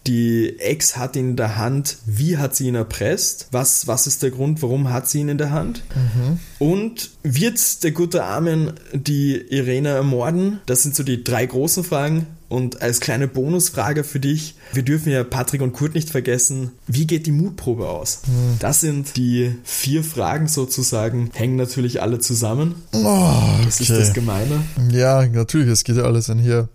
die 0.08 0.58
Ex 0.60 0.98
hat 0.98 1.16
ihn 1.16 1.32
in 1.32 1.36
der 1.36 1.58
Hand, 1.58 1.98
wie 2.06 2.38
hat 2.38 2.56
sie 2.56 2.68
ihn 2.68 2.76
erpresst? 2.76 3.48
Was, 3.52 3.88
was 3.88 4.08
ist 4.08 4.24
der 4.24 4.32
Grund, 4.32 4.62
warum 4.62 4.90
hat 4.92 5.10
sie 5.10 5.20
ihn 5.20 5.30
in 5.30 5.38
der 5.38 5.52
Hand? 5.52 5.84
Und 6.60 7.12
wird 7.24 7.84
der 7.84 7.92
gute 7.92 8.24
Armin 8.24 8.74
die 8.94 9.36
Irene 9.36 9.90
ermorden? 9.90 10.60
Das 10.66 10.84
sind 10.84 10.96
so 10.96 11.04
die 11.04 11.24
drei 11.24 11.46
großen 11.46 11.84
Fragen. 11.84 12.28
Und 12.50 12.82
als 12.82 13.02
kleine 13.02 13.28
Bonusfrage 13.28 14.06
für 14.06 14.22
dich, 14.22 14.56
wir 14.72 14.84
dürfen 14.84 15.12
ja 15.12 15.26
Patrick 15.26 15.62
und 15.62 15.74
Kurt 15.74 15.96
nicht 15.96 16.10
vergessen, 16.10 16.72
wie 16.88 17.06
geht 17.06 17.26
die 17.28 17.34
Mutprobe 17.34 17.90
aus? 17.90 18.22
Das 18.60 18.80
sind 18.80 19.18
die 19.18 19.54
vier 19.66 20.02
Fragen 20.02 20.48
sozusagen, 20.48 21.30
hängen 21.34 21.58
natürlich 21.58 22.02
alle 22.02 22.20
zusammen. 22.20 22.76
Oh, 22.94 23.34
Das 23.66 23.82
ist 23.82 23.90
das 23.90 24.14
Gemeine. 24.14 24.64
Ja, 24.92 25.28
natürlich, 25.28 25.68
es 25.68 25.84
geht 25.84 25.98
ja 25.98 26.04
alles 26.04 26.30
einher. 26.30 26.70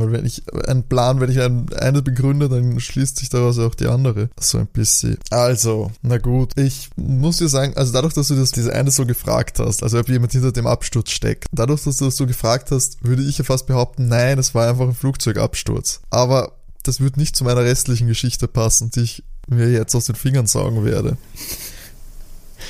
Weil 0.00 0.12
wenn 0.12 0.26
ich 0.26 0.42
einen 0.66 0.84
Plan, 0.84 1.20
wenn 1.20 1.30
ich 1.30 1.40
ein, 1.40 1.72
eine 1.74 2.02
begründe, 2.02 2.48
dann 2.48 2.78
schließt 2.78 3.18
sich 3.18 3.28
daraus 3.28 3.58
auch 3.58 3.74
die 3.74 3.86
andere. 3.86 4.28
So 4.38 4.58
ein 4.58 4.66
bisschen. 4.66 5.18
Also, 5.30 5.90
na 6.02 6.18
gut. 6.18 6.52
Ich 6.56 6.90
muss 6.96 7.38
dir 7.38 7.48
sagen, 7.48 7.74
also 7.76 7.92
dadurch, 7.92 8.14
dass 8.14 8.28
du 8.28 8.34
das 8.34 8.52
diese 8.52 8.72
eine 8.72 8.90
so 8.90 9.06
gefragt 9.06 9.58
hast, 9.58 9.82
also 9.82 9.98
ob 9.98 10.08
jemand 10.08 10.32
hinter 10.32 10.52
dem 10.52 10.66
Absturz 10.66 11.10
steckt, 11.10 11.46
dadurch, 11.52 11.84
dass 11.84 11.96
du 11.96 12.06
das 12.06 12.16
so 12.16 12.26
gefragt 12.26 12.70
hast, 12.70 13.02
würde 13.04 13.22
ich 13.22 13.38
ja 13.38 13.44
fast 13.44 13.66
behaupten, 13.66 14.08
nein, 14.08 14.38
es 14.38 14.54
war 14.54 14.68
einfach 14.68 14.86
ein 14.86 14.94
Flugzeugabsturz. 14.94 16.00
Aber 16.10 16.52
das 16.82 17.00
wird 17.00 17.16
nicht 17.16 17.36
zu 17.36 17.44
meiner 17.44 17.62
restlichen 17.62 18.06
Geschichte 18.06 18.48
passen, 18.48 18.90
die 18.90 19.00
ich 19.00 19.24
mir 19.48 19.70
jetzt 19.70 19.94
aus 19.94 20.06
den 20.06 20.16
Fingern 20.16 20.46
saugen 20.46 20.84
werde. 20.84 21.16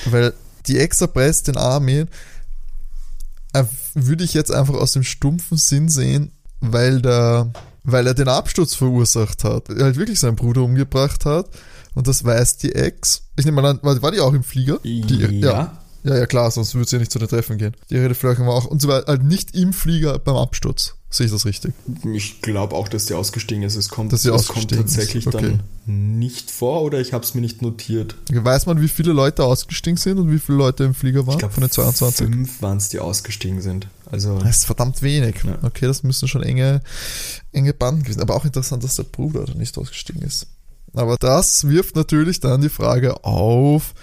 Weil 0.06 0.34
die 0.66 0.78
Ex 0.78 1.00
erpresst 1.00 1.48
den 1.48 1.56
Armin, 1.56 2.08
äh, 3.52 3.64
würde 3.94 4.24
ich 4.24 4.34
jetzt 4.34 4.52
einfach 4.52 4.74
aus 4.74 4.92
dem 4.92 5.02
stumpfen 5.02 5.56
Sinn 5.56 5.88
sehen, 5.88 6.32
weil 6.60 7.00
der, 7.02 7.50
weil 7.84 8.06
er 8.06 8.14
den 8.14 8.28
Absturz 8.28 8.74
verursacht 8.74 9.44
hat. 9.44 9.68
Er 9.70 9.84
halt 9.84 9.96
wirklich 9.96 10.20
seinen 10.20 10.36
Bruder 10.36 10.62
umgebracht 10.62 11.24
hat. 11.24 11.48
Und 11.94 12.06
das 12.08 12.24
weiß 12.24 12.58
die 12.58 12.74
Ex. 12.74 13.22
Ich 13.36 13.44
nehme 13.44 13.62
mal 13.62 13.70
an, 13.70 13.80
war, 13.82 14.10
die 14.10 14.20
auch 14.20 14.34
im 14.34 14.42
Flieger? 14.42 14.78
Die, 14.84 15.00
ja. 15.16 15.30
Ja, 15.30 15.78
ja, 16.14 16.26
klar, 16.26 16.50
sonst 16.50 16.74
würde 16.74 16.88
sie 16.88 16.96
ja 16.96 17.00
nicht 17.00 17.12
zu 17.12 17.18
den 17.18 17.28
Treffen 17.28 17.58
gehen. 17.58 17.74
Die 17.90 17.96
Rede 17.96 18.14
Flörchen 18.14 18.46
war 18.46 18.54
auch, 18.54 18.66
und 18.66 18.80
sie 18.80 18.88
war 18.88 19.04
halt 19.06 19.24
nicht 19.24 19.54
im 19.54 19.72
Flieger 19.72 20.18
beim 20.18 20.36
Absturz. 20.36 20.94
Sehe 21.08 21.26
ich 21.26 21.32
das 21.32 21.46
richtig? 21.46 21.72
Ich 22.12 22.42
glaube 22.42 22.74
auch, 22.74 22.88
dass 22.88 23.06
die 23.06 23.14
ausgestiegen 23.14 23.62
ist. 23.62 23.76
Es 23.76 23.88
kommt, 23.88 24.12
Dass 24.12 24.22
sie 24.22 24.32
es 24.32 24.48
kommt 24.48 24.70
tatsächlich 24.70 25.26
okay. 25.26 25.58
dann 25.86 26.18
nicht 26.18 26.50
vor 26.50 26.82
oder 26.82 27.00
ich 27.00 27.12
habe 27.12 27.24
es 27.24 27.34
mir 27.34 27.40
nicht 27.40 27.62
notiert. 27.62 28.16
Weiß 28.30 28.66
man, 28.66 28.80
wie 28.80 28.88
viele 28.88 29.12
Leute 29.12 29.44
ausgestiegen 29.44 29.96
sind 29.96 30.18
und 30.18 30.30
wie 30.30 30.38
viele 30.38 30.58
Leute 30.58 30.84
im 30.84 30.94
Flieger 30.94 31.26
waren? 31.26 31.34
Ich 31.34 31.38
glaube, 31.38 31.54
von 31.54 31.62
den 31.62 31.70
22? 31.70 32.26
fünf 32.26 32.60
waren 32.60 32.76
es, 32.76 32.88
die 32.88 32.98
ausgestiegen 32.98 33.62
sind. 33.62 33.86
Also 34.10 34.38
Das 34.40 34.58
ist 34.58 34.66
verdammt 34.66 35.00
wenig. 35.00 35.36
Ja. 35.44 35.58
Okay, 35.62 35.86
das 35.86 36.02
müssen 36.02 36.28
schon 36.28 36.42
enge, 36.42 36.82
enge 37.52 37.72
Banden 37.72 38.02
gewesen. 38.02 38.20
Aber 38.20 38.34
auch 38.34 38.44
interessant, 38.44 38.82
dass 38.84 38.96
der 38.96 39.04
Bruder 39.04 39.44
da 39.44 39.54
nicht 39.54 39.78
ausgestiegen 39.78 40.22
ist. 40.22 40.48
Aber 40.92 41.16
das 41.18 41.68
wirft 41.68 41.94
natürlich 41.94 42.40
dann 42.40 42.62
die 42.62 42.68
Frage 42.68 43.24
auf, 43.24 43.94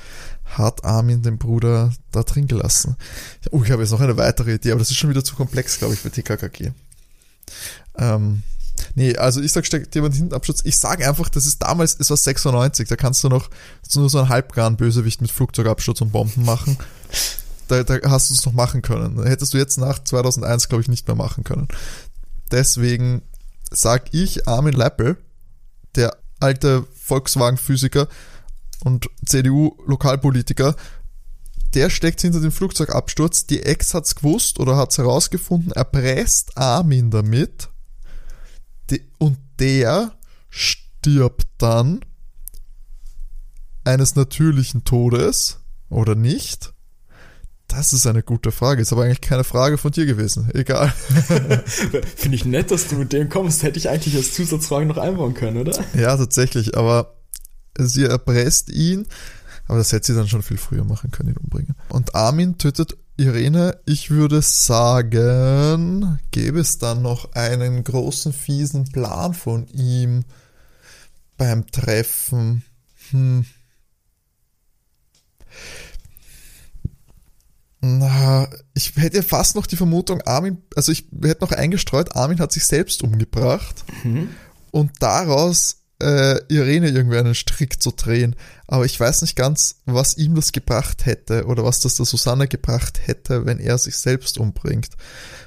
hat 0.58 0.84
Armin 0.84 1.22
den 1.22 1.38
Bruder 1.38 1.94
da 2.12 2.24
drin 2.24 2.48
gelassen? 2.48 2.96
Oh, 3.52 3.64
ich 3.64 3.72
habe 3.72 3.82
jetzt 3.82 3.92
noch 3.92 4.02
eine 4.02 4.18
weitere 4.18 4.56
Idee, 4.56 4.72
aber 4.72 4.80
das 4.80 4.92
ist 4.92 4.98
schon 4.98 5.10
wieder 5.10 5.24
zu 5.24 5.36
komplex, 5.36 5.80
glaube 5.80 5.94
ich, 5.94 6.00
für 6.00 6.12
TKKG. 6.12 6.72
Ähm, 7.98 8.44
nee, 8.96 9.16
also 9.18 9.42
ich 9.42 9.52
sag, 9.52 9.66
steckt 9.66 9.94
jemand 9.96 10.16
hinten 10.16 10.34
Absturz. 10.34 10.62
Ich 10.64 10.78
sage 10.78 11.08
einfach, 11.08 11.30
das 11.30 11.46
ist 11.46 11.62
damals, 11.62 11.98
es 12.00 12.10
war 12.10 12.18
96, 12.18 12.88
da 12.88 12.96
kannst 12.96 13.24
du 13.24 13.30
noch 13.30 13.50
nur 13.96 14.10
so 14.10 14.20
einen 14.20 14.30
halbgaren 14.30 14.78
Bösewicht 14.78 15.22
mit 15.22 15.32
Flugzeugabsturz 15.32 16.02
und 16.02 16.12
Bomben 16.12 16.46
machen. 16.46 16.78
Da, 17.68 17.84
da 17.84 18.00
hast 18.10 18.30
du 18.30 18.34
es 18.34 18.46
noch 18.46 18.54
machen 18.54 18.82
können. 18.82 19.24
Hättest 19.26 19.54
du 19.54 19.58
jetzt 19.58 19.78
nach 19.78 20.04
2001, 20.04 20.70
glaube 20.70 20.82
ich, 20.82 20.88
nicht 20.88 21.08
mehr 21.08 21.16
machen 21.16 21.44
können. 21.44 21.68
Deswegen 22.52 23.22
sag 23.72 24.14
ich 24.14 24.48
Armin 24.48 24.74
Leppel, 24.74 25.18
der 25.96 26.18
alte 26.40 26.86
Volkswagen-Physiker 26.94 28.08
und 28.84 29.10
CDU-Lokalpolitiker, 29.26 30.76
der 31.74 31.90
steckt 31.90 32.22
hinter 32.22 32.40
dem 32.40 32.52
Flugzeugabsturz. 32.52 33.48
Die 33.48 33.64
Ex 33.64 33.94
hat's 33.94 34.16
gewusst 34.16 34.60
oder 34.60 34.78
hat's 34.78 34.98
herausgefunden, 34.98 35.72
erpresst 35.72 36.58
Armin 36.58 37.10
damit. 37.10 37.70
Und 39.18 39.38
der 39.60 40.12
stirbt 40.50 41.48
dann 41.58 42.02
eines 43.84 44.16
natürlichen 44.16 44.84
Todes 44.84 45.60
oder 45.90 46.16
nicht? 46.16 46.74
Das 47.68 47.94
ist 47.94 48.06
eine 48.06 48.22
gute 48.22 48.52
Frage. 48.52 48.82
Ist 48.82 48.94
aber 48.94 49.06
eigentlich 49.06 49.22
keine 49.22 49.44
Frage 49.44 49.80
von 49.80 49.92
dir 49.92 50.06
gewesen. 50.06 50.52
Egal. 50.54 50.90
finde 51.66 52.36
ich 52.36 52.46
nett, 52.46 52.70
dass 52.70 52.88
du 52.88 52.96
mit 52.96 53.14
dem 53.14 53.30
kommst. 53.30 53.64
Hätte 53.64 53.80
ich 53.80 53.90
eigentlich 53.90 54.16
als 54.16 54.34
Zusatzfrage 54.34 54.86
noch 54.86 54.98
einbauen 54.98 55.34
können, 55.34 55.58
oder? 55.58 55.84
Ja, 55.96 56.16
tatsächlich. 56.16 56.78
Aber 56.78 57.16
sie 57.78 58.04
erpresst 58.06 58.70
ihn. 58.70 59.08
Aber 59.68 59.78
das 59.78 59.92
hätte 59.92 60.08
sie 60.08 60.16
dann 60.18 60.28
schon 60.28 60.44
viel 60.44 60.58
früher 60.58 60.84
machen 60.84 61.12
können, 61.12 61.30
ihn 61.30 61.38
umbringen. 61.38 61.76
Und 61.90 62.16
Armin 62.16 62.58
tötet 62.58 62.98
Irene. 63.16 63.80
Ich 63.86 64.10
würde 64.10 64.42
sagen, 64.42 66.20
gäbe 66.32 66.60
es 66.60 66.80
dann 66.80 67.02
noch 67.02 67.32
einen 67.34 67.84
großen, 67.84 68.34
fiesen 68.34 68.86
Plan 68.86 69.34
von 69.34 69.68
ihm 69.68 70.26
beim 71.38 71.66
Treffen. 71.68 72.64
Hm. 73.12 73.46
Na, 77.82 78.48
ich 78.74 78.96
hätte 78.96 79.24
fast 79.24 79.56
noch 79.56 79.68
die 79.68 79.76
Vermutung, 79.76 80.22
Armin, 80.22 80.58
also 80.76 80.92
ich 80.92 81.06
hätte 81.22 81.42
noch 81.44 81.52
eingestreut, 81.52 82.16
Armin 82.16 82.40
hat 82.40 82.54
sich 82.54 82.66
selbst 82.66 83.04
umgebracht 83.04 83.84
Mhm. 84.06 84.30
und 84.72 84.92
daraus 85.02 85.83
äh, 86.04 86.42
Irene 86.50 86.90
irgendwie 86.90 87.18
einen 87.18 87.36
Strick 87.36 87.82
zu 87.82 87.92
drehen. 87.92 88.36
Aber 88.68 88.86
ich 88.86 89.00
weiß 89.00 89.22
nicht 89.22 89.36
ganz, 89.36 89.78
was 89.86 90.18
ihm 90.18 90.36
das 90.36 90.52
gebracht 90.52 91.06
hätte 91.06 91.46
oder 91.46 91.64
was 91.64 91.82
das 91.82 91.96
der 91.96 92.06
Susanne 92.06 92.48
gebracht 92.48 93.00
hätte, 93.06 93.46
wenn 93.46 93.60
er 93.60 93.78
sich 93.78 93.98
selbst 93.98 94.38
umbringt. 94.38 94.90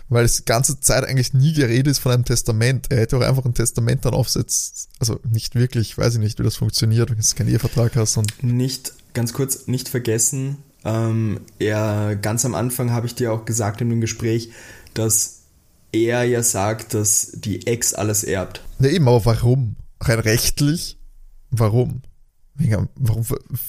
Weil 0.09 0.25
es 0.25 0.37
die 0.37 0.45
ganze 0.45 0.81
Zeit 0.81 1.05
eigentlich 1.05 1.35
nie 1.35 1.53
geredet 1.53 1.89
ist 1.89 1.99
von 1.99 2.13
einem 2.13 2.25
Testament. 2.25 2.87
Er 2.91 2.99
hätte 2.99 3.17
auch 3.19 3.23
einfach 3.23 3.45
ein 3.45 3.55
Testament 3.55 4.05
dann 4.05 4.15
aufsetzen. 4.15 4.89
Also 4.99 5.21
nicht 5.29 5.55
wirklich, 5.55 5.99
weiß 5.99 6.15
ich 6.15 6.21
nicht, 6.21 6.39
wie 6.39 6.45
das 6.45 6.57
funktioniert, 6.57 7.11
wenn 7.11 7.19
du 7.19 7.25
keinen 7.35 7.51
Ehevertrag 7.51 7.97
hast 7.97 8.17
und 8.17 8.43
Nicht, 8.43 8.93
ganz 9.15 9.33
kurz, 9.33 9.67
nicht 9.67 9.89
vergessen, 9.89 10.59
ähm, 10.85 11.41
er, 11.59 12.17
ganz 12.17 12.45
am 12.45 12.55
Anfang 12.55 12.93
habe 12.93 13.07
ich 13.07 13.17
dir 13.17 13.33
auch 13.33 13.45
gesagt 13.45 13.81
in 13.81 13.91
dem 13.91 14.01
Gespräch, 14.01 14.51
dass 14.95 15.41
er 15.91 16.25
ja 16.25 16.43
sagt, 16.43 16.95
dass 16.95 17.33
die 17.35 17.67
Ex 17.67 17.93
alles 17.93 18.23
erbt. 18.23 18.63
Ne, 18.79 18.91
eben, 18.91 19.09
aber 19.09 19.25
warum? 19.25 19.77
Rein 20.01 20.21
rechtlich? 20.21 20.99
Warum? 21.51 22.03
Warum 22.95 23.25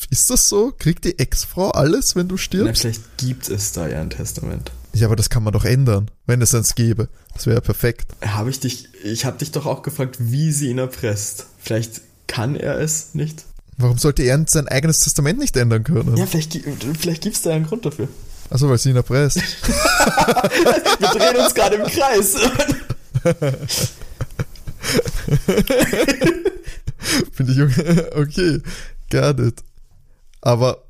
ist 0.10 0.30
das 0.30 0.48
so? 0.48 0.74
Kriegt 0.78 1.04
die 1.06 1.20
Ex-Frau 1.20 1.72
alles, 1.72 2.16
wenn 2.16 2.28
du 2.28 2.36
Na, 2.36 2.42
stirbst? 2.42 2.82
vielleicht 2.82 3.18
gibt 3.18 3.50
es 3.50 3.74
da 3.74 3.88
ja 3.88 4.00
ein 4.02 4.10
Testament. 4.10 4.72
Ja, 4.94 5.08
aber 5.08 5.16
das 5.16 5.30
kann 5.30 5.44
man 5.44 5.54
doch 5.54 5.66
ändern, 5.66 6.10
wenn 6.26 6.42
es 6.42 6.56
eins 6.56 6.74
gäbe. 6.74 7.10
Das 7.34 7.46
wäre 7.46 7.56
ja 7.58 7.62
perfekt. 7.62 8.14
Habe 8.26 8.50
ich 8.50 8.60
dich, 8.60 8.88
ich 9.04 9.26
habe 9.26 9.38
dich 9.38 9.52
doch 9.52 9.66
auch 9.66 9.84
gefragt, 9.84 10.18
wie 10.20 10.52
sie 10.52 10.70
ihn 10.70 10.78
erpresst. 10.78 11.46
Vielleicht 11.60 12.02
kann 12.28 12.56
er 12.56 12.80
es 12.80 13.14
nicht? 13.14 13.44
Warum 13.78 13.98
sollte 13.98 14.24
er 14.24 14.44
sein 14.48 14.68
eigenes 14.68 15.02
Testament 15.02 15.38
nicht 15.38 15.56
ändern 15.56 15.84
können? 15.84 16.18
Ja, 16.18 16.26
vielleicht, 16.26 16.58
vielleicht 16.98 17.22
gibt 17.22 17.36
es 17.36 17.42
da 17.44 17.52
einen 17.52 17.66
Grund 17.66 17.86
dafür. 17.86 18.08
Also 18.50 18.70
weil 18.70 18.78
sie 18.78 18.90
ihn 18.90 18.96
erpresst. 18.96 19.38
Wir 21.00 21.10
drehen 21.10 21.36
uns 21.44 21.54
gerade 21.54 21.76
im 21.76 21.86
Kreis. 21.86 22.36
Finde 27.32 27.54
ich 27.54 27.62
okay. 27.62 28.06
okay. 28.16 28.62
Got 29.10 29.40
it. 29.40 29.64
Aber 30.42 30.84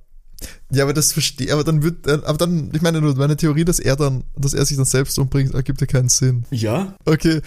ja, 0.71 0.83
aber 0.83 0.93
das 0.93 1.13
verstehe, 1.13 1.51
aber 1.53 1.63
dann 1.63 1.81
wird, 1.81 2.07
äh, 2.07 2.19
aber 2.25 2.37
dann, 2.37 2.71
ich 2.73 2.81
meine 2.81 3.01
nur, 3.01 3.15
meine 3.15 3.37
Theorie, 3.37 3.65
dass 3.65 3.79
er 3.79 3.95
dann, 3.95 4.23
dass 4.35 4.53
er 4.53 4.65
sich 4.65 4.77
dann 4.77 4.85
selbst 4.85 5.17
umbringt, 5.17 5.53
ergibt 5.53 5.81
ja 5.81 5.87
keinen 5.87 6.09
Sinn. 6.09 6.45
Ja, 6.51 6.95
Okay. 7.05 7.41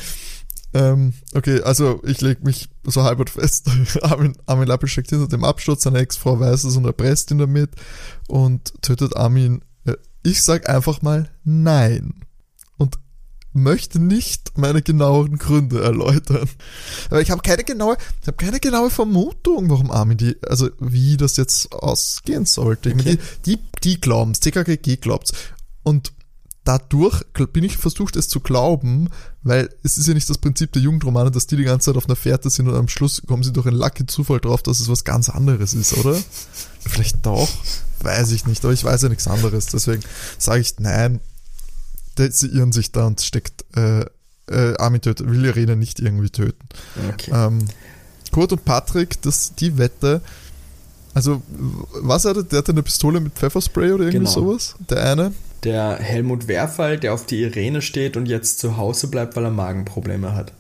Ähm, 0.72 1.14
okay, 1.34 1.61
also 1.62 2.01
ich 2.05 2.20
leg 2.20 2.44
mich 2.44 2.68
so 2.84 3.03
halbert 3.03 3.30
fest. 3.30 3.68
Armin, 4.03 4.36
Armin 4.46 4.68
Lappel 4.68 4.88
steckt 4.88 5.11
hinter 5.11 5.26
dem 5.26 5.42
Absturz, 5.42 5.82
seine 5.82 5.98
Ex-Frau 5.98 6.38
weiß 6.38 6.62
es 6.62 6.76
und 6.76 6.84
erpresst 6.84 7.32
ihn 7.32 7.38
damit 7.38 7.70
und 8.28 8.72
tötet 8.80 9.16
Armin. 9.16 9.62
Äh, 9.84 9.94
Ich 10.22 10.44
sag 10.44 10.68
einfach 10.68 11.03
mal 11.03 11.28
nein. 11.42 12.14
Möchte 13.53 13.98
nicht 13.98 14.57
meine 14.57 14.80
genaueren 14.80 15.36
Gründe 15.36 15.82
erläutern. 15.82 16.48
Aber 17.11 17.20
ich 17.20 17.30
habe 17.30 17.42
keine 17.42 17.64
genaue, 17.64 17.96
ich 18.20 18.28
habe 18.28 18.36
keine 18.36 18.61
genaue 18.61 18.90
Vermutung, 18.90 19.68
warum 19.70 19.90
Armin 19.90 20.18
die, 20.18 20.36
also 20.46 20.70
wie 20.78 21.16
das 21.16 21.36
jetzt 21.36 21.72
ausgehen 21.72 22.46
sollte. 22.46 22.92
Okay. 22.92 23.18
Die, 23.44 23.57
die, 23.57 23.62
die 23.82 24.01
glauben's, 24.01 24.40
TKKG 24.40 24.96
glaubt's. 24.96 25.32
Und 25.82 26.12
dadurch 26.64 27.24
bin 27.53 27.64
ich 27.64 27.76
versucht, 27.76 28.16
es 28.16 28.28
zu 28.28 28.40
glauben, 28.40 29.09
weil 29.42 29.70
es 29.82 29.98
ist 29.98 30.07
ja 30.07 30.14
nicht 30.14 30.28
das 30.28 30.38
Prinzip 30.38 30.72
der 30.72 30.82
Jugendromane, 30.82 31.30
dass 31.30 31.46
die 31.46 31.57
die 31.57 31.64
ganze 31.64 31.86
Zeit 31.86 31.96
auf 31.96 32.07
einer 32.07 32.16
Fährte 32.16 32.51
sind 32.51 32.68
und 32.68 32.74
am 32.74 32.88
Schluss 32.88 33.22
kommen 33.26 33.42
sie 33.42 33.53
durch 33.53 33.66
einen 33.66 33.76
lucky 33.76 34.07
Zufall 34.07 34.40
drauf, 34.40 34.62
dass 34.62 34.80
es 34.80 34.88
was 34.88 35.05
ganz 35.05 35.28
anderes 35.28 35.74
ist, 35.74 35.96
oder? 35.96 36.16
Vielleicht 36.80 37.24
doch, 37.24 37.48
weiß 38.03 38.32
ich 38.32 38.46
nicht, 38.46 38.64
aber 38.64 38.74
ich 38.74 38.84
weiß 38.84 39.03
ja 39.03 39.09
nichts 39.09 39.26
anderes, 39.26 39.66
deswegen 39.66 40.03
sage 40.38 40.61
ich 40.61 40.78
nein, 40.78 41.20
sie 42.29 42.49
irren 42.49 42.73
sich 42.73 42.93
da 42.93 43.07
und 43.07 43.21
steckt, 43.21 43.64
äh, 43.77 44.05
äh, 44.51 44.77
Armin 44.79 45.01
tötet, 45.01 45.29
will 45.29 45.45
Irene 45.45 45.77
nicht 45.77 46.01
irgendwie 46.01 46.31
töten. 46.31 46.68
okay. 47.09 47.31
Ähm, 47.35 47.66
Kurt 48.33 48.53
und 48.53 48.64
Patrick, 48.64 49.21
das, 49.23 49.55
die 49.55 49.77
Wette, 49.79 50.21
also, 51.14 51.43
was 52.03 52.25
hatte, 52.25 52.45
der 52.45 52.59
hatte 52.59 52.73
eine 52.73 52.83
Pistole 52.83 53.21
mit 53.21 53.35
Pfefferspray 53.35 53.93
oder 53.93 54.05
irgendwie 54.05 54.18
Genau. 54.18 54.31
sowas? 54.31 54.77
Der 54.89 55.05
eine? 55.11 55.33
Der 55.64 55.97
Helmut 55.97 56.47
Werfall, 56.49 56.99
der 56.99 57.12
auf 57.12 57.27
die 57.27 57.43
Irene 57.43 57.83
steht 57.83 58.16
und 58.16 58.27
jetzt 58.27 58.61
zu 58.61 58.77
Hause 58.77 59.09
bleibt, 59.09 59.35
weil 59.37 59.45
er 59.45 59.51
Magenprobleme 59.51 60.35
hat. 60.35 60.53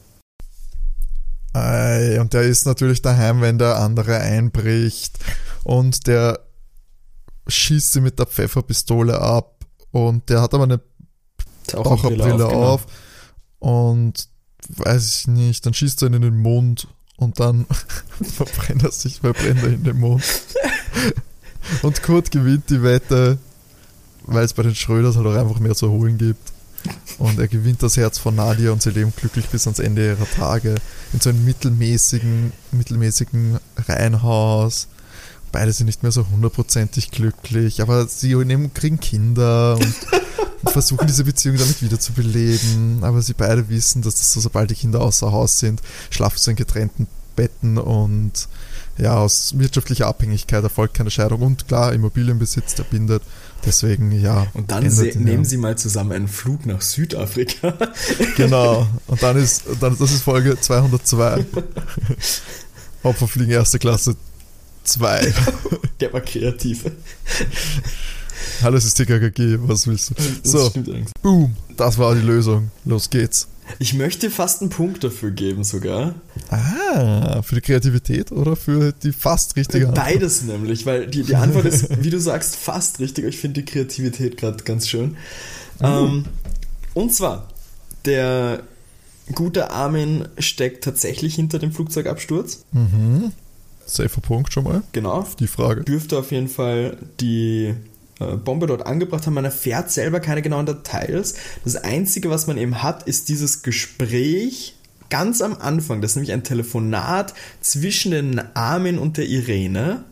Ei, 1.52 2.20
und 2.20 2.32
der 2.32 2.42
ist 2.42 2.66
natürlich 2.66 3.02
daheim, 3.02 3.40
wenn 3.40 3.58
der 3.58 3.76
andere 3.78 4.18
einbricht. 4.18 5.18
Und 5.64 6.06
der 6.06 6.40
schießt 7.48 7.92
sie 7.92 8.00
mit 8.00 8.18
der 8.18 8.26
Pfefferpistole 8.26 9.20
ab. 9.20 9.64
Und 9.90 10.28
der 10.28 10.42
hat 10.42 10.54
aber 10.54 10.64
eine 10.64 10.80
Taucherbrille 11.72 12.32
genau. 12.32 12.48
auf. 12.48 12.86
Und 13.58 14.28
weiß 14.68 15.20
ich 15.20 15.28
nicht, 15.28 15.66
dann 15.66 15.74
schießt 15.74 16.02
er 16.02 16.08
ihn 16.08 16.14
in 16.14 16.22
den 16.22 16.38
Mund. 16.38 16.88
Und 17.16 17.38
dann 17.38 17.66
verbrennt 18.22 18.82
er 18.82 18.92
sich, 18.92 19.20
verbrennt 19.20 19.62
er 19.62 19.68
in 19.68 19.84
den 19.84 19.98
Mund. 19.98 20.24
und 21.82 22.02
Kurt 22.02 22.30
gewinnt 22.30 22.70
die 22.70 22.82
Wette, 22.82 23.38
weil 24.22 24.44
es 24.44 24.54
bei 24.54 24.62
den 24.62 24.74
Schröders 24.74 25.16
halt 25.16 25.26
auch 25.26 25.34
einfach 25.34 25.60
mehr 25.60 25.74
zu 25.74 25.90
holen 25.90 26.16
gibt. 26.16 26.52
Und 27.18 27.38
er 27.38 27.48
gewinnt 27.48 27.82
das 27.82 27.98
Herz 27.98 28.18
von 28.18 28.34
Nadia 28.34 28.70
und 28.70 28.80
sie 28.80 28.90
leben 28.90 29.12
glücklich 29.14 29.46
bis 29.48 29.66
ans 29.66 29.78
Ende 29.78 30.06
ihrer 30.06 30.30
Tage 30.30 30.76
in 31.12 31.20
so 31.20 31.28
einem 31.28 31.44
mittelmäßigen, 31.44 32.52
mittelmäßigen 32.72 33.58
Reihenhaus. 33.76 34.88
Beide 35.52 35.72
sind 35.72 35.86
nicht 35.86 36.02
mehr 36.02 36.12
so 36.12 36.26
hundertprozentig 36.26 37.10
glücklich, 37.10 37.82
aber 37.82 38.06
sie 38.06 38.34
nehmen, 38.34 38.72
kriegen 38.72 39.00
Kinder 39.00 39.74
und, 39.74 39.94
und 40.62 40.72
versuchen 40.72 41.06
diese 41.06 41.24
Beziehung 41.24 41.56
damit 41.56 41.82
wieder 41.82 41.98
zu 41.98 42.12
beleben. 42.12 43.00
Aber 43.02 43.22
sie 43.22 43.34
beide 43.34 43.68
wissen, 43.68 44.02
dass 44.02 44.16
das 44.16 44.32
so, 44.32 44.40
sobald 44.40 44.70
die 44.70 44.74
Kinder 44.74 45.00
außer 45.00 45.32
Haus 45.32 45.58
sind, 45.58 45.80
schlafen 46.10 46.38
sie 46.38 46.50
in 46.50 46.56
getrennten 46.56 47.06
Betten 47.36 47.78
und 47.78 48.48
ja, 48.98 49.16
aus 49.16 49.58
wirtschaftlicher 49.58 50.06
Abhängigkeit 50.06 50.62
erfolgt 50.62 50.94
keine 50.94 51.10
Scheidung. 51.10 51.40
Und 51.42 51.66
klar, 51.68 51.92
Immobilienbesitz, 51.94 52.74
der 52.74 52.82
bindet. 52.84 53.22
Deswegen, 53.64 54.12
ja. 54.12 54.46
Und 54.52 54.70
dann 54.70 54.90
se- 54.90 55.08
ihn, 55.08 55.24
nehmen 55.24 55.44
ja. 55.44 55.48
sie 55.48 55.56
mal 55.56 55.76
zusammen 55.78 56.12
einen 56.12 56.28
Flug 56.28 56.66
nach 56.66 56.80
Südafrika. 56.82 57.78
Genau. 58.36 58.86
Und 59.06 59.22
dann 59.22 59.36
ist, 59.36 59.64
dann, 59.80 59.96
das 59.98 60.12
ist 60.12 60.22
Folge 60.22 60.58
202. 60.58 61.44
Opfer 63.02 63.28
fliegen 63.28 63.50
erste 63.52 63.78
Klasse 63.78 64.16
2. 64.84 65.32
Der 66.00 66.12
war 66.12 66.20
kreativ. 66.20 66.84
Hallo, 68.62 68.76
es 68.76 68.84
ist 68.84 68.94
TKKG, 68.94 69.58
was 69.60 69.86
willst 69.86 70.10
du? 70.10 70.14
Das 70.14 70.52
So, 70.52 70.72
boom, 71.22 71.56
das 71.76 71.98
war 71.98 72.14
die 72.14 72.20
Lösung. 72.20 72.70
Los 72.84 73.10
geht's. 73.10 73.48
Ich 73.78 73.94
möchte 73.94 74.30
fast 74.30 74.60
einen 74.60 74.70
Punkt 74.70 75.04
dafür 75.04 75.30
geben 75.30 75.64
sogar. 75.64 76.14
Ah, 76.50 77.42
für 77.42 77.54
die 77.54 77.60
Kreativität 77.60 78.32
oder 78.32 78.56
für 78.56 78.92
die 78.92 79.12
fast 79.12 79.56
richtige 79.56 79.88
Antwort? 79.88 80.06
Beides 80.06 80.42
nämlich, 80.42 80.86
weil 80.86 81.06
die, 81.06 81.22
die 81.22 81.36
Antwort 81.36 81.66
ist, 81.66 82.02
wie 82.02 82.10
du 82.10 82.18
sagst, 82.18 82.56
fast 82.56 82.98
richtig. 82.98 83.24
Ich 83.24 83.38
finde 83.38 83.62
die 83.62 83.70
Kreativität 83.70 84.36
gerade 84.36 84.64
ganz 84.64 84.88
schön. 84.88 85.16
Ähm, 85.80 86.24
und 86.94 87.14
zwar, 87.14 87.48
der 88.04 88.64
gute 89.34 89.70
Armin 89.70 90.28
steckt 90.38 90.84
tatsächlich 90.84 91.36
hinter 91.36 91.58
dem 91.58 91.72
Flugzeugabsturz. 91.72 92.64
Mhm. 92.72 93.32
Safer 93.86 94.20
Punkt 94.20 94.52
schon 94.52 94.64
mal. 94.64 94.82
Genau. 94.92 95.26
Die 95.38 95.46
Frage. 95.46 95.82
Dürfte 95.82 96.18
auf 96.18 96.30
jeden 96.32 96.48
Fall 96.48 96.96
die 97.20 97.74
Bombe 98.44 98.66
dort 98.66 98.86
angebracht 98.86 99.26
haben. 99.26 99.34
Man 99.34 99.44
erfährt 99.44 99.90
selber 99.90 100.20
keine 100.20 100.42
genauen 100.42 100.66
Details. 100.66 101.34
Das 101.64 101.76
Einzige, 101.76 102.30
was 102.30 102.46
man 102.46 102.58
eben 102.58 102.82
hat, 102.82 103.04
ist 103.04 103.28
dieses 103.28 103.62
Gespräch 103.62 104.76
ganz 105.08 105.42
am 105.42 105.56
Anfang. 105.58 106.00
Das 106.00 106.12
ist 106.12 106.16
nämlich 106.16 106.32
ein 106.32 106.44
Telefonat 106.44 107.34
zwischen 107.60 108.12
den 108.12 108.40
Armin 108.54 108.98
und 108.98 109.16
der 109.16 109.26
Irene. 109.26 110.04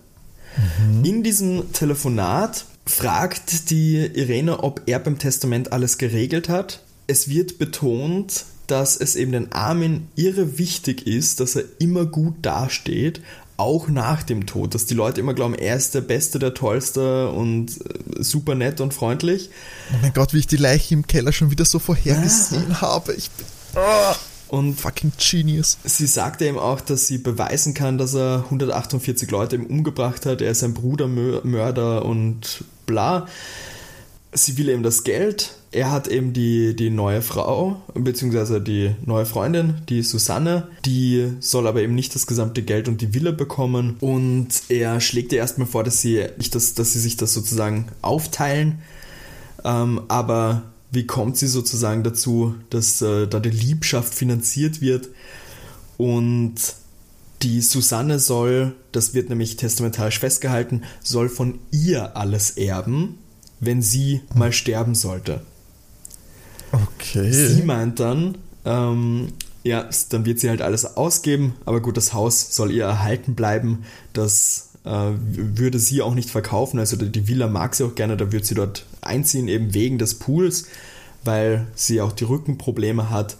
In 1.04 1.22
diesem 1.22 1.72
Telefonat 1.72 2.64
fragt 2.84 3.70
die 3.70 3.96
Irene, 3.96 4.62
ob 4.64 4.82
er 4.86 4.98
beim 4.98 5.18
Testament 5.18 5.72
alles 5.72 5.98
geregelt 5.98 6.48
hat. 6.48 6.82
Es 7.06 7.28
wird 7.28 7.58
betont, 7.58 8.44
dass 8.66 8.96
es 8.96 9.16
eben 9.16 9.32
den 9.32 9.52
Armin 9.52 10.08
irre 10.16 10.58
wichtig 10.58 11.06
ist, 11.06 11.40
dass 11.40 11.56
er 11.56 11.64
immer 11.78 12.06
gut 12.06 12.34
dasteht, 12.42 13.20
auch 13.58 13.88
nach 13.88 14.22
dem 14.22 14.46
Tod. 14.46 14.74
Dass 14.74 14.86
die 14.86 14.94
Leute 14.94 15.20
immer 15.20 15.34
glauben, 15.34 15.54
er 15.54 15.76
ist 15.76 15.94
der 15.94 16.00
Beste, 16.00 16.38
der 16.38 16.54
Tollste 16.54 17.28
und 17.30 17.72
äh, 17.72 18.22
super 18.22 18.54
nett 18.54 18.80
und 18.80 18.94
freundlich. 18.94 19.50
Oh 19.92 19.96
mein 20.00 20.12
Gott, 20.14 20.32
wie 20.32 20.38
ich 20.38 20.46
die 20.46 20.56
Leiche 20.56 20.94
im 20.94 21.06
Keller 21.06 21.32
schon 21.32 21.50
wieder 21.50 21.64
so 21.66 21.78
vorhergesehen 21.78 22.80
habe. 22.80 23.12
Ich 23.14 23.30
bin 23.30 23.46
ah, 23.74 24.14
Und 24.48 24.80
fucking 24.80 25.12
genius. 25.18 25.76
sie 25.84 26.06
sagte 26.06 26.46
ihm 26.46 26.56
auch, 26.58 26.80
dass 26.80 27.06
sie 27.06 27.18
beweisen 27.18 27.74
kann, 27.74 27.98
dass 27.98 28.14
er 28.14 28.44
148 28.44 29.30
Leute 29.30 29.56
eben 29.56 29.66
umgebracht 29.66 30.24
hat. 30.24 30.40
Er 30.40 30.52
ist 30.52 30.62
ein 30.62 30.72
Brudermörder 30.74 32.04
und 32.04 32.64
bla. 32.86 33.26
Sie 34.32 34.56
will 34.56 34.68
eben 34.68 34.82
das 34.82 35.04
Geld. 35.04 35.57
Er 35.70 35.90
hat 35.90 36.08
eben 36.08 36.32
die, 36.32 36.74
die 36.74 36.88
neue 36.88 37.20
Frau, 37.20 37.82
beziehungsweise 37.92 38.60
die 38.60 38.94
neue 39.04 39.26
Freundin, 39.26 39.82
die 39.88 40.02
Susanne. 40.02 40.68
Die 40.86 41.32
soll 41.40 41.66
aber 41.66 41.82
eben 41.82 41.94
nicht 41.94 42.14
das 42.14 42.26
gesamte 42.26 42.62
Geld 42.62 42.88
und 42.88 43.02
die 43.02 43.12
Villa 43.12 43.32
bekommen. 43.32 43.96
Und 44.00 44.48
er 44.70 45.00
schlägt 45.00 45.32
ihr 45.32 45.38
erstmal 45.38 45.66
vor, 45.66 45.84
dass 45.84 46.00
sie, 46.00 46.24
nicht 46.38 46.54
das, 46.54 46.72
dass 46.72 46.94
sie 46.94 47.00
sich 47.00 47.18
das 47.18 47.34
sozusagen 47.34 47.88
aufteilen. 48.00 48.78
Ähm, 49.62 50.02
aber 50.08 50.62
wie 50.90 51.06
kommt 51.06 51.36
sie 51.36 51.48
sozusagen 51.48 52.02
dazu, 52.02 52.54
dass 52.70 53.02
äh, 53.02 53.26
da 53.26 53.38
die 53.38 53.50
Liebschaft 53.50 54.14
finanziert 54.14 54.80
wird? 54.80 55.10
Und 55.98 56.54
die 57.42 57.60
Susanne 57.60 58.18
soll, 58.20 58.74
das 58.92 59.12
wird 59.12 59.28
nämlich 59.28 59.56
testamentarisch 59.56 60.18
festgehalten, 60.18 60.82
soll 61.02 61.28
von 61.28 61.58
ihr 61.70 62.16
alles 62.16 62.52
erben, 62.52 63.18
wenn 63.60 63.82
sie 63.82 64.22
mal 64.34 64.52
sterben 64.52 64.94
sollte. 64.94 65.42
Okay. 66.72 67.32
Sie 67.32 67.62
meint 67.62 68.00
dann, 68.00 68.38
ähm, 68.64 69.28
ja, 69.64 69.88
dann 70.10 70.24
wird 70.24 70.40
sie 70.40 70.48
halt 70.48 70.62
alles 70.62 70.96
ausgeben, 70.96 71.54
aber 71.64 71.80
gut, 71.80 71.96
das 71.96 72.12
Haus 72.12 72.54
soll 72.54 72.70
ihr 72.72 72.84
erhalten 72.84 73.34
bleiben. 73.34 73.84
Das 74.12 74.70
äh, 74.84 75.12
würde 75.18 75.78
sie 75.78 76.02
auch 76.02 76.14
nicht 76.14 76.30
verkaufen. 76.30 76.78
Also 76.78 76.96
die 76.96 77.28
Villa 77.28 77.48
mag 77.48 77.74
sie 77.74 77.84
auch 77.84 77.94
gerne, 77.94 78.16
da 78.16 78.32
würde 78.32 78.46
sie 78.46 78.54
dort 78.54 78.86
einziehen, 79.00 79.48
eben 79.48 79.74
wegen 79.74 79.98
des 79.98 80.14
Pools, 80.14 80.66
weil 81.24 81.66
sie 81.74 82.00
auch 82.00 82.12
die 82.12 82.24
Rückenprobleme 82.24 83.10
hat. 83.10 83.36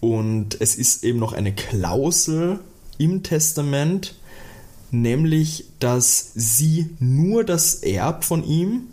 Und 0.00 0.60
es 0.60 0.74
ist 0.74 1.04
eben 1.04 1.18
noch 1.18 1.32
eine 1.32 1.54
Klausel 1.54 2.58
im 2.98 3.22
Testament, 3.22 4.16
nämlich, 4.90 5.66
dass 5.78 6.32
sie 6.34 6.90
nur 6.98 7.44
das 7.44 7.76
Erb 7.76 8.24
von 8.24 8.44
ihm, 8.44 8.88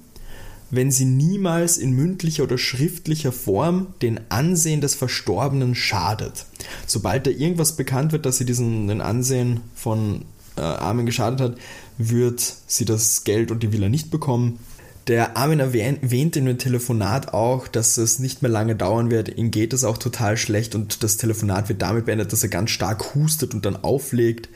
wenn 0.72 0.92
sie 0.92 1.06
niemals 1.06 1.78
in 1.78 1.92
mündlicher 1.92 2.44
oder 2.44 2.58
schriftlicher 2.58 3.32
Form 3.32 3.88
den 4.02 4.20
Ansehen 4.30 4.82
des 4.82 4.96
Verstorbenen 4.96 5.76
schadet. 5.76 6.46
Sobald 6.86 7.28
da 7.28 7.32
irgendwas 7.32 7.76
bekannt 7.76 8.12
wird, 8.12 8.26
dass 8.26 8.38
sie 8.38 8.46
diesen 8.46 8.88
den 8.88 9.02
Ansehen 9.02 9.62
von 9.76 10.26
äh, 10.58 10.62
Armin 10.62 11.06
geschadet 11.06 11.42
hat, 11.42 11.56
wird 11.98 12.42
sie 12.68 12.86
das 12.86 13.24
Geld 13.24 13.52
und 13.52 13.64
die 13.64 13.72
Villa 13.72 13.90
nicht 13.90 14.12
bekommen. 14.12 14.60
Der 15.08 15.38
Armin 15.38 15.60
erwähnt 15.60 16.36
in 16.36 16.46
dem 16.46 16.60
Telefonat 16.60 17.34
auch, 17.34 17.68
dass 17.68 17.98
es 17.98 18.20
nicht 18.20 18.44
mehr 18.44 18.52
lange 18.52 18.76
dauern 18.76 19.10
wird. 19.10 19.36
Ihm 19.38 19.50
geht 19.50 19.74
es 19.74 19.84
auch 19.84 19.98
total 19.98 20.38
schlecht 20.38 20.76
und 20.76 21.02
das 21.02 21.18
Telefonat 21.18 21.68
wird 21.68 21.82
damit 21.82 22.06
beendet, 22.06 22.32
dass 22.32 22.44
er 22.44 22.50
ganz 22.50 22.70
stark 22.70 23.16
hustet 23.16 23.56
und 23.56 23.66
dann 23.66 23.76
auflegt. 23.76 24.50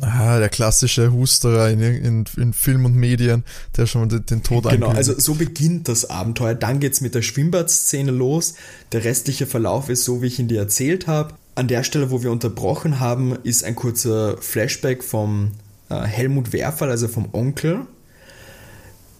Ah, 0.00 0.38
der 0.38 0.48
klassische 0.48 1.12
Husterer 1.12 1.70
in, 1.70 1.80
in, 1.80 2.24
in 2.36 2.52
Film 2.52 2.84
und 2.84 2.94
Medien, 2.94 3.44
der 3.76 3.86
schon 3.86 4.08
den, 4.08 4.24
den 4.26 4.42
Tod 4.42 4.68
Genau, 4.68 4.90
also 4.90 5.18
so 5.18 5.34
beginnt 5.34 5.88
das 5.88 6.08
Abenteuer. 6.08 6.54
Dann 6.54 6.78
geht's 6.78 7.00
mit 7.00 7.14
der 7.14 7.22
Schwimmbadszene 7.22 8.12
los. 8.12 8.54
Der 8.92 9.04
restliche 9.04 9.46
Verlauf 9.46 9.88
ist 9.88 10.04
so, 10.04 10.22
wie 10.22 10.26
ich 10.26 10.38
ihn 10.38 10.46
dir 10.46 10.60
erzählt 10.60 11.08
habe. 11.08 11.34
An 11.56 11.66
der 11.66 11.82
Stelle, 11.82 12.12
wo 12.12 12.22
wir 12.22 12.30
unterbrochen 12.30 13.00
haben, 13.00 13.36
ist 13.42 13.64
ein 13.64 13.74
kurzer 13.74 14.36
Flashback 14.38 15.02
vom 15.02 15.50
äh, 15.88 16.02
Helmut 16.02 16.52
Werferl, 16.52 16.90
also 16.90 17.08
vom 17.08 17.28
Onkel, 17.32 17.80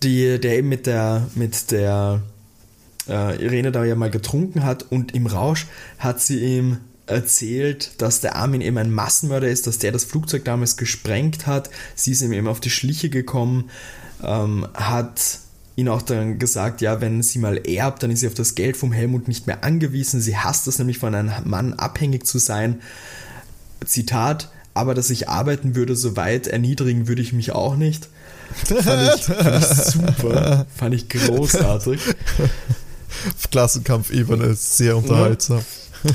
die, 0.04 0.38
der 0.38 0.58
eben 0.58 0.68
mit 0.68 0.86
der, 0.86 1.26
mit 1.34 1.72
der 1.72 2.22
äh, 3.08 3.44
Irene 3.44 3.72
da 3.72 3.84
ja 3.84 3.96
mal 3.96 4.10
getrunken 4.10 4.64
hat 4.64 4.86
und 4.90 5.14
im 5.14 5.26
Rausch 5.26 5.66
hat 5.98 6.20
sie 6.20 6.38
ihm 6.38 6.78
erzählt, 7.08 7.92
dass 7.98 8.20
der 8.20 8.36
Armin 8.36 8.60
eben 8.60 8.78
ein 8.78 8.92
Massenmörder 8.92 9.48
ist, 9.48 9.66
dass 9.66 9.78
der 9.78 9.92
das 9.92 10.04
Flugzeug 10.04 10.44
damals 10.44 10.76
gesprengt 10.76 11.46
hat. 11.46 11.70
Sie 11.94 12.12
ist 12.12 12.22
ihm 12.22 12.32
eben 12.32 12.48
auf 12.48 12.60
die 12.60 12.70
Schliche 12.70 13.10
gekommen, 13.10 13.70
ähm, 14.22 14.66
hat 14.74 15.38
ihn 15.76 15.88
auch 15.88 16.02
dann 16.02 16.38
gesagt, 16.38 16.80
ja, 16.80 17.00
wenn 17.00 17.22
sie 17.22 17.38
mal 17.38 17.56
erbt, 17.68 18.02
dann 18.02 18.10
ist 18.10 18.20
sie 18.20 18.26
auf 18.26 18.34
das 18.34 18.54
Geld 18.54 18.76
vom 18.76 18.92
Helmut 18.92 19.28
nicht 19.28 19.46
mehr 19.46 19.62
angewiesen. 19.62 20.20
Sie 20.20 20.36
hasst 20.36 20.66
es 20.66 20.78
nämlich 20.78 20.98
von 20.98 21.14
einem 21.14 21.32
Mann 21.44 21.74
abhängig 21.74 22.26
zu 22.26 22.38
sein. 22.38 22.80
Zitat, 23.86 24.50
aber 24.74 24.94
dass 24.94 25.10
ich 25.10 25.28
arbeiten 25.28 25.76
würde, 25.76 25.94
so 25.94 26.16
weit 26.16 26.48
erniedrigen 26.48 27.06
würde 27.06 27.22
ich 27.22 27.32
mich 27.32 27.52
auch 27.52 27.76
nicht. 27.76 28.08
Fand 28.64 29.14
ich, 29.14 29.24
fand 29.24 29.62
ich 29.62 29.68
super, 29.92 30.66
fand 30.74 30.94
ich 30.94 31.08
großartig. 31.08 32.00
Klassenkampfebene 33.50 34.54
sehr 34.54 34.96
unterhaltsam. 34.96 35.62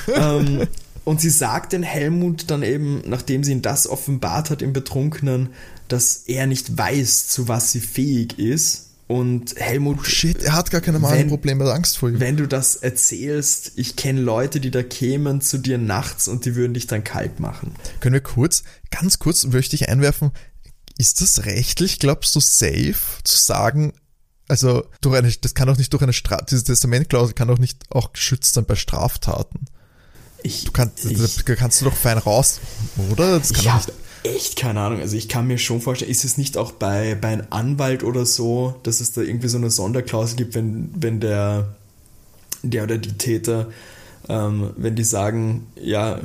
Ja. 0.08 0.38
ähm, 0.38 0.68
und 1.06 1.22
sie 1.22 1.30
sagt 1.30 1.74
den 1.74 1.84
Helmut 1.84 2.50
dann 2.50 2.64
eben, 2.64 3.02
nachdem 3.06 3.44
sie 3.44 3.52
ihn 3.52 3.62
das 3.62 3.88
offenbart 3.88 4.50
hat 4.50 4.62
im 4.62 4.74
Betrunkenen, 4.74 5.50
dass 5.88 6.24
er 6.28 6.48
nicht 6.48 6.78
weiß, 6.78 7.28
zu 7.28 7.48
was 7.48 7.72
sie 7.72 7.82
fähig 7.82 8.40
ist. 8.40 8.90
Und 9.08 9.56
Helmut. 9.58 10.00
Oh 10.00 10.04
shit, 10.06 10.42
er 10.42 10.54
hat 10.54 10.72
gar 10.72 10.80
keine 10.80 10.98
Magenprobleme, 10.98 11.72
Angst 11.72 11.98
vor 11.98 12.10
ihm. 12.10 12.20
Wenn 12.22 12.38
du 12.38 12.48
das 12.48 12.78
erzählst, 12.78 13.74
ich 13.76 13.98
kenne 13.98 14.22
Leute, 14.22 14.62
die 14.62 14.72
da 14.72 14.82
kämen 14.82 15.42
zu 15.42 15.58
dir 15.58 15.78
nachts 15.78 16.30
und 16.30 16.46
die 16.46 16.56
würden 16.56 16.74
dich 16.74 16.88
dann 16.88 17.04
kalt 17.04 17.40
machen. 17.40 17.76
Können 18.00 18.14
wir 18.14 18.22
kurz, 18.22 18.64
ganz 18.92 19.20
kurz 19.20 19.46
möchte 19.46 19.76
ich 19.76 19.90
einwerfen, 19.90 20.32
ist 20.98 21.22
das 21.22 21.46
rechtlich, 21.46 22.00
glaubst 22.00 22.34
du, 22.36 22.40
safe 22.40 22.96
zu 23.24 23.38
sagen, 23.38 23.94
also 24.48 24.86
durch 25.02 25.18
eine, 25.18 25.32
das 25.32 25.54
kann 25.54 25.68
doch 25.68 25.78
nicht 25.78 25.92
durch 25.92 26.04
eine 26.04 26.14
Strafe, 26.14 26.46
diese 26.50 26.64
Testamentklausel 26.64 27.34
kann 27.34 27.50
doch 27.50 27.60
nicht 27.60 27.84
auch 27.92 28.14
geschützt 28.14 28.54
sein 28.54 28.66
bei 28.66 28.76
Straftaten. 28.76 29.66
Ich, 30.44 30.66
du 30.66 30.72
kannst, 30.72 31.06
ich, 31.06 31.46
kannst 31.46 31.82
du 31.82 31.86
doch 31.86 31.96
fein 31.96 32.18
raus, 32.18 32.60
oder? 33.12 33.40
Das 33.40 33.54
kann 33.54 33.64
doch 33.66 33.88
nicht 33.88 33.94
echt 34.24 34.56
keine 34.56 34.80
Ahnung. 34.80 35.02
Also 35.02 35.16
ich 35.16 35.30
kann 35.30 35.48
mir 35.48 35.58
schon 35.58 35.82
vorstellen, 35.82 36.12
ist 36.12 36.24
es 36.24 36.38
nicht 36.38 36.58
auch 36.58 36.72
bei, 36.72 37.16
bei 37.16 37.30
einem 37.30 37.48
Anwalt 37.50 38.04
oder 38.04 38.26
so, 38.26 38.76
dass 38.84 39.02
es 39.02 39.12
da 39.12 39.22
irgendwie 39.22 39.50
so 39.50 39.58
eine 39.58 39.70
Sonderklausel 39.70 40.38
gibt, 40.38 40.56
wenn, 40.56 40.90
wenn 40.96 41.20
der, 41.20 41.76
der 42.64 42.84
oder 42.84 42.98
die 42.98 43.14
Täter, 43.14 43.68
ähm, 44.30 44.72
wenn 44.78 44.96
die 44.96 45.04
sagen, 45.04 45.68
ja, 45.76 46.20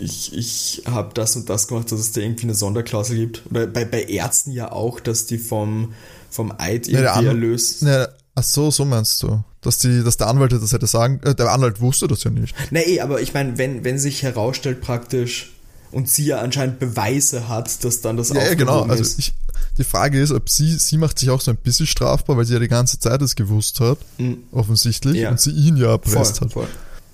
ich, 0.00 0.36
ich 0.36 0.82
habe 0.86 1.12
das 1.14 1.36
und 1.36 1.48
das 1.48 1.68
gemacht, 1.68 1.90
dass 1.92 2.00
es 2.00 2.12
da 2.12 2.20
irgendwie 2.20 2.44
eine 2.44 2.54
Sonderklausel 2.54 3.16
gibt. 3.16 3.42
Oder 3.50 3.66
bei, 3.66 3.84
bei 3.84 4.02
Ärzten 4.04 4.52
ja 4.52 4.72
auch, 4.72 5.00
dass 5.00 5.26
die 5.26 5.38
vom, 5.38 5.94
vom 6.30 6.52
Eid 6.58 6.88
irgendwie 6.88 7.26
erlöst. 7.26 7.82
Nee, 7.82 8.04
ach 8.36 8.44
so, 8.44 8.70
so 8.70 8.84
meinst 8.84 9.20
du. 9.22 9.42
Dass, 9.60 9.78
die, 9.78 10.04
dass 10.04 10.16
der 10.16 10.28
Anwalt 10.28 10.52
das 10.52 10.72
hätte 10.72 10.86
sagen, 10.86 11.20
äh, 11.24 11.34
der 11.34 11.50
Anwalt 11.50 11.80
wusste 11.80 12.06
das 12.06 12.22
ja 12.22 12.30
nicht. 12.30 12.54
Nee, 12.70 13.00
aber 13.00 13.20
ich 13.20 13.34
meine, 13.34 13.58
wenn, 13.58 13.82
wenn 13.82 13.98
sich 13.98 14.22
herausstellt 14.22 14.80
praktisch, 14.80 15.50
und 15.92 16.08
sie 16.08 16.26
ja 16.26 16.40
anscheinend 16.40 16.78
Beweise 16.78 17.48
hat, 17.48 17.82
dass 17.84 18.00
dann 18.00 18.16
das 18.16 18.28
ja, 18.30 18.42
ja 18.42 18.54
genau. 18.54 18.82
Also 18.82 19.18
ich, 19.18 19.32
die 19.78 19.84
Frage 19.84 20.20
ist, 20.20 20.30
ob 20.30 20.48
sie, 20.48 20.76
sie 20.76 20.98
macht 20.98 21.18
sich 21.18 21.30
auch 21.30 21.40
so 21.40 21.50
ein 21.50 21.56
bisschen 21.56 21.86
strafbar, 21.86 22.36
weil 22.36 22.44
sie 22.44 22.54
ja 22.54 22.58
die 22.58 22.68
ganze 22.68 22.98
Zeit 22.98 23.22
es 23.22 23.34
gewusst 23.34 23.80
hat, 23.80 23.98
mhm. 24.18 24.38
offensichtlich, 24.52 25.16
ja. 25.16 25.30
und 25.30 25.40
sie 25.40 25.52
ihn 25.52 25.76
ja 25.76 25.90
erpresst 25.90 26.38
voll, 26.38 26.48
hat. 26.48 26.52
Voll. 26.52 26.68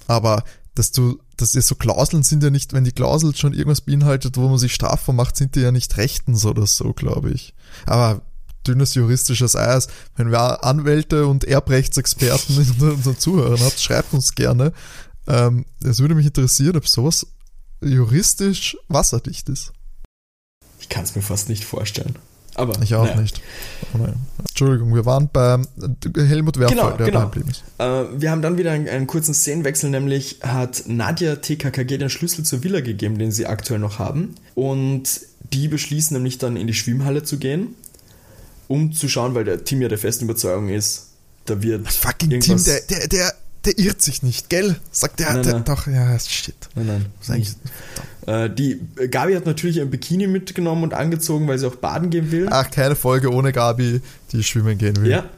Aber 0.08 0.44
dass 0.74 0.90
du, 0.90 1.20
dass 1.36 1.54
es 1.54 1.68
so 1.68 1.74
Klauseln 1.74 2.22
sind 2.22 2.42
ja 2.42 2.50
nicht, 2.50 2.72
wenn 2.72 2.84
die 2.84 2.92
Klausel 2.92 3.36
schon 3.36 3.52
irgendwas 3.52 3.82
beinhaltet, 3.82 4.36
wo 4.36 4.48
man 4.48 4.58
sich 4.58 4.74
strafbar 4.74 5.14
macht, 5.14 5.36
sind 5.36 5.54
die 5.54 5.60
ja 5.60 5.70
nicht 5.70 5.96
rechtens 5.96 6.44
oder 6.44 6.66
so, 6.66 6.92
glaube 6.92 7.30
ich. 7.30 7.54
Aber 7.86 8.22
dünnes 8.66 8.94
juristisches 8.94 9.56
Eis. 9.56 9.88
Wenn 10.16 10.30
wir 10.30 10.64
Anwälte 10.64 11.26
und 11.26 11.44
Erbrechtsexperten 11.44 12.56
in 12.56 12.90
unseren 12.90 13.18
Zuhörern 13.18 13.60
habt, 13.60 13.80
schreibt 13.80 14.12
uns 14.12 14.34
gerne. 14.34 14.72
Ähm, 15.26 15.66
es 15.84 16.00
würde 16.00 16.14
mich 16.14 16.26
interessieren, 16.26 16.76
ob 16.76 16.88
sowas 16.88 17.26
juristisch 17.80 18.76
wasserdicht 18.88 19.48
ist. 19.48 19.72
Ich 20.80 20.88
kann 20.88 21.04
es 21.04 21.14
mir 21.14 21.22
fast 21.22 21.48
nicht 21.48 21.64
vorstellen. 21.64 22.16
Aber, 22.54 22.74
ich 22.82 22.94
auch 22.94 23.04
naja. 23.04 23.20
nicht. 23.20 23.40
Oh 23.94 24.06
Entschuldigung, 24.40 24.94
wir 24.94 25.06
waren 25.06 25.30
bei 25.32 25.58
Helmut 26.14 26.58
Werfer, 26.58 26.74
genau, 26.74 26.90
der 26.90 27.06
genau. 27.06 27.30
ist. 27.48 27.64
Äh, 27.78 28.20
wir 28.20 28.30
haben 28.30 28.42
dann 28.42 28.58
wieder 28.58 28.72
einen, 28.72 28.88
einen, 28.88 29.06
kurzen 29.06 29.32
Szenenwechsel, 29.32 29.88
nämlich 29.88 30.40
hat 30.42 30.84
Nadja 30.86 31.36
TKKG 31.36 31.96
den 31.96 32.10
Schlüssel 32.10 32.44
zur 32.44 32.62
Villa 32.62 32.80
gegeben, 32.80 33.18
den 33.18 33.32
sie 33.32 33.46
aktuell 33.46 33.80
noch 33.80 33.98
haben. 33.98 34.34
Und 34.54 35.22
die 35.52 35.68
beschließen 35.68 36.14
nämlich 36.14 36.38
dann 36.38 36.56
in 36.56 36.66
die 36.66 36.74
Schwimmhalle 36.74 37.22
zu 37.22 37.38
gehen, 37.38 37.74
um 38.68 38.92
zu 38.92 39.08
schauen, 39.08 39.34
weil 39.34 39.44
der 39.44 39.64
Team 39.64 39.82
ja 39.82 39.88
der 39.88 39.98
festen 39.98 40.24
Überzeugung 40.24 40.68
ist, 40.68 41.08
da 41.46 41.62
wird. 41.62 41.86
Was 41.86 41.96
fucking 41.96 42.40
Team, 42.40 42.62
der, 42.64 42.80
der, 42.80 43.08
der, 43.08 43.34
der 43.64 43.78
irrt 43.78 44.02
sich 44.02 44.22
nicht, 44.22 44.50
gell? 44.50 44.76
Sagt 44.90 45.20
der, 45.20 45.32
nein, 45.32 45.42
der 45.42 45.52
nein. 45.54 45.64
doch, 45.64 45.86
ja, 45.86 46.18
shit. 46.18 46.54
Nein, 46.74 46.86
nein. 46.86 47.06
Was 47.18 47.30
eigentlich, 47.30 47.54
äh, 48.26 48.50
die 48.50 48.80
Gabi 49.10 49.34
hat 49.34 49.46
natürlich 49.46 49.80
ein 49.80 49.90
Bikini 49.90 50.26
mitgenommen 50.26 50.84
und 50.84 50.94
angezogen, 50.94 51.48
weil 51.48 51.58
sie 51.58 51.66
auch 51.66 51.76
baden 51.76 52.10
gehen 52.10 52.30
will. 52.30 52.48
Ach, 52.50 52.70
keine 52.70 52.96
Folge 52.96 53.32
ohne 53.32 53.52
Gabi, 53.52 54.00
die 54.32 54.42
schwimmen 54.42 54.78
gehen 54.78 54.96
will. 54.96 55.10
Ja, 55.10 55.28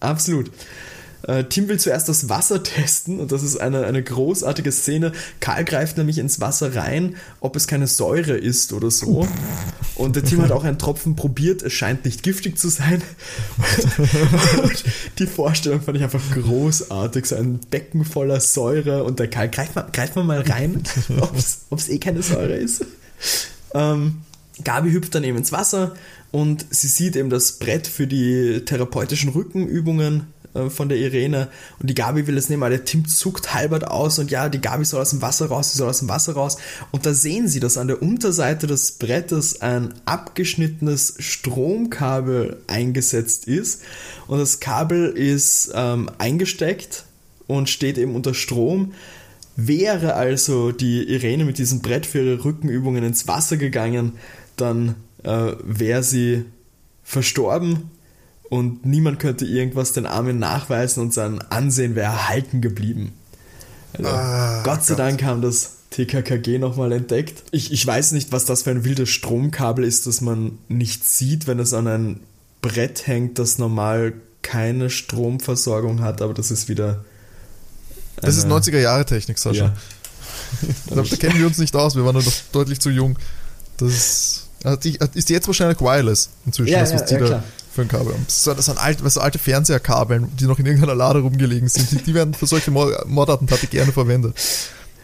absolut. 0.00 0.50
Äh, 1.26 1.44
Tim 1.44 1.68
will 1.68 1.78
zuerst 1.78 2.08
das 2.08 2.28
Wasser 2.28 2.62
testen 2.62 3.20
und 3.20 3.32
das 3.32 3.42
ist 3.42 3.56
eine, 3.56 3.86
eine 3.86 4.02
großartige 4.02 4.70
Szene. 4.72 5.12
Karl 5.40 5.64
greift 5.64 5.96
nämlich 5.96 6.18
ins 6.18 6.40
Wasser 6.40 6.74
rein, 6.74 7.16
ob 7.40 7.56
es 7.56 7.66
keine 7.66 7.86
Säure 7.86 8.36
ist 8.36 8.72
oder 8.72 8.90
so. 8.90 9.26
Und 9.96 10.16
der 10.16 10.24
Tim 10.24 10.42
hat 10.42 10.50
auch 10.50 10.64
einen 10.64 10.78
Tropfen 10.78 11.14
probiert, 11.14 11.62
es 11.62 11.72
scheint 11.72 12.04
nicht 12.04 12.24
giftig 12.24 12.58
zu 12.58 12.68
sein. 12.68 13.00
und 14.62 14.84
die 15.20 15.26
Vorstellung 15.28 15.82
fand 15.82 15.96
ich 15.96 16.02
einfach 16.02 16.20
großartig. 16.32 17.26
So 17.26 17.36
ein 17.36 17.60
Becken 17.70 18.04
voller 18.04 18.40
Säure 18.40 19.04
und 19.04 19.20
der 19.20 19.30
Karl 19.30 19.50
greift 19.50 19.76
mal, 19.76 19.86
greift 19.92 20.16
mal, 20.16 20.24
mal 20.24 20.40
rein, 20.40 20.82
ob 21.70 21.78
es 21.78 21.88
eh 21.88 21.98
keine 21.98 22.24
Säure 22.24 22.56
ist. 22.56 22.84
Ähm, 23.72 24.22
Gabi 24.64 24.90
hüpft 24.90 25.14
dann 25.14 25.22
eben 25.22 25.38
ins 25.38 25.52
Wasser 25.52 25.94
und 26.32 26.66
sie 26.70 26.88
sieht 26.88 27.14
eben 27.14 27.30
das 27.30 27.52
Brett 27.52 27.86
für 27.86 28.08
die 28.08 28.64
therapeutischen 28.64 29.30
Rückenübungen 29.30 30.33
äh, 30.54 30.70
von 30.70 30.88
der 30.88 30.98
Irene. 30.98 31.48
Und 31.80 31.90
die 31.90 31.94
Gabi 31.94 32.26
will 32.26 32.36
es 32.36 32.48
nehmen, 32.48 32.62
aber 32.62 32.70
der 32.70 32.84
Tim 32.84 33.06
zuckt 33.06 33.54
halbert 33.54 33.86
aus 33.88 34.18
und 34.18 34.30
ja, 34.30 34.48
die 34.48 34.60
Gabi 34.60 34.84
soll 34.84 35.00
aus 35.00 35.10
dem 35.10 35.22
Wasser 35.22 35.46
raus, 35.46 35.72
sie 35.72 35.78
soll 35.78 35.90
aus 35.90 35.98
dem 35.98 36.08
Wasser 36.08 36.34
raus. 36.34 36.56
Und 36.92 37.06
da 37.06 37.12
sehen 37.14 37.48
sie, 37.48 37.60
dass 37.60 37.76
an 37.76 37.88
der 37.88 38.00
Unterseite 38.00 38.66
des 38.66 38.92
Brettes 38.92 39.60
ein 39.60 39.94
abgeschnittenes 40.04 41.16
Stromkabel 41.18 42.62
eingesetzt 42.66 43.46
ist. 43.46 43.82
Und 44.26 44.38
das 44.38 44.60
Kabel 44.60 45.08
ist 45.08 45.72
ähm, 45.74 46.10
eingesteckt 46.18 47.04
und 47.46 47.68
steht 47.68 47.98
eben 47.98 48.14
unter 48.14 48.34
Strom. 48.34 48.94
Wäre 49.56 50.14
also 50.14 50.72
die 50.72 51.04
Irene 51.04 51.44
mit 51.44 51.58
diesem 51.58 51.80
Brett 51.80 52.06
für 52.06 52.22
ihre 52.22 52.44
Rückenübungen 52.44 53.04
ins 53.04 53.28
Wasser 53.28 53.56
gegangen, 53.56 54.12
dann 54.56 54.96
äh, 55.22 55.52
wäre 55.62 56.02
sie 56.02 56.44
verstorben 57.04 57.90
und 58.54 58.86
niemand 58.86 59.18
könnte 59.18 59.44
irgendwas 59.44 59.94
den 59.94 60.06
Armen 60.06 60.38
nachweisen 60.38 61.02
und 61.02 61.12
sein 61.12 61.40
Ansehen 61.50 61.96
wäre 61.96 62.12
erhalten 62.12 62.60
geblieben. 62.60 63.12
Also, 63.94 64.08
ah, 64.08 64.62
Gott 64.62 64.84
sei 64.84 64.94
Gott. 64.94 65.00
Dank 65.00 65.24
haben 65.24 65.42
das 65.42 65.72
TKKG 65.90 66.58
nochmal 66.58 66.92
entdeckt. 66.92 67.42
Ich, 67.50 67.72
ich 67.72 67.84
weiß 67.84 68.12
nicht, 68.12 68.30
was 68.30 68.44
das 68.44 68.62
für 68.62 68.70
ein 68.70 68.84
wildes 68.84 69.10
Stromkabel 69.10 69.84
ist, 69.84 70.06
das 70.06 70.20
man 70.20 70.56
nicht 70.68 71.04
sieht, 71.04 71.48
wenn 71.48 71.58
es 71.58 71.74
an 71.74 71.88
ein 71.88 72.20
Brett 72.62 73.08
hängt, 73.08 73.40
das 73.40 73.58
normal 73.58 74.12
keine 74.42 74.88
Stromversorgung 74.88 76.00
hat, 76.00 76.22
aber 76.22 76.32
das 76.32 76.52
ist 76.52 76.68
wieder. 76.68 77.04
Das 78.20 78.36
ist 78.36 78.46
90er 78.46 78.78
Jahre 78.78 79.04
Technik, 79.04 79.38
Sascha. 79.38 79.64
Ja. 79.64 79.74
da, 80.94 81.02
da 81.02 81.16
kennen 81.16 81.40
wir 81.40 81.46
uns 81.48 81.58
nicht 81.58 81.74
aus, 81.74 81.96
wir 81.96 82.04
waren 82.04 82.14
noch 82.14 82.24
deutlich 82.52 82.78
zu 82.78 82.90
jung. 82.90 83.18
Das 83.78 83.92
ist 83.92 84.40
ist 85.14 85.28
jetzt 85.28 85.46
wahrscheinlich 85.46 85.80
wireless 85.80 86.30
inzwischen, 86.46 86.72
ja, 86.72 86.80
das, 86.80 86.94
was 86.94 87.10
ja, 87.10 87.18
die 87.18 87.24
ja, 87.24 87.30
da 87.30 87.44
für 87.74 87.82
ein 87.82 87.88
Kabel 87.88 88.12
haben. 88.12 88.24
Das 88.26 88.44
sind, 88.44 88.78
alte, 88.78 89.08
so 89.10 89.20
alte 89.20 89.38
Fernseherkabeln, 89.38 90.28
die 90.38 90.44
noch 90.44 90.58
in 90.58 90.66
irgendeiner 90.66 90.94
Lade 90.94 91.20
rumgelegen 91.20 91.68
sind. 91.68 91.90
Die, 91.90 91.96
die 91.98 92.14
werden 92.14 92.34
für 92.34 92.46
solche 92.46 92.70
Mordattentate 92.70 93.66
gerne 93.66 93.92
verwendet. 93.92 94.36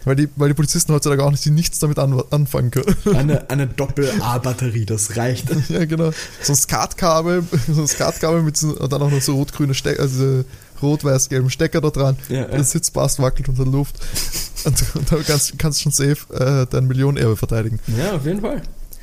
Weil 0.04 0.16
die, 0.16 0.28
weil 0.36 0.48
die 0.48 0.54
Polizisten 0.54 0.94
heutzutage 0.94 1.22
auch 1.22 1.30
nicht, 1.30 1.44
die 1.44 1.50
nichts 1.50 1.78
damit 1.78 1.98
an, 1.98 2.22
anfangen 2.30 2.70
können. 2.70 2.96
Eine, 3.14 3.50
eine 3.50 3.66
Doppel-A-Batterie, 3.66 4.86
das 4.86 5.16
reicht. 5.16 5.48
ja, 5.68 5.84
genau. 5.84 6.12
So 6.42 6.54
ein 6.54 6.56
Skatkabel, 6.56 7.44
so 7.68 7.82
ein 7.82 7.88
Skatkabel 7.88 8.42
mit 8.42 8.56
so, 8.56 8.78
und 8.78 8.90
dann 8.90 9.02
auch 9.02 9.10
noch 9.10 9.20
so 9.20 9.34
rot-grüne 9.34 9.74
Stecker, 9.74 10.00
also 10.00 10.44
rot-weiß-gelben 10.80 11.50
Stecker 11.50 11.82
da 11.82 11.90
dran. 11.90 12.16
Ja, 12.30 12.36
ja. 12.36 12.44
Der 12.46 12.64
Sitz 12.64 12.90
passt, 12.90 13.20
wackelt 13.20 13.50
unter 13.50 13.64
der 13.64 13.72
Luft. 13.72 13.96
Und, 14.62 14.76
und 14.94 15.10
dann 15.10 15.24
kannst 15.56 15.80
du 15.80 15.82
schon 15.84 15.92
safe 15.92 16.34
äh, 16.34 16.66
dein 16.68 16.86
Millionenerbe 16.86 17.34
verteidigen. 17.34 17.80
Ja, 17.96 18.12
auf 18.16 18.26
jeden 18.26 18.42
Fall 18.42 18.60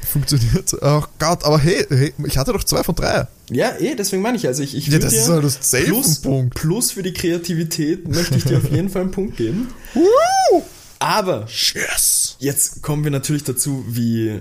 funktioniert. 0.08 0.76
Oh 0.82 1.03
Gott, 1.20 1.43
aber 1.43 1.60
hey, 1.60 1.86
hey, 1.89 2.14
ich 2.26 2.38
hatte 2.38 2.53
doch 2.53 2.64
zwei 2.64 2.84
von 2.84 2.95
drei. 2.95 3.28
Ja, 3.49 3.78
eh, 3.80 3.95
deswegen 3.95 4.22
meine 4.22 4.38
ich, 4.38 4.47
also 4.47 4.64
ich, 4.64 4.76
ich 4.76 4.88
ja, 4.88 4.99
das 4.99 5.14
ist 5.14 5.30
halt 5.30 5.43
das 5.43 5.72
plus, 5.86 6.20
Punkt. 6.20 6.55
plus 6.55 6.91
für 6.91 7.03
die 7.03 7.14
Kreativität 7.14 8.08
möchte 8.08 8.36
ich 8.36 8.43
dir 8.43 8.58
auf 8.58 8.72
jeden 8.72 8.89
Fall 8.89 9.03
einen 9.03 9.12
Punkt 9.12 9.38
geben. 9.38 9.70
Woo! 9.93 10.64
Aber 10.99 11.47
yes. 11.74 12.36
jetzt 12.39 12.82
kommen 12.82 13.03
wir 13.03 13.12
natürlich 13.12 13.43
dazu, 13.43 13.86
wie 13.88 14.39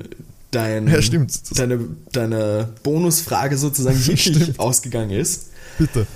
dein, 0.50 0.88
ja, 0.88 1.00
deine, 1.54 1.80
deine 2.12 2.68
Bonusfrage 2.82 3.58
sozusagen 3.58 4.06
wirklich 4.06 4.58
ausgegangen 4.58 5.10
ist. 5.10 5.48
Bitte. 5.78 6.06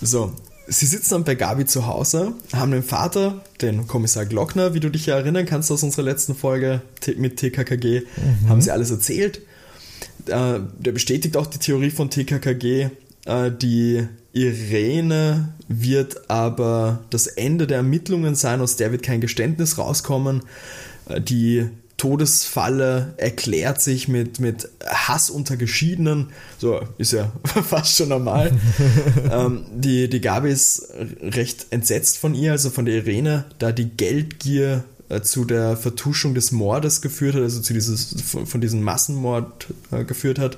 So, 0.00 0.32
Sie 0.70 0.86
sitzen 0.86 1.14
dann 1.14 1.24
bei 1.24 1.34
Gabi 1.34 1.64
zu 1.64 1.86
Hause, 1.86 2.34
haben 2.52 2.72
den 2.72 2.82
Vater, 2.82 3.42
den 3.62 3.86
Kommissar 3.86 4.26
Glockner, 4.26 4.74
wie 4.74 4.80
du 4.80 4.90
dich 4.90 5.06
ja 5.06 5.16
erinnern 5.16 5.46
kannst 5.46 5.72
aus 5.72 5.82
unserer 5.82 6.02
letzten 6.02 6.34
Folge 6.34 6.82
mit 7.16 7.38
TKKG, 7.38 8.02
mhm. 8.02 8.48
haben 8.48 8.60
sie 8.60 8.70
alles 8.70 8.90
erzählt. 8.90 9.40
Äh, 10.26 10.60
der 10.78 10.92
bestätigt 10.92 11.36
auch 11.38 11.46
die 11.46 11.58
Theorie 11.58 11.90
von 11.90 12.10
TKKG. 12.10 12.90
Äh, 13.24 13.50
die 13.50 14.06
Irene 14.32 15.48
wird 15.68 16.30
aber 16.30 17.00
das 17.10 17.26
Ende 17.26 17.66
der 17.66 17.78
Ermittlungen 17.78 18.34
sein, 18.34 18.60
aus 18.60 18.76
der 18.76 18.92
wird 18.92 19.02
kein 19.02 19.20
Geständnis 19.20 19.78
rauskommen. 19.78 20.42
Äh, 21.08 21.20
die 21.20 21.66
Todesfalle 21.98 23.12
erklärt 23.16 23.82
sich 23.82 24.06
mit, 24.06 24.38
mit 24.38 24.68
Hass 24.86 25.30
unter 25.30 25.56
Geschiedenen. 25.56 26.28
So, 26.58 26.80
ist 26.96 27.12
ja 27.12 27.30
fast 27.44 27.96
schon 27.96 28.08
normal. 28.08 28.52
ähm, 29.30 29.66
die, 29.74 30.08
die 30.08 30.20
Gabi 30.20 30.50
ist 30.50 30.90
recht 31.20 31.66
entsetzt 31.70 32.18
von 32.18 32.34
ihr, 32.34 32.52
also 32.52 32.70
von 32.70 32.86
der 32.86 32.94
Irene, 32.94 33.46
da 33.58 33.72
die 33.72 33.88
Geldgier 33.88 34.84
äh, 35.08 35.22
zu 35.22 35.44
der 35.44 35.76
Vertuschung 35.76 36.34
des 36.34 36.52
Mordes 36.52 37.02
geführt 37.02 37.34
hat, 37.34 37.42
also 37.42 37.60
zu 37.60 37.74
dieses, 37.74 38.22
von, 38.22 38.46
von 38.46 38.60
diesem 38.60 38.80
Massenmord 38.80 39.66
äh, 39.90 40.04
geführt 40.04 40.38
hat. 40.38 40.56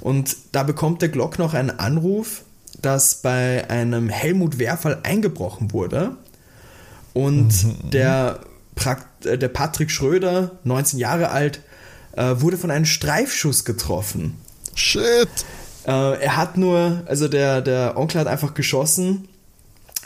Und 0.00 0.36
da 0.52 0.62
bekommt 0.62 1.02
der 1.02 1.10
Glock 1.10 1.38
noch 1.38 1.52
einen 1.52 1.70
Anruf, 1.70 2.44
dass 2.80 3.16
bei 3.16 3.68
einem 3.68 4.08
Helmut 4.08 4.58
Wehrfall 4.58 5.00
eingebrochen 5.02 5.72
wurde. 5.72 6.16
Und 7.12 7.64
mhm. 7.64 7.90
der 7.90 8.40
der 9.24 9.48
Patrick 9.48 9.90
Schröder, 9.90 10.52
19 10.64 10.98
Jahre 10.98 11.30
alt, 11.30 11.60
äh, 12.16 12.34
wurde 12.38 12.58
von 12.58 12.70
einem 12.70 12.84
Streifschuss 12.84 13.64
getroffen. 13.64 14.36
Shit! 14.74 15.28
Äh, 15.86 16.22
er 16.22 16.36
hat 16.36 16.56
nur, 16.56 17.02
also 17.06 17.28
der, 17.28 17.60
der 17.60 17.96
Onkel 17.96 18.20
hat 18.20 18.26
einfach 18.26 18.54
geschossen, 18.54 19.28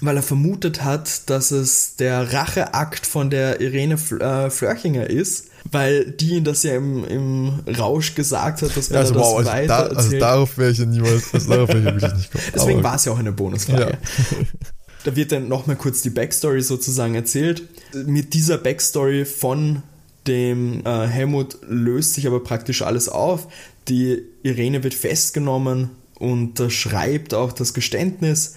weil 0.00 0.16
er 0.16 0.22
vermutet 0.22 0.84
hat, 0.84 1.28
dass 1.30 1.50
es 1.50 1.96
der 1.96 2.32
Racheakt 2.32 3.06
von 3.06 3.30
der 3.30 3.60
Irene 3.60 3.96
Flörchinger 3.98 5.08
ist, 5.08 5.46
weil 5.72 6.10
die 6.10 6.36
ihn 6.36 6.44
das 6.44 6.62
ja 6.62 6.74
im, 6.76 7.04
im 7.04 7.60
Rausch 7.78 8.14
gesagt 8.14 8.62
hat, 8.62 8.76
dass 8.76 8.90
wenn 8.90 8.98
also, 8.98 9.14
er 9.14 9.18
das 9.18 9.26
wow, 9.26 9.38
also 9.38 9.50
weiter 9.50 9.88
da, 9.88 9.96
Also 9.96 10.18
darauf 10.18 10.58
wäre 10.58 10.70
ich 10.70 10.78
ja 10.78 10.86
niemals, 10.86 11.32
also 11.32 11.50
darauf 11.50 11.68
wäre 11.68 11.78
ich 11.78 11.84
wirklich 11.84 12.14
nicht 12.14 12.32
kommen. 12.32 12.44
Deswegen 12.54 12.82
war 12.82 12.96
es 12.96 13.04
ja 13.04 13.12
auch 13.12 13.18
eine 13.18 13.32
Bonusfrage. 13.32 13.92
Ja. 13.92 14.36
Da 15.06 15.14
wird 15.14 15.30
dann 15.30 15.46
nochmal 15.46 15.76
kurz 15.76 16.02
die 16.02 16.10
Backstory 16.10 16.62
sozusagen 16.62 17.14
erzählt. 17.14 17.62
Mit 17.94 18.34
dieser 18.34 18.58
Backstory 18.58 19.24
von 19.24 19.84
dem 20.26 20.84
äh, 20.84 21.06
Helmut 21.06 21.58
löst 21.62 22.14
sich 22.14 22.26
aber 22.26 22.42
praktisch 22.42 22.82
alles 22.82 23.08
auf. 23.08 23.46
Die 23.86 24.24
Irene 24.42 24.82
wird 24.82 24.94
festgenommen 24.94 25.90
und 26.18 26.60
schreibt 26.72 27.34
auch 27.34 27.52
das 27.52 27.72
Geständnis. 27.72 28.56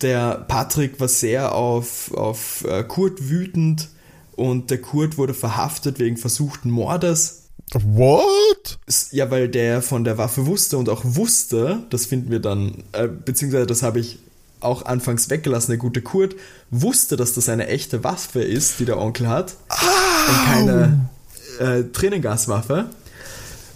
Der 0.00 0.46
Patrick 0.48 0.98
war 0.98 1.08
sehr 1.08 1.54
auf, 1.54 2.10
auf 2.14 2.64
äh, 2.66 2.82
Kurt 2.82 3.28
wütend 3.28 3.90
und 4.34 4.70
der 4.70 4.80
Kurt 4.80 5.18
wurde 5.18 5.34
verhaftet 5.34 5.98
wegen 5.98 6.16
versuchten 6.16 6.70
Mordes. 6.70 7.50
What? 7.74 8.78
Ja, 9.10 9.30
weil 9.30 9.50
der 9.50 9.82
von 9.82 10.04
der 10.04 10.16
Waffe 10.16 10.46
wusste 10.46 10.78
und 10.78 10.88
auch 10.88 11.02
wusste, 11.04 11.82
das 11.90 12.06
finden 12.06 12.30
wir 12.30 12.40
dann, 12.40 12.84
äh, 12.92 13.08
beziehungsweise 13.08 13.66
das 13.66 13.82
habe 13.82 14.00
ich 14.00 14.20
auch 14.66 14.84
anfangs 14.84 15.30
weggelassen, 15.30 15.72
der 15.72 15.78
gute 15.78 16.02
Kurt, 16.02 16.36
wusste, 16.70 17.16
dass 17.16 17.34
das 17.34 17.48
eine 17.48 17.68
echte 17.68 18.04
Waffe 18.04 18.42
ist, 18.42 18.78
die 18.78 18.84
der 18.84 18.98
Onkel 18.98 19.28
hat. 19.28 19.54
Oh. 19.70 20.30
Und 20.30 20.44
keine 20.44 21.10
äh, 21.58 21.82
Tränengaswaffe. 21.92 22.90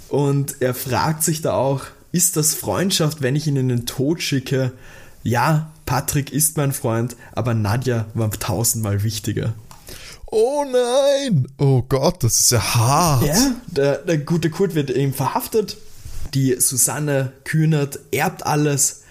Und 0.08 0.56
er 0.60 0.74
fragt 0.74 1.22
sich 1.22 1.40
da 1.40 1.52
auch, 1.52 1.82
ist 2.12 2.36
das 2.36 2.54
Freundschaft, 2.54 3.22
wenn 3.22 3.36
ich 3.36 3.46
ihn 3.46 3.56
in 3.56 3.68
den 3.68 3.86
Tod 3.86 4.20
schicke? 4.20 4.72
Ja, 5.22 5.70
Patrick 5.86 6.32
ist 6.32 6.56
mein 6.56 6.72
Freund, 6.72 7.16
aber 7.32 7.54
Nadja 7.54 8.06
war 8.14 8.30
tausendmal 8.30 9.02
wichtiger. 9.02 9.54
Oh 10.26 10.64
nein! 10.64 11.48
Oh 11.58 11.82
Gott, 11.82 12.22
das 12.22 12.40
ist 12.40 12.52
ja 12.52 12.74
hart. 12.74 13.26
Ja, 13.26 13.52
der, 13.66 13.98
der 13.98 14.18
gute 14.18 14.50
Kurt 14.50 14.74
wird 14.74 14.90
eben 14.90 15.12
verhaftet. 15.12 15.76
Die 16.34 16.60
Susanne 16.60 17.32
Kühnert 17.44 17.98
erbt 18.12 18.46
alles 18.46 19.02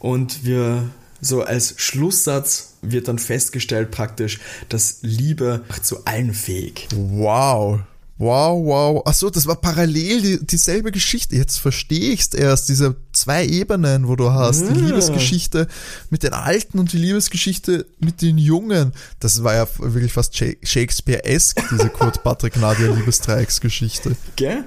und 0.00 0.44
wir 0.44 0.90
so 1.24 1.42
als 1.42 1.74
Schlusssatz 1.78 2.74
wird 2.82 3.08
dann 3.08 3.18
festgestellt 3.18 3.90
praktisch, 3.90 4.40
dass 4.68 4.98
Liebe 5.00 5.64
zu 5.82 6.04
allen 6.04 6.34
fähig. 6.34 6.88
Wow. 6.94 7.80
Wow, 8.16 8.64
wow. 8.64 9.06
Achso, 9.06 9.28
das 9.28 9.46
war 9.46 9.56
parallel 9.56 10.22
die, 10.22 10.46
dieselbe 10.46 10.92
Geschichte. 10.92 11.34
Jetzt 11.34 11.58
verstehe 11.58 12.12
ich 12.12 12.20
es 12.20 12.28
erst. 12.28 12.68
Diese 12.68 12.94
zwei 13.12 13.44
Ebenen, 13.44 14.06
wo 14.06 14.14
du 14.14 14.30
hast. 14.30 14.62
Ja. 14.62 14.68
Die 14.68 14.80
Liebesgeschichte 14.80 15.66
mit 16.10 16.22
den 16.22 16.32
Alten 16.32 16.78
und 16.78 16.92
die 16.92 16.98
Liebesgeschichte 16.98 17.86
mit 17.98 18.22
den 18.22 18.38
Jungen. 18.38 18.92
Das 19.18 19.42
war 19.42 19.54
ja 19.54 19.66
wirklich 19.78 20.12
fast 20.12 20.36
Shakespeare-esque, 20.36 21.64
diese 21.72 21.88
Kurt 21.88 22.22
Patrick 22.22 22.56
Nadia 22.56 22.92
Liebesdreiecksgeschichte. 22.92 24.14
Gell? 24.36 24.64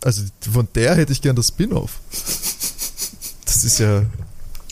Also 0.00 0.22
von 0.50 0.68
der 0.74 0.94
hätte 0.94 1.12
ich 1.12 1.20
gern 1.20 1.36
das 1.36 1.48
Spin-off. 1.48 2.00
Das 3.44 3.64
ist 3.64 3.78
ja 3.78 4.06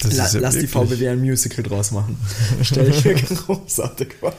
La, 0.03 0.29
ja 0.29 0.41
lass 0.41 0.59
die 0.59 0.67
VBW 0.67 1.09
ein 1.09 1.21
Musical 1.21 1.63
draus 1.63 1.91
machen. 1.91 2.17
Stell 2.63 2.89
ich 2.89 3.05
mir 3.05 3.15
großartig 3.15 4.15
vor. 4.21 4.35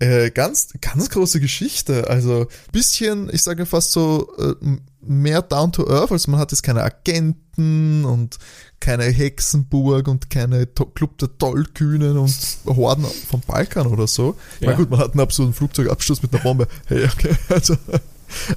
Äh, 0.00 0.30
ganz, 0.30 0.68
ganz 0.80 1.08
große 1.10 1.40
Geschichte. 1.40 2.08
Also 2.10 2.48
bisschen, 2.72 3.30
ich 3.32 3.42
sage 3.42 3.64
fast 3.64 3.92
so, 3.92 4.28
äh, 4.38 4.54
mehr 5.00 5.42
down 5.42 5.72
to 5.72 5.88
earth. 5.88 6.12
Also 6.12 6.30
man 6.30 6.40
hat 6.40 6.50
jetzt 6.50 6.62
keine 6.62 6.82
Agenten 6.82 8.04
und 8.04 8.38
keine 8.80 9.04
Hexenburg 9.04 10.08
und 10.08 10.28
keine 10.28 10.72
to 10.74 10.86
Club 10.86 11.18
der 11.18 11.36
Tollkühnen 11.38 12.18
und 12.18 12.36
Horden 12.66 13.06
vom 13.28 13.40
Balkan 13.46 13.86
oder 13.86 14.06
so. 14.06 14.36
Ja. 14.60 14.70
Na 14.70 14.76
gut, 14.76 14.90
man 14.90 15.00
hat 15.00 15.12
einen 15.12 15.20
absurden 15.20 15.54
Flugzeugabsturz 15.54 16.22
mit 16.22 16.34
einer 16.34 16.42
Bombe. 16.42 16.66
Hey, 16.86 17.04
okay, 17.04 17.34
also 17.48 17.76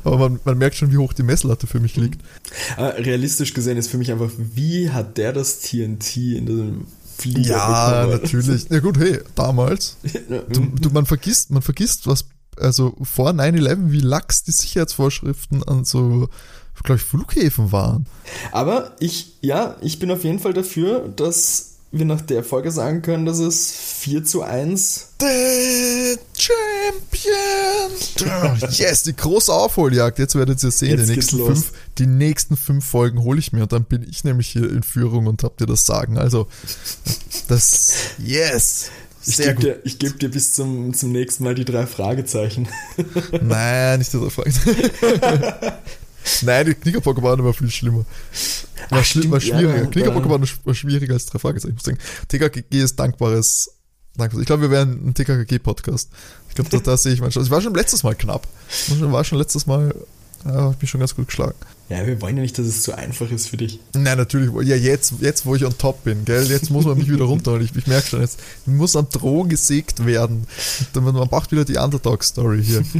aber 0.04 0.18
man, 0.18 0.40
man, 0.44 0.58
merkt 0.58 0.76
schon, 0.76 0.92
wie 0.92 0.98
hoch 0.98 1.14
die 1.14 1.24
Messlatte 1.24 1.68
für 1.68 1.80
mich 1.80 1.96
liegt. 1.96 2.22
Aber 2.76 2.98
realistisch 2.98 3.54
gesehen 3.54 3.78
ist 3.78 3.90
für 3.90 3.98
mich 3.98 4.12
einfach, 4.12 4.32
wie 4.38 4.90
hat 4.90 5.18
der 5.18 5.34
das 5.34 5.60
TNT 5.60 6.18
in 6.18 6.46
dem 6.46 6.88
Flieger 7.18 7.40
Ja, 7.50 8.06
bekommen. 8.06 8.22
natürlich. 8.22 8.70
Ja 8.70 8.80
gut, 8.80 8.98
hey, 8.98 9.20
damals. 9.36 9.98
Du, 10.50 10.62
du, 10.62 10.90
man 10.90 11.06
vergisst, 11.06 11.52
man 11.52 11.62
vergisst, 11.62 12.08
was, 12.08 12.26
also 12.58 12.96
vor 13.02 13.32
9-11, 13.32 13.92
wie 13.92 14.00
lax 14.00 14.44
die 14.44 14.52
Sicherheitsvorschriften 14.52 15.64
an 15.64 15.84
so, 15.86 16.30
glaube 16.84 17.00
ich, 17.00 17.04
Flughäfen 17.04 17.72
waren. 17.72 18.06
Aber 18.52 18.96
ich, 19.00 19.38
ja, 19.42 19.78
ich 19.82 20.00
bin 20.00 20.12
auf 20.12 20.24
jeden 20.24 20.40
Fall 20.40 20.54
dafür, 20.54 21.10
dass 21.16 21.67
wir 21.92 22.06
nach 22.06 22.22
der 22.22 22.44
Folge 22.44 22.72
sagen 22.72 23.02
können, 23.02 23.26
dass 23.26 23.40
es 23.40 23.72
4 23.72 24.24
zu 24.24 24.44
1 24.44 25.10
The 25.20 26.18
Champion! 26.38 26.58
Yes, 28.72 29.04
die 29.04 29.16
große 29.16 29.52
Aufholjagd. 29.54 30.20
Jetzt 30.20 30.36
werdet 30.36 30.62
ihr 30.64 30.72
sehen, 30.72 30.98
die 30.98 31.14
nächsten, 31.14 31.38
fünf, 31.38 31.72
die 31.98 32.08
nächsten 32.08 32.58
fünf 32.58 32.86
Folgen 32.86 33.24
hole 33.24 33.40
ich 33.40 33.54
mir 33.54 33.64
und 33.64 33.72
dann 33.72 33.86
bin 33.86 34.06
ich 34.08 34.24
nämlich 34.24 34.48
hier 34.48 34.70
in 34.70 34.84
Führung 34.84 35.28
und 35.28 35.44
hab 35.44 35.58
dir 35.58 35.66
das 35.66 35.86
Sagen. 35.86 36.18
Also, 36.18 36.48
das, 37.48 37.94
yes! 38.18 38.92
Ich 39.26 39.38
gebe 39.38 39.56
dir, 39.56 39.80
ich 39.84 40.00
geb 40.00 40.20
dir 40.20 40.30
bis 40.30 40.54
zum, 40.54 40.94
zum 40.94 41.12
nächsten 41.12 41.44
Mal 41.44 41.54
die 41.54 41.66
drei 41.66 41.86
Fragezeichen. 41.86 42.68
Nein, 43.42 44.00
nicht 44.00 44.14
diese 44.14 44.30
Frage. 44.30 44.52
Nein, 46.42 46.66
die 46.66 46.74
Knickerbocker 46.74 47.22
war 47.22 47.54
viel 47.54 47.70
schlimmer. 47.70 48.06
War, 48.90 49.00
Ach, 49.00 49.06
schli 49.06 49.30
war 49.30 49.40
schwieriger. 49.40 49.78
ja. 49.78 49.86
Knickerbocker 49.86 50.30
war, 50.30 50.74
schwieriger 50.76 51.14
als 51.14 51.26
drei 51.26 51.40
Fragezeichen. 51.40 51.72
Ich 51.72 51.76
muss 51.76 51.84
sagen, 51.84 51.98
TKKG 52.28 52.82
ist 52.84 53.00
dankbares. 53.00 53.72
dankbares. 54.16 54.42
Ich 54.42 54.48
glaube, 54.48 54.64
wir 54.64 54.72
wären 54.72 55.08
ein 55.08 55.14
TKKG-Podcast. 55.14 56.10
Ich 56.50 56.56
glaube, 56.56 56.70
da, 56.70 56.78
da 56.80 56.98
sehe 56.98 57.14
ich 57.14 57.22
manchmal. 57.22 57.44
Es 57.44 57.52
war 57.52 57.62
schon 57.62 57.76
letztes 57.76 58.04
Mal 58.04 58.16
knapp. 58.16 58.48
War 59.00 59.24
schon 59.24 59.38
letztes 59.38 59.66
Mal, 59.68 59.94
ja, 60.46 60.54
hab 60.54 60.76
ich 60.76 60.82
mich 60.82 60.90
schon 60.90 61.00
ganz 61.00 61.16
gut 61.16 61.28
geschlagen. 61.28 61.56
Ja, 61.90 62.06
wir 62.06 62.22
wollen 62.22 62.36
ja 62.36 62.42
nicht, 62.42 62.58
dass 62.58 62.66
es 62.66 62.82
zu 62.82 62.94
einfach 62.98 63.32
ist 63.32 63.48
für 63.48 63.56
dich. 63.56 63.80
Nein, 63.94 64.18
natürlich. 64.18 64.52
Ja, 64.68 64.76
jetzt, 64.76 65.14
jetzt, 65.22 65.46
wo 65.46 65.56
ich 65.56 65.64
on 65.64 65.78
top 65.78 66.04
bin, 66.04 66.26
gell? 66.26 66.46
Jetzt 66.48 66.70
muss 66.70 66.84
man 66.86 66.98
mich 66.98 67.10
wieder 67.10 67.24
runterholen. 67.26 67.64
Ich, 67.64 67.74
ich 67.76 67.88
merke 67.88 68.08
schon, 68.08 68.20
jetzt 68.22 68.40
muss 68.66 68.96
am 68.98 69.08
Drohnen 69.10 69.50
gesägt 69.50 70.06
werden. 70.06 70.48
Man 70.94 71.14
braucht 71.30 71.52
wieder 71.54 71.64
die 71.64 71.78
Underdog-Story 71.78 72.64
hier. 72.64 72.84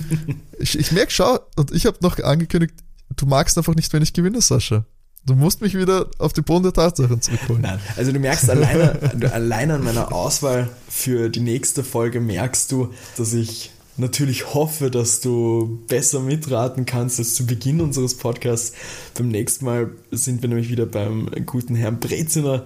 Ich, 0.60 0.80
ich 0.80 0.92
merke, 0.92 1.12
schau, 1.12 1.38
und 1.56 1.72
ich 1.72 1.86
habe 1.86 1.98
noch 2.02 2.18
angekündigt, 2.18 2.74
du 3.16 3.26
magst 3.26 3.58
einfach 3.58 3.76
nicht, 3.76 3.92
wenn 3.94 4.04
ich 4.04 4.14
gewinne, 4.14 4.42
Sascha. 4.42 4.86
Du 5.26 5.36
musst 5.36 5.62
mich 5.62 5.78
wieder 5.78 6.10
auf 6.20 6.32
den 6.32 6.46
Boden 6.46 6.64
der 6.64 6.74
Tatsachen 6.74 7.22
zurückholen. 7.22 7.62
Nein, 7.62 7.80
also 7.98 8.14
du 8.14 8.20
merkst 8.20 8.50
alleine, 8.50 8.98
du, 9.14 9.32
alleine 9.32 9.74
an 9.74 9.84
meiner 9.84 10.14
Auswahl 10.14 10.70
für 10.88 11.30
die 11.30 11.42
nächste 11.42 11.84
Folge 11.84 12.22
merkst 12.22 12.72
du, 12.72 12.94
dass 13.18 13.34
ich 13.34 13.72
natürlich 13.98 14.54
hoffe, 14.54 14.90
dass 14.90 15.20
du 15.20 15.80
besser 15.88 16.22
mitraten 16.22 16.86
kannst 16.86 17.20
als 17.20 17.34
zu 17.34 17.46
Beginn 17.46 17.82
unseres 17.82 18.16
Podcasts. 18.16 18.74
Beim 19.16 19.28
nächsten 19.28 19.66
Mal 19.66 19.92
sind 20.12 20.42
wir 20.42 20.50
nämlich 20.50 20.70
wieder 20.70 20.86
beim 20.86 21.30
guten 21.46 21.76
Herrn 21.76 22.00
Breziner, 22.00 22.66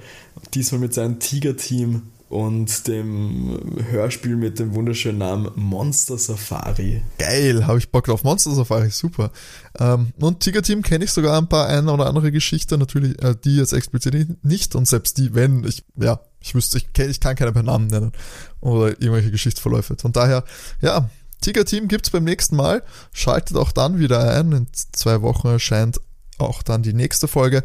diesmal 0.54 0.82
mit 0.82 0.94
seinem 0.94 1.20
Tiger-Team 1.20 2.04
und 2.32 2.88
dem 2.88 3.60
Hörspiel 3.90 4.38
mit 4.38 4.58
dem 4.58 4.74
wunderschönen 4.74 5.18
Namen 5.18 5.52
Monster 5.56 6.18
Safari. 6.18 7.04
Geil, 7.18 7.68
habe 7.68 7.78
ich 7.78 7.92
Bock 7.92 8.06
drauf. 8.06 8.24
Monster 8.24 8.56
Safari, 8.56 8.90
super. 8.90 9.32
Ähm, 9.78 10.14
und 10.18 10.40
Tiger 10.40 10.62
Team 10.62 10.82
kenne 10.82 11.04
ich 11.04 11.12
sogar 11.12 11.38
ein 11.38 11.50
paar 11.50 11.68
eine 11.68 11.92
oder 11.92 12.08
andere 12.08 12.32
Geschichte, 12.32 12.78
natürlich, 12.78 13.22
äh, 13.22 13.36
die 13.44 13.58
jetzt 13.58 13.74
explizit 13.74 14.44
nicht 14.46 14.76
und 14.76 14.88
selbst 14.88 15.18
die, 15.18 15.36
wenn 15.36 15.66
ich, 15.66 15.84
ja, 15.98 16.22
ich 16.40 16.56
wüsste, 16.56 16.78
ich, 16.78 16.88
ich 16.98 17.20
kann 17.20 17.36
keine 17.36 17.52
per 17.52 17.64
Namen 17.64 17.88
nennen 17.88 18.14
oder 18.62 18.90
irgendwelche 18.90 19.32
Geschichtsverläufe. 19.32 19.98
Von 20.00 20.14
daher, 20.14 20.46
ja, 20.82 21.10
Tiger 21.42 21.66
Team 21.66 21.90
gibt's 21.90 22.12
beim 22.12 22.24
nächsten 22.24 22.56
Mal. 22.56 22.82
Schaltet 23.12 23.58
auch 23.58 23.74
dann 23.74 24.00
wieder 24.00 24.38
ein. 24.38 24.54
In 24.54 24.68
zwei 24.94 25.22
Wochen 25.22 25.48
erscheint 25.48 26.00
auch 26.38 26.64
dann 26.64 26.82
die 26.82 26.94
nächste 26.94 27.28
Folge. 27.28 27.64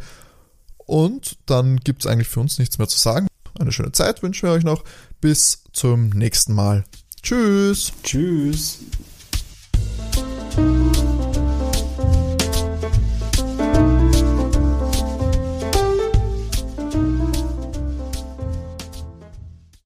Und 0.79 1.39
dann 1.47 1.79
gibt's 1.79 2.07
eigentlich 2.07 2.29
für 2.29 2.41
uns 2.41 2.59
nichts 2.59 2.79
mehr 2.79 2.89
zu 2.89 2.99
sagen 2.99 3.29
eine 3.61 3.73
schöne 3.73 3.93
Zeit 3.93 4.23
wünschen 4.23 4.49
wir 4.49 4.55
euch 4.55 4.65
noch. 4.65 4.85
Bis 5.21 5.65
zum 5.73 6.11
nächsten 6.11 6.55
Mal. 6.55 6.85
Tschüss. 7.23 7.93
Tschüss. 8.03 8.81